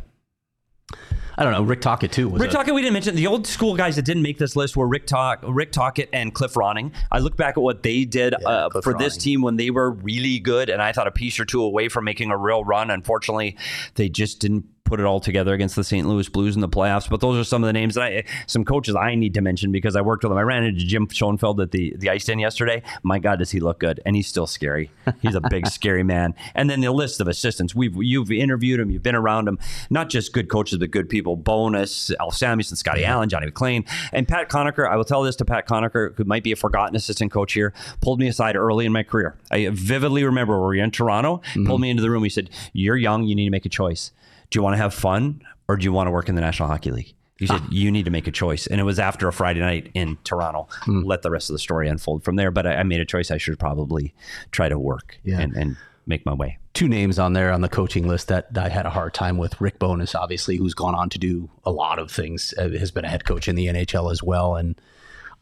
I 1.39 1.43
don't 1.43 1.53
know. 1.53 1.61
Rick 1.61 1.81
Tocchet 1.81 2.11
too. 2.11 2.29
Was 2.29 2.41
Rick 2.41 2.49
a- 2.49 2.53
Tocchet, 2.53 2.73
we 2.73 2.81
didn't 2.81 2.93
mention 2.93 3.15
the 3.15 3.27
old 3.27 3.45
school 3.45 3.75
guys 3.75 3.95
that 3.97 4.03
didn't 4.03 4.23
make 4.23 4.39
this 4.39 4.55
list 4.55 4.75
were 4.75 4.87
Rick 4.87 5.05
Tock, 5.05 5.43
Rick 5.47 5.71
Tocchet 5.71 6.09
and 6.11 6.33
Cliff 6.33 6.53
Ronning. 6.55 6.91
I 7.11 7.19
look 7.19 7.37
back 7.37 7.57
at 7.57 7.61
what 7.61 7.83
they 7.83 8.05
did 8.05 8.33
uh, 8.43 8.69
Cliff 8.69 8.83
for 8.83 8.97
this 8.97 9.17
team 9.17 9.43
when 9.43 9.55
they 9.57 9.69
were 9.69 9.91
really 9.91 10.39
good, 10.39 10.69
and 10.69 10.81
I 10.81 10.93
thought 10.93 11.05
a 11.05 11.11
piece 11.11 11.39
or 11.39 11.45
two 11.45 11.61
away 11.61 11.89
from 11.89 12.05
making 12.05 12.31
a 12.31 12.37
real 12.37 12.63
run. 12.63 12.89
Unfortunately, 12.89 13.55
they 13.95 14.09
just 14.09 14.39
didn't 14.39 14.65
put 14.87 14.99
it 14.99 15.05
all 15.05 15.19
together 15.19 15.53
against 15.53 15.75
the 15.75 15.83
St. 15.83 16.07
Louis 16.07 16.27
Blues 16.29 16.55
in 16.55 16.61
the 16.61 16.69
playoffs. 16.69 17.09
But 17.09 17.19
those 17.19 17.37
are 17.37 17.43
some 17.43 17.63
of 17.63 17.67
the 17.67 17.73
names 17.73 17.95
that 17.95 18.03
I, 18.03 18.23
some 18.47 18.63
coaches 18.65 18.95
I 18.95 19.15
need 19.15 19.33
to 19.35 19.41
mention 19.41 19.71
because 19.71 19.95
I 19.95 20.01
worked 20.01 20.23
with 20.23 20.31
them. 20.31 20.37
I 20.37 20.43
ran 20.43 20.63
into 20.63 20.85
Jim 20.85 21.07
Schoenfeld 21.07 21.59
at 21.61 21.71
the 21.71 21.95
the 21.97 22.09
ice 22.09 22.25
den 22.25 22.39
yesterday. 22.39 22.81
My 23.03 23.19
God, 23.19 23.39
does 23.39 23.51
he 23.51 23.59
look 23.59 23.79
good? 23.79 23.99
And 24.05 24.15
he's 24.15 24.27
still 24.27 24.47
scary. 24.47 24.89
He's 25.21 25.35
a 25.35 25.41
big, 25.41 25.67
scary 25.77 26.03
man. 26.03 26.33
And 26.55 26.69
then 26.69 26.81
the 26.81 26.91
list 26.91 27.19
of 27.19 27.27
assistants 27.27 27.75
we've 27.75 27.95
you've 28.01 28.31
interviewed 28.31 28.79
him, 28.79 28.89
you've 28.89 29.03
been 29.03 29.15
around 29.15 29.47
him. 29.47 29.59
Not 29.89 30.09
just 30.09 30.33
good 30.33 30.49
coaches, 30.49 30.79
but 30.79 30.91
good 30.91 31.09
people. 31.09 31.35
Bowness, 31.35 32.11
Al 32.19 32.31
Samuelson, 32.31 32.77
Scotty 32.77 33.01
mm-hmm. 33.01 33.11
Allen, 33.11 33.29
Johnny 33.29 33.47
McLean, 33.47 33.85
and 34.13 34.27
Pat 34.27 34.49
Conacher. 34.49 34.89
I 34.89 34.95
will 34.95 35.05
tell 35.05 35.21
this 35.21 35.35
to 35.37 35.45
Pat 35.45 35.67
Conacher, 35.67 36.15
who 36.15 36.23
might 36.23 36.43
be 36.43 36.53
a 36.53 36.55
forgotten 36.55 36.95
assistant 36.95 37.31
coach 37.31 37.53
here. 37.53 37.73
Pulled 38.01 38.19
me 38.19 38.27
aside 38.27 38.55
early 38.55 38.85
in 38.85 38.93
my 38.93 39.03
career. 39.03 39.37
I 39.51 39.69
vividly 39.71 40.23
remember 40.23 40.55
we 40.55 40.61
were 40.61 40.75
in 40.75 40.91
Toronto. 40.91 41.41
Pulled 41.53 41.67
mm-hmm. 41.67 41.81
me 41.81 41.89
into 41.89 42.01
the 42.01 42.09
room. 42.09 42.23
He 42.23 42.29
said, 42.29 42.49
"You're 42.71 42.97
young. 42.97 43.23
You 43.23 43.35
need 43.35 43.45
to 43.45 43.51
make 43.51 43.65
a 43.65 43.69
choice. 43.69 44.11
Do 44.49 44.59
you 44.59 44.63
want 44.63 44.73
to 44.73 44.77
have 44.77 44.93
fun 44.93 45.41
or 45.67 45.75
do 45.77 45.83
you 45.83 45.91
want 45.91 46.07
to 46.07 46.11
work 46.11 46.29
in 46.29 46.35
the 46.35 46.41
National 46.41 46.69
Hockey 46.69 46.91
League?" 46.91 47.13
He 47.37 47.45
said, 47.47 47.61
"You 47.69 47.91
need 47.91 48.05
to 48.05 48.11
make 48.11 48.27
a 48.27 48.31
choice." 48.31 48.65
And 48.67 48.79
it 48.81 48.83
was 48.83 48.97
after 48.99 49.27
a 49.27 49.33
Friday 49.33 49.59
night 49.59 49.91
in 49.93 50.17
Toronto. 50.23 50.67
Let 50.87 51.21
the 51.21 51.29
rest 51.31 51.49
of 51.49 51.53
the 51.53 51.59
story 51.59 51.87
unfold 51.87 52.23
from 52.23 52.35
there. 52.35 52.49
But 52.51 52.65
I, 52.65 52.75
I 52.77 52.83
made 52.83 52.99
a 52.99 53.05
choice. 53.05 53.29
I 53.29 53.37
should 53.37 53.59
probably 53.59 54.13
try 54.51 54.69
to 54.69 54.79
work 54.79 55.17
Yeah. 55.23 55.39
and, 55.39 55.55
and 55.55 55.77
make 56.07 56.25
my 56.25 56.33
way. 56.33 56.57
two 56.73 56.87
names 56.87 57.19
on 57.19 57.33
there 57.33 57.51
on 57.51 57.59
the 57.61 57.67
coaching 57.69 58.07
list 58.07 58.29
that, 58.29 58.51
that 58.53 58.65
I 58.65 58.69
had 58.69 58.85
a 58.85 58.89
hard 58.89 59.13
time 59.13 59.37
with. 59.37 59.59
Rick 59.59 59.77
Bowness, 59.77 60.15
obviously, 60.15 60.55
who's 60.57 60.73
gone 60.73 60.95
on 60.95 61.09
to 61.09 61.19
do 61.19 61.49
a 61.65 61.71
lot 61.71 61.99
of 61.99 62.09
things, 62.09 62.53
uh, 62.57 62.69
has 62.69 62.91
been 62.91 63.03
a 63.05 63.09
head 63.09 63.25
coach 63.25 63.47
in 63.47 63.55
the 63.55 63.67
NHL 63.67 64.09
as 64.11 64.23
well, 64.23 64.55
and 64.55 64.79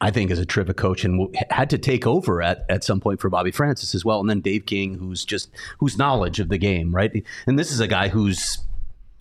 I 0.02 0.12
think 0.12 0.32
is 0.32 0.40
a 0.40 0.46
terrific 0.46 0.76
coach 0.76 1.06
and 1.06 1.20
w- 1.20 1.46
had 1.52 1.70
to 1.70 1.78
take 1.78 2.06
over 2.08 2.42
at, 2.42 2.66
at 2.68 2.84
some 2.84 3.00
point 3.00 3.22
for 3.22 3.30
Bobby 3.30 3.52
Francis 3.52 3.94
as 3.96 4.04
well. 4.04 4.20
And 4.20 4.30
then 4.30 4.42
Dave 4.42 4.66
King, 4.66 4.96
who's 4.96 5.24
just 5.24 5.50
whose 5.80 5.98
knowledge 5.98 6.40
of 6.42 6.50
the 6.50 6.58
game, 6.58 6.94
right? 6.94 7.24
And 7.48 7.58
this 7.60 7.72
is 7.72 7.80
a 7.80 7.88
guy 7.88 8.08
who's 8.10 8.58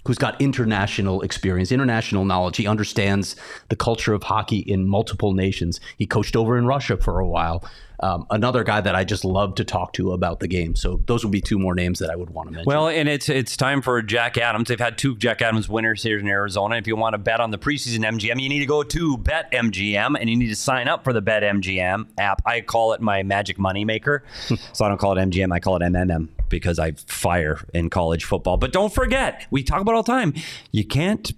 who's 0.06 0.18
got 0.18 0.40
international 0.40 1.22
experience, 1.22 1.72
international 1.72 2.24
knowledge. 2.24 2.56
He 2.56 2.66
understands 2.66 3.36
the 3.68 3.76
culture 3.76 4.14
of 4.14 4.24
hockey 4.24 4.58
in 4.58 4.86
multiple 4.86 5.32
nations. 5.32 5.80
He 5.96 6.06
coached 6.06 6.36
over 6.36 6.58
in 6.58 6.66
Russia 6.66 6.96
for 6.96 7.20
a 7.20 7.26
while. 7.26 7.64
Um, 8.00 8.26
another 8.30 8.64
guy 8.64 8.80
that 8.80 8.94
I 8.94 9.04
just 9.04 9.24
love 9.24 9.54
to 9.54 9.64
talk 9.64 9.92
to 9.94 10.12
about 10.12 10.40
the 10.40 10.48
game. 10.48 10.74
So 10.74 11.00
those 11.06 11.24
would 11.24 11.30
be 11.30 11.40
two 11.40 11.58
more 11.58 11.74
names 11.74 12.00
that 12.00 12.10
I 12.10 12.16
would 12.16 12.30
want 12.30 12.48
to 12.48 12.52
mention. 12.52 12.66
Well, 12.66 12.88
and 12.88 13.08
it's 13.08 13.28
it's 13.28 13.56
time 13.56 13.80
for 13.80 14.02
Jack 14.02 14.36
Adams. 14.36 14.68
They've 14.68 14.78
had 14.78 14.98
two 14.98 15.16
Jack 15.16 15.40
Adams 15.40 15.68
winners 15.68 16.02
here 16.02 16.18
in 16.18 16.26
Arizona. 16.26 16.76
If 16.76 16.86
you 16.86 16.96
want 16.96 17.14
to 17.14 17.18
bet 17.18 17.40
on 17.40 17.50
the 17.50 17.58
preseason 17.58 18.00
MGM, 18.00 18.40
you 18.40 18.48
need 18.48 18.58
to 18.58 18.66
go 18.66 18.82
to 18.82 19.16
BetMGM 19.16 20.16
and 20.20 20.28
you 20.28 20.36
need 20.36 20.48
to 20.48 20.56
sign 20.56 20.88
up 20.88 21.04
for 21.04 21.12
the 21.12 21.22
BetMGM 21.22 22.06
app. 22.18 22.42
I 22.44 22.60
call 22.62 22.94
it 22.94 23.00
my 23.00 23.22
magic 23.22 23.58
money 23.58 23.84
maker. 23.84 24.24
so 24.72 24.84
I 24.84 24.88
don't 24.88 24.98
call 24.98 25.16
it 25.16 25.30
MGM, 25.30 25.52
I 25.52 25.60
call 25.60 25.76
it 25.76 25.82
MMM 25.82 26.28
because 26.54 26.78
I 26.78 26.92
fire 26.92 27.58
in 27.74 27.90
college 27.90 28.24
football. 28.24 28.56
But 28.56 28.72
don't 28.72 28.94
forget, 28.94 29.44
we 29.50 29.64
talk 29.64 29.80
about 29.80 29.96
all 29.96 30.04
the 30.04 30.12
time, 30.12 30.34
you 30.70 30.86
can't 30.86 31.32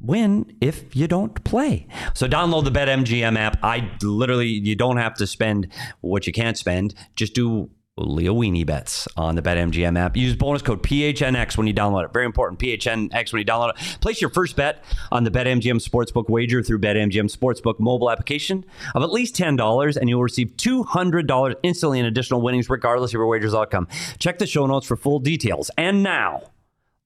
win 0.00 0.56
if 0.60 0.96
you 0.96 1.06
don't 1.06 1.44
play. 1.44 1.86
So 2.14 2.26
download 2.26 2.64
the 2.64 2.70
BetMGM 2.70 3.38
app. 3.38 3.58
I 3.62 3.90
literally, 4.02 4.48
you 4.48 4.74
don't 4.74 4.96
have 4.96 5.14
to 5.16 5.26
spend 5.26 5.68
what 6.00 6.26
you 6.26 6.32
can't 6.32 6.56
spend. 6.56 6.94
Just 7.14 7.34
do 7.34 7.68
Leo 7.96 8.34
Weenie 8.34 8.66
bets 8.66 9.06
on 9.16 9.36
the 9.36 9.42
BetMGM 9.42 9.96
app. 9.96 10.16
Use 10.16 10.34
bonus 10.34 10.62
code 10.62 10.82
PHNX 10.82 11.56
when 11.56 11.68
you 11.68 11.74
download 11.74 12.04
it. 12.04 12.12
Very 12.12 12.24
important. 12.24 12.58
PHNX 12.58 13.32
when 13.32 13.38
you 13.38 13.46
download 13.46 13.70
it. 13.70 14.00
Place 14.00 14.20
your 14.20 14.30
first 14.30 14.56
bet 14.56 14.82
on 15.12 15.22
the 15.22 15.30
BetMGM 15.30 15.80
Sportsbook 15.86 16.28
wager 16.28 16.60
through 16.60 16.80
BetMGM 16.80 17.32
Sportsbook 17.32 17.78
mobile 17.78 18.10
application 18.10 18.64
of 18.96 19.04
at 19.04 19.12
least 19.12 19.36
$10, 19.36 19.96
and 19.96 20.08
you'll 20.08 20.22
receive 20.22 20.56
$200 20.56 21.54
instantly 21.62 22.00
in 22.00 22.06
additional 22.06 22.42
winnings, 22.42 22.68
regardless 22.68 23.10
of 23.10 23.14
your 23.14 23.28
wager's 23.28 23.54
outcome. 23.54 23.86
Check 24.18 24.38
the 24.38 24.46
show 24.46 24.66
notes 24.66 24.86
for 24.86 24.96
full 24.96 25.20
details. 25.20 25.70
And 25.78 26.02
now, 26.02 26.50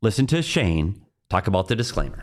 listen 0.01 0.27
to 0.29 0.41
Shane 0.41 1.03
talk 1.29 1.47
about 1.47 1.69
the 1.69 1.77
disclaimer. 1.77 2.23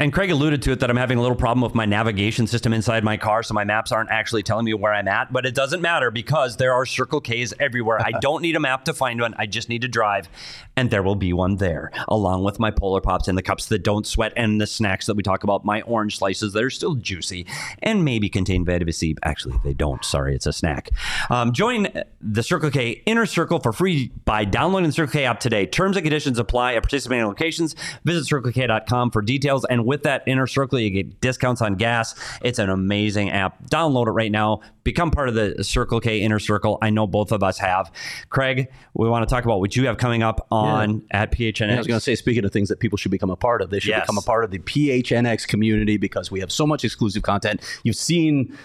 And 0.00 0.14
Craig 0.14 0.30
alluded 0.30 0.62
to 0.62 0.72
it 0.72 0.80
that 0.80 0.88
I'm 0.88 0.96
having 0.96 1.18
a 1.18 1.20
little 1.20 1.36
problem 1.36 1.60
with 1.60 1.74
my 1.74 1.84
navigation 1.84 2.46
system 2.46 2.72
inside 2.72 3.04
my 3.04 3.18
car, 3.18 3.42
so 3.42 3.52
my 3.52 3.64
maps 3.64 3.92
aren't 3.92 4.08
actually 4.08 4.42
telling 4.42 4.64
me 4.64 4.72
where 4.72 4.94
I'm 4.94 5.06
at. 5.06 5.30
But 5.30 5.44
it 5.44 5.54
doesn't 5.54 5.82
matter 5.82 6.10
because 6.10 6.56
there 6.56 6.72
are 6.72 6.86
Circle 6.86 7.20
K's 7.20 7.52
everywhere. 7.60 8.00
I 8.00 8.12
don't 8.22 8.40
need 8.40 8.56
a 8.56 8.60
map 8.60 8.86
to 8.86 8.94
find 8.94 9.20
one. 9.20 9.34
I 9.36 9.44
just 9.44 9.68
need 9.68 9.82
to 9.82 9.88
drive, 9.88 10.30
and 10.74 10.90
there 10.90 11.02
will 11.02 11.16
be 11.16 11.34
one 11.34 11.56
there, 11.56 11.92
along 12.08 12.44
with 12.44 12.58
my 12.58 12.70
Polar 12.70 13.02
Pops 13.02 13.28
and 13.28 13.36
the 13.36 13.42
cups 13.42 13.66
that 13.66 13.82
don't 13.82 14.06
sweat, 14.06 14.32
and 14.36 14.58
the 14.58 14.66
snacks 14.66 15.04
that 15.04 15.16
we 15.16 15.22
talk 15.22 15.44
about, 15.44 15.66
my 15.66 15.82
orange 15.82 16.16
slices 16.16 16.54
that 16.54 16.64
are 16.64 16.70
still 16.70 16.94
juicy 16.94 17.44
and 17.82 18.02
maybe 18.02 18.30
contain 18.30 18.64
vitamin 18.64 18.94
C. 18.94 19.14
Actually, 19.22 19.60
they 19.64 19.74
don't. 19.74 20.02
Sorry, 20.02 20.34
it's 20.34 20.46
a 20.46 20.52
snack. 20.54 20.88
Um, 21.28 21.52
join 21.52 21.88
the 22.22 22.42
Circle 22.42 22.70
K 22.70 23.02
Inner 23.04 23.26
Circle 23.26 23.60
for 23.60 23.74
free 23.74 24.12
by 24.24 24.46
downloading 24.46 24.88
the 24.88 24.94
Circle 24.94 25.12
K 25.12 25.24
app 25.26 25.40
today. 25.40 25.66
Terms 25.66 25.98
and 25.98 26.04
conditions 26.04 26.38
apply 26.38 26.72
at 26.72 26.82
participating 26.84 27.26
locations. 27.26 27.76
Visit 28.06 28.34
CircleK.com 28.34 29.10
for 29.10 29.20
details 29.20 29.66
and 29.66 29.89
with 29.90 30.04
that 30.04 30.22
inner 30.28 30.46
circle, 30.46 30.78
you 30.78 30.88
get 30.88 31.20
discounts 31.20 31.60
on 31.60 31.74
gas. 31.74 32.14
It's 32.42 32.60
an 32.60 32.70
amazing 32.70 33.30
app. 33.30 33.68
Download 33.68 34.06
it 34.06 34.12
right 34.12 34.30
now. 34.30 34.60
Become 34.84 35.10
part 35.10 35.28
of 35.28 35.34
the 35.34 35.64
Circle 35.64 35.98
K 35.98 36.20
inner 36.20 36.38
circle. 36.38 36.78
I 36.80 36.90
know 36.90 37.08
both 37.08 37.32
of 37.32 37.42
us 37.42 37.58
have. 37.58 37.90
Craig, 38.28 38.68
we 38.94 39.08
want 39.08 39.28
to 39.28 39.34
talk 39.34 39.44
about 39.44 39.58
what 39.58 39.74
you 39.74 39.88
have 39.88 39.98
coming 39.98 40.22
up 40.22 40.46
on 40.52 41.02
at 41.10 41.32
PHNX. 41.32 41.62
And 41.62 41.72
I 41.72 41.76
was 41.78 41.88
going 41.88 41.98
to 41.98 42.04
say, 42.04 42.14
speaking 42.14 42.44
of 42.44 42.52
things 42.52 42.68
that 42.68 42.78
people 42.78 42.98
should 42.98 43.10
become 43.10 43.30
a 43.30 43.36
part 43.36 43.62
of, 43.62 43.70
they 43.70 43.80
should 43.80 43.88
Yes. 43.90 44.02
become 44.02 44.18
a 44.18 44.22
part 44.22 44.44
of 44.44 44.52
the 44.52 44.60
PHNX 44.60 45.44
community 45.48 45.96
because 45.96 46.30
we 46.30 46.38
have 46.38 46.52
so 46.52 46.68
much 46.68 46.84
exclusive 46.84 47.24
content. 47.24 47.60
You've 47.82 47.96
seen 47.96 48.56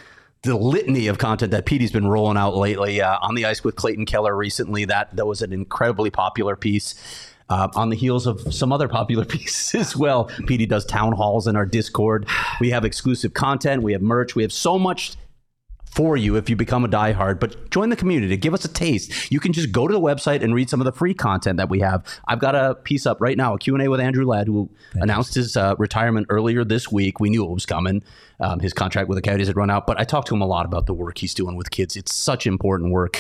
the 0.44 0.56
litany 0.56 1.08
of 1.08 1.18
content 1.18 1.52
that 1.54 1.66
Petey's 1.66 1.92
been 1.92 2.08
rolling 2.08 2.38
out 2.38 2.56
lately. 2.56 3.02
Uh, 3.02 3.18
on 3.24 3.34
the 3.34 3.46
ice 3.46 3.64
with 3.64 3.76
Clayton 3.76 4.06
Keller 4.06 4.36
recently, 4.38 4.86
that 4.86 5.16
that 5.16 5.26
was 5.26 5.42
an 5.42 5.52
incredibly 5.52 6.12
popular 6.12 6.56
piece. 6.56 6.94
Uh, 7.48 7.68
on 7.76 7.90
the 7.90 7.96
heels 7.96 8.26
of 8.26 8.54
some 8.54 8.74
other 8.74 8.88
popular 8.88 9.24
pieces 9.36 9.76
as 9.76 9.96
well, 9.96 10.30
PD 10.42 10.68
does 10.68 10.86
town 10.86 11.14
halls 11.14 11.48
in 11.48 11.56
our 11.56 11.66
Discord. 11.66 12.28
We 12.60 12.72
have 12.72 12.86
exclusive 12.86 13.34
content. 13.34 13.84
We 13.84 13.94
have 13.94 14.02
merch. 14.02 14.36
We 14.36 14.42
have 14.42 14.52
so 14.54 14.80
much 14.80 15.16
for 15.96 16.18
you 16.18 16.36
if 16.36 16.50
you 16.50 16.58
become 16.58 16.84
a 16.84 16.90
diehard. 16.90 17.40
But 17.40 17.70
join 17.72 17.90
the 17.90 17.96
community. 17.96 18.36
Give 18.36 18.54
us 18.54 18.66
a 18.66 18.68
taste. 18.68 19.32
You 19.32 19.40
can 19.40 19.54
just 19.54 19.72
go 19.72 19.88
to 19.88 19.94
the 19.94 20.00
website 20.00 20.44
and 20.44 20.54
read 20.54 20.70
some 20.70 20.82
of 20.82 20.86
the 20.86 20.92
free 20.92 21.14
content 21.14 21.58
that 21.58 21.70
we 21.70 21.80
have. 21.80 22.06
I've 22.28 22.40
got 22.40 22.54
a 22.54 22.76
piece 22.76 23.06
up 23.06 23.22
right 23.22 23.38
now, 23.38 23.54
a 23.54 23.58
Q&A 23.58 23.88
with 23.88 24.02
Andrew 24.02 24.26
Ladd, 24.26 24.48
who 24.48 24.70
announced 24.96 25.36
his 25.36 25.56
uh, 25.56 25.76
retirement 25.78 26.28
earlier 26.30 26.66
this 26.66 26.92
week. 26.92 27.22
We 27.22 27.30
knew 27.30 27.46
it 27.46 27.52
was 27.52 27.66
coming. 27.66 28.04
Um, 28.42 28.60
his 28.60 28.74
contract 28.74 29.08
with 29.08 29.16
the 29.16 29.22
Coyotes 29.22 29.48
had 29.48 29.56
run 29.56 29.70
out, 29.70 29.88
but 29.88 29.98
I 29.98 30.04
talked 30.04 30.28
to 30.28 30.36
him 30.36 30.42
a 30.42 30.48
lot 30.48 30.66
about 30.66 30.86
the 30.86 30.94
work 30.94 31.18
he's 31.20 31.34
doing 31.34 31.56
with 31.56 31.72
kids. 31.72 31.96
It's 31.96 32.14
such 32.14 32.46
important 32.46 32.92
work. 32.92 33.18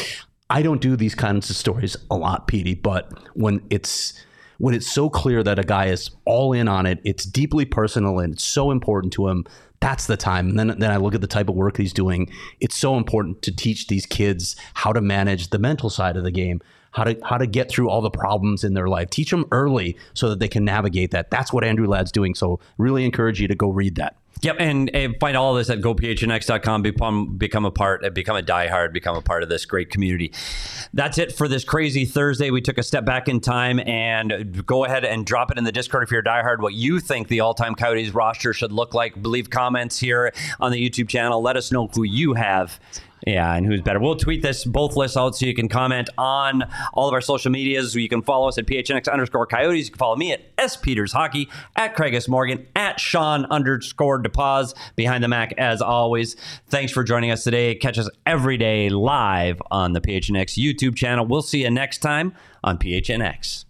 I 0.49 0.61
don't 0.61 0.81
do 0.81 0.95
these 0.95 1.15
kinds 1.15 1.49
of 1.49 1.55
stories 1.55 1.97
a 2.11 2.15
lot, 2.15 2.47
Petey, 2.47 2.75
but 2.75 3.11
when 3.33 3.61
it's 3.69 4.13
when 4.57 4.73
it's 4.73 4.91
so 4.91 5.09
clear 5.09 5.43
that 5.43 5.59
a 5.59 5.63
guy 5.63 5.87
is 5.87 6.11
all 6.25 6.53
in 6.53 6.67
on 6.67 6.85
it, 6.85 6.99
it's 7.03 7.25
deeply 7.25 7.65
personal 7.65 8.19
and 8.19 8.33
it's 8.33 8.43
so 8.43 8.71
important 8.71 9.11
to 9.13 9.27
him. 9.27 9.45
That's 9.81 10.07
the 10.07 10.15
time. 10.17 10.49
And 10.49 10.57
then, 10.57 10.79
then 10.79 10.91
I 10.91 10.97
look 10.97 11.13
at 11.13 11.21
the 11.21 11.27
type 11.27 11.49
of 11.49 11.55
work 11.55 11.77
he's 11.77 11.93
doing. 11.93 12.31
It's 12.61 12.77
so 12.77 12.95
important 12.95 13.41
to 13.43 13.53
teach 13.53 13.87
these 13.87 14.05
kids 14.05 14.55
how 14.73 14.93
to 14.93 15.01
manage 15.01 15.49
the 15.49 15.59
mental 15.59 15.89
side 15.89 16.15
of 16.15 16.23
the 16.23 16.31
game, 16.31 16.61
how 16.91 17.03
to 17.03 17.19
how 17.23 17.37
to 17.37 17.45
get 17.45 17.69
through 17.69 17.89
all 17.89 18.01
the 18.01 18.09
problems 18.09 18.63
in 18.63 18.73
their 18.73 18.87
life. 18.87 19.09
Teach 19.09 19.31
them 19.31 19.45
early 19.51 19.97
so 20.13 20.29
that 20.29 20.39
they 20.39 20.47
can 20.47 20.63
navigate 20.63 21.11
that. 21.11 21.29
That's 21.29 21.51
what 21.51 21.63
Andrew 21.63 21.87
Ladd's 21.87 22.11
doing. 22.11 22.33
So 22.33 22.59
really 22.77 23.03
encourage 23.03 23.41
you 23.41 23.47
to 23.47 23.55
go 23.55 23.69
read 23.69 23.95
that. 23.95 24.15
Yep, 24.41 24.57
and, 24.59 24.93
and 24.93 25.15
find 25.19 25.37
all 25.37 25.55
of 25.55 25.57
this 25.57 25.69
at 25.69 25.81
gophnx.com. 25.81 26.81
Become 26.81 27.37
become 27.37 27.65
a 27.65 27.71
part, 27.71 28.03
uh, 28.03 28.09
become 28.09 28.35
a 28.35 28.41
diehard, 28.41 28.93
become 28.93 29.15
a 29.15 29.21
part 29.21 29.43
of 29.43 29.49
this 29.49 29.65
great 29.65 29.89
community. 29.89 30.31
That's 30.93 31.17
it 31.17 31.31
for 31.31 31.47
this 31.47 31.63
crazy 31.63 32.05
Thursday. 32.05 32.51
We 32.51 32.61
took 32.61 32.77
a 32.77 32.83
step 32.83 33.05
back 33.05 33.27
in 33.27 33.39
time 33.39 33.79
and 33.79 34.65
go 34.65 34.85
ahead 34.85 35.05
and 35.05 35.25
drop 35.25 35.51
it 35.51 35.57
in 35.57 35.63
the 35.63 35.71
Discord 35.71 36.03
if 36.03 36.11
you're 36.11 36.19
a 36.19 36.23
diehard. 36.23 36.59
What 36.59 36.73
you 36.73 36.99
think 36.99 37.27
the 37.27 37.39
all-time 37.39 37.75
Coyotes 37.75 38.13
roster 38.13 38.53
should 38.53 38.71
look 38.71 38.93
like? 38.93 39.15
Leave 39.17 39.49
comments 39.49 39.99
here 39.99 40.33
on 40.59 40.71
the 40.71 40.89
YouTube 40.89 41.09
channel. 41.09 41.41
Let 41.41 41.57
us 41.57 41.71
know 41.71 41.87
who 41.87 42.03
you 42.03 42.33
have. 42.33 42.79
Yeah, 43.25 43.53
and 43.55 43.65
who's 43.65 43.81
better? 43.81 43.99
We'll 43.99 44.17
tweet 44.17 44.41
this 44.41 44.65
both 44.65 44.95
lists 44.95 45.17
out 45.17 45.35
so 45.35 45.45
you 45.45 45.55
can 45.55 45.67
comment 45.67 46.09
on 46.17 46.63
all 46.93 47.07
of 47.07 47.13
our 47.13 47.21
social 47.21 47.51
medias. 47.51 47.95
You 47.95 48.09
can 48.09 48.21
follow 48.21 48.47
us 48.47 48.57
at 48.57 48.65
PHNX 48.65 49.11
underscore 49.11 49.47
Coyotes. 49.47 49.85
You 49.85 49.91
can 49.91 49.97
follow 49.97 50.15
me 50.15 50.31
at 50.31 50.41
S 50.57 50.77
Peters 50.77 51.11
Hockey, 51.11 51.49
at 51.75 51.95
Craig 51.95 52.13
Craigus 52.13 52.29
Morgan, 52.29 52.67
at 52.75 52.99
Sean 52.99 53.45
underscore 53.45 54.21
DePaz 54.21 54.75
behind 54.95 55.23
the 55.23 55.27
Mac 55.27 55.53
as 55.57 55.81
always. 55.81 56.35
Thanks 56.67 56.91
for 56.91 57.03
joining 57.03 57.31
us 57.31 57.43
today. 57.43 57.73
Catch 57.75 57.97
us 57.97 58.09
every 58.25 58.57
day 58.57 58.89
live 58.89 59.61
on 59.71 59.93
the 59.93 60.01
PHNX 60.01 60.61
YouTube 60.61 60.95
channel. 60.95 61.25
We'll 61.25 61.41
see 61.41 61.63
you 61.63 61.71
next 61.71 61.99
time 61.99 62.33
on 62.63 62.77
PHNX. 62.77 63.64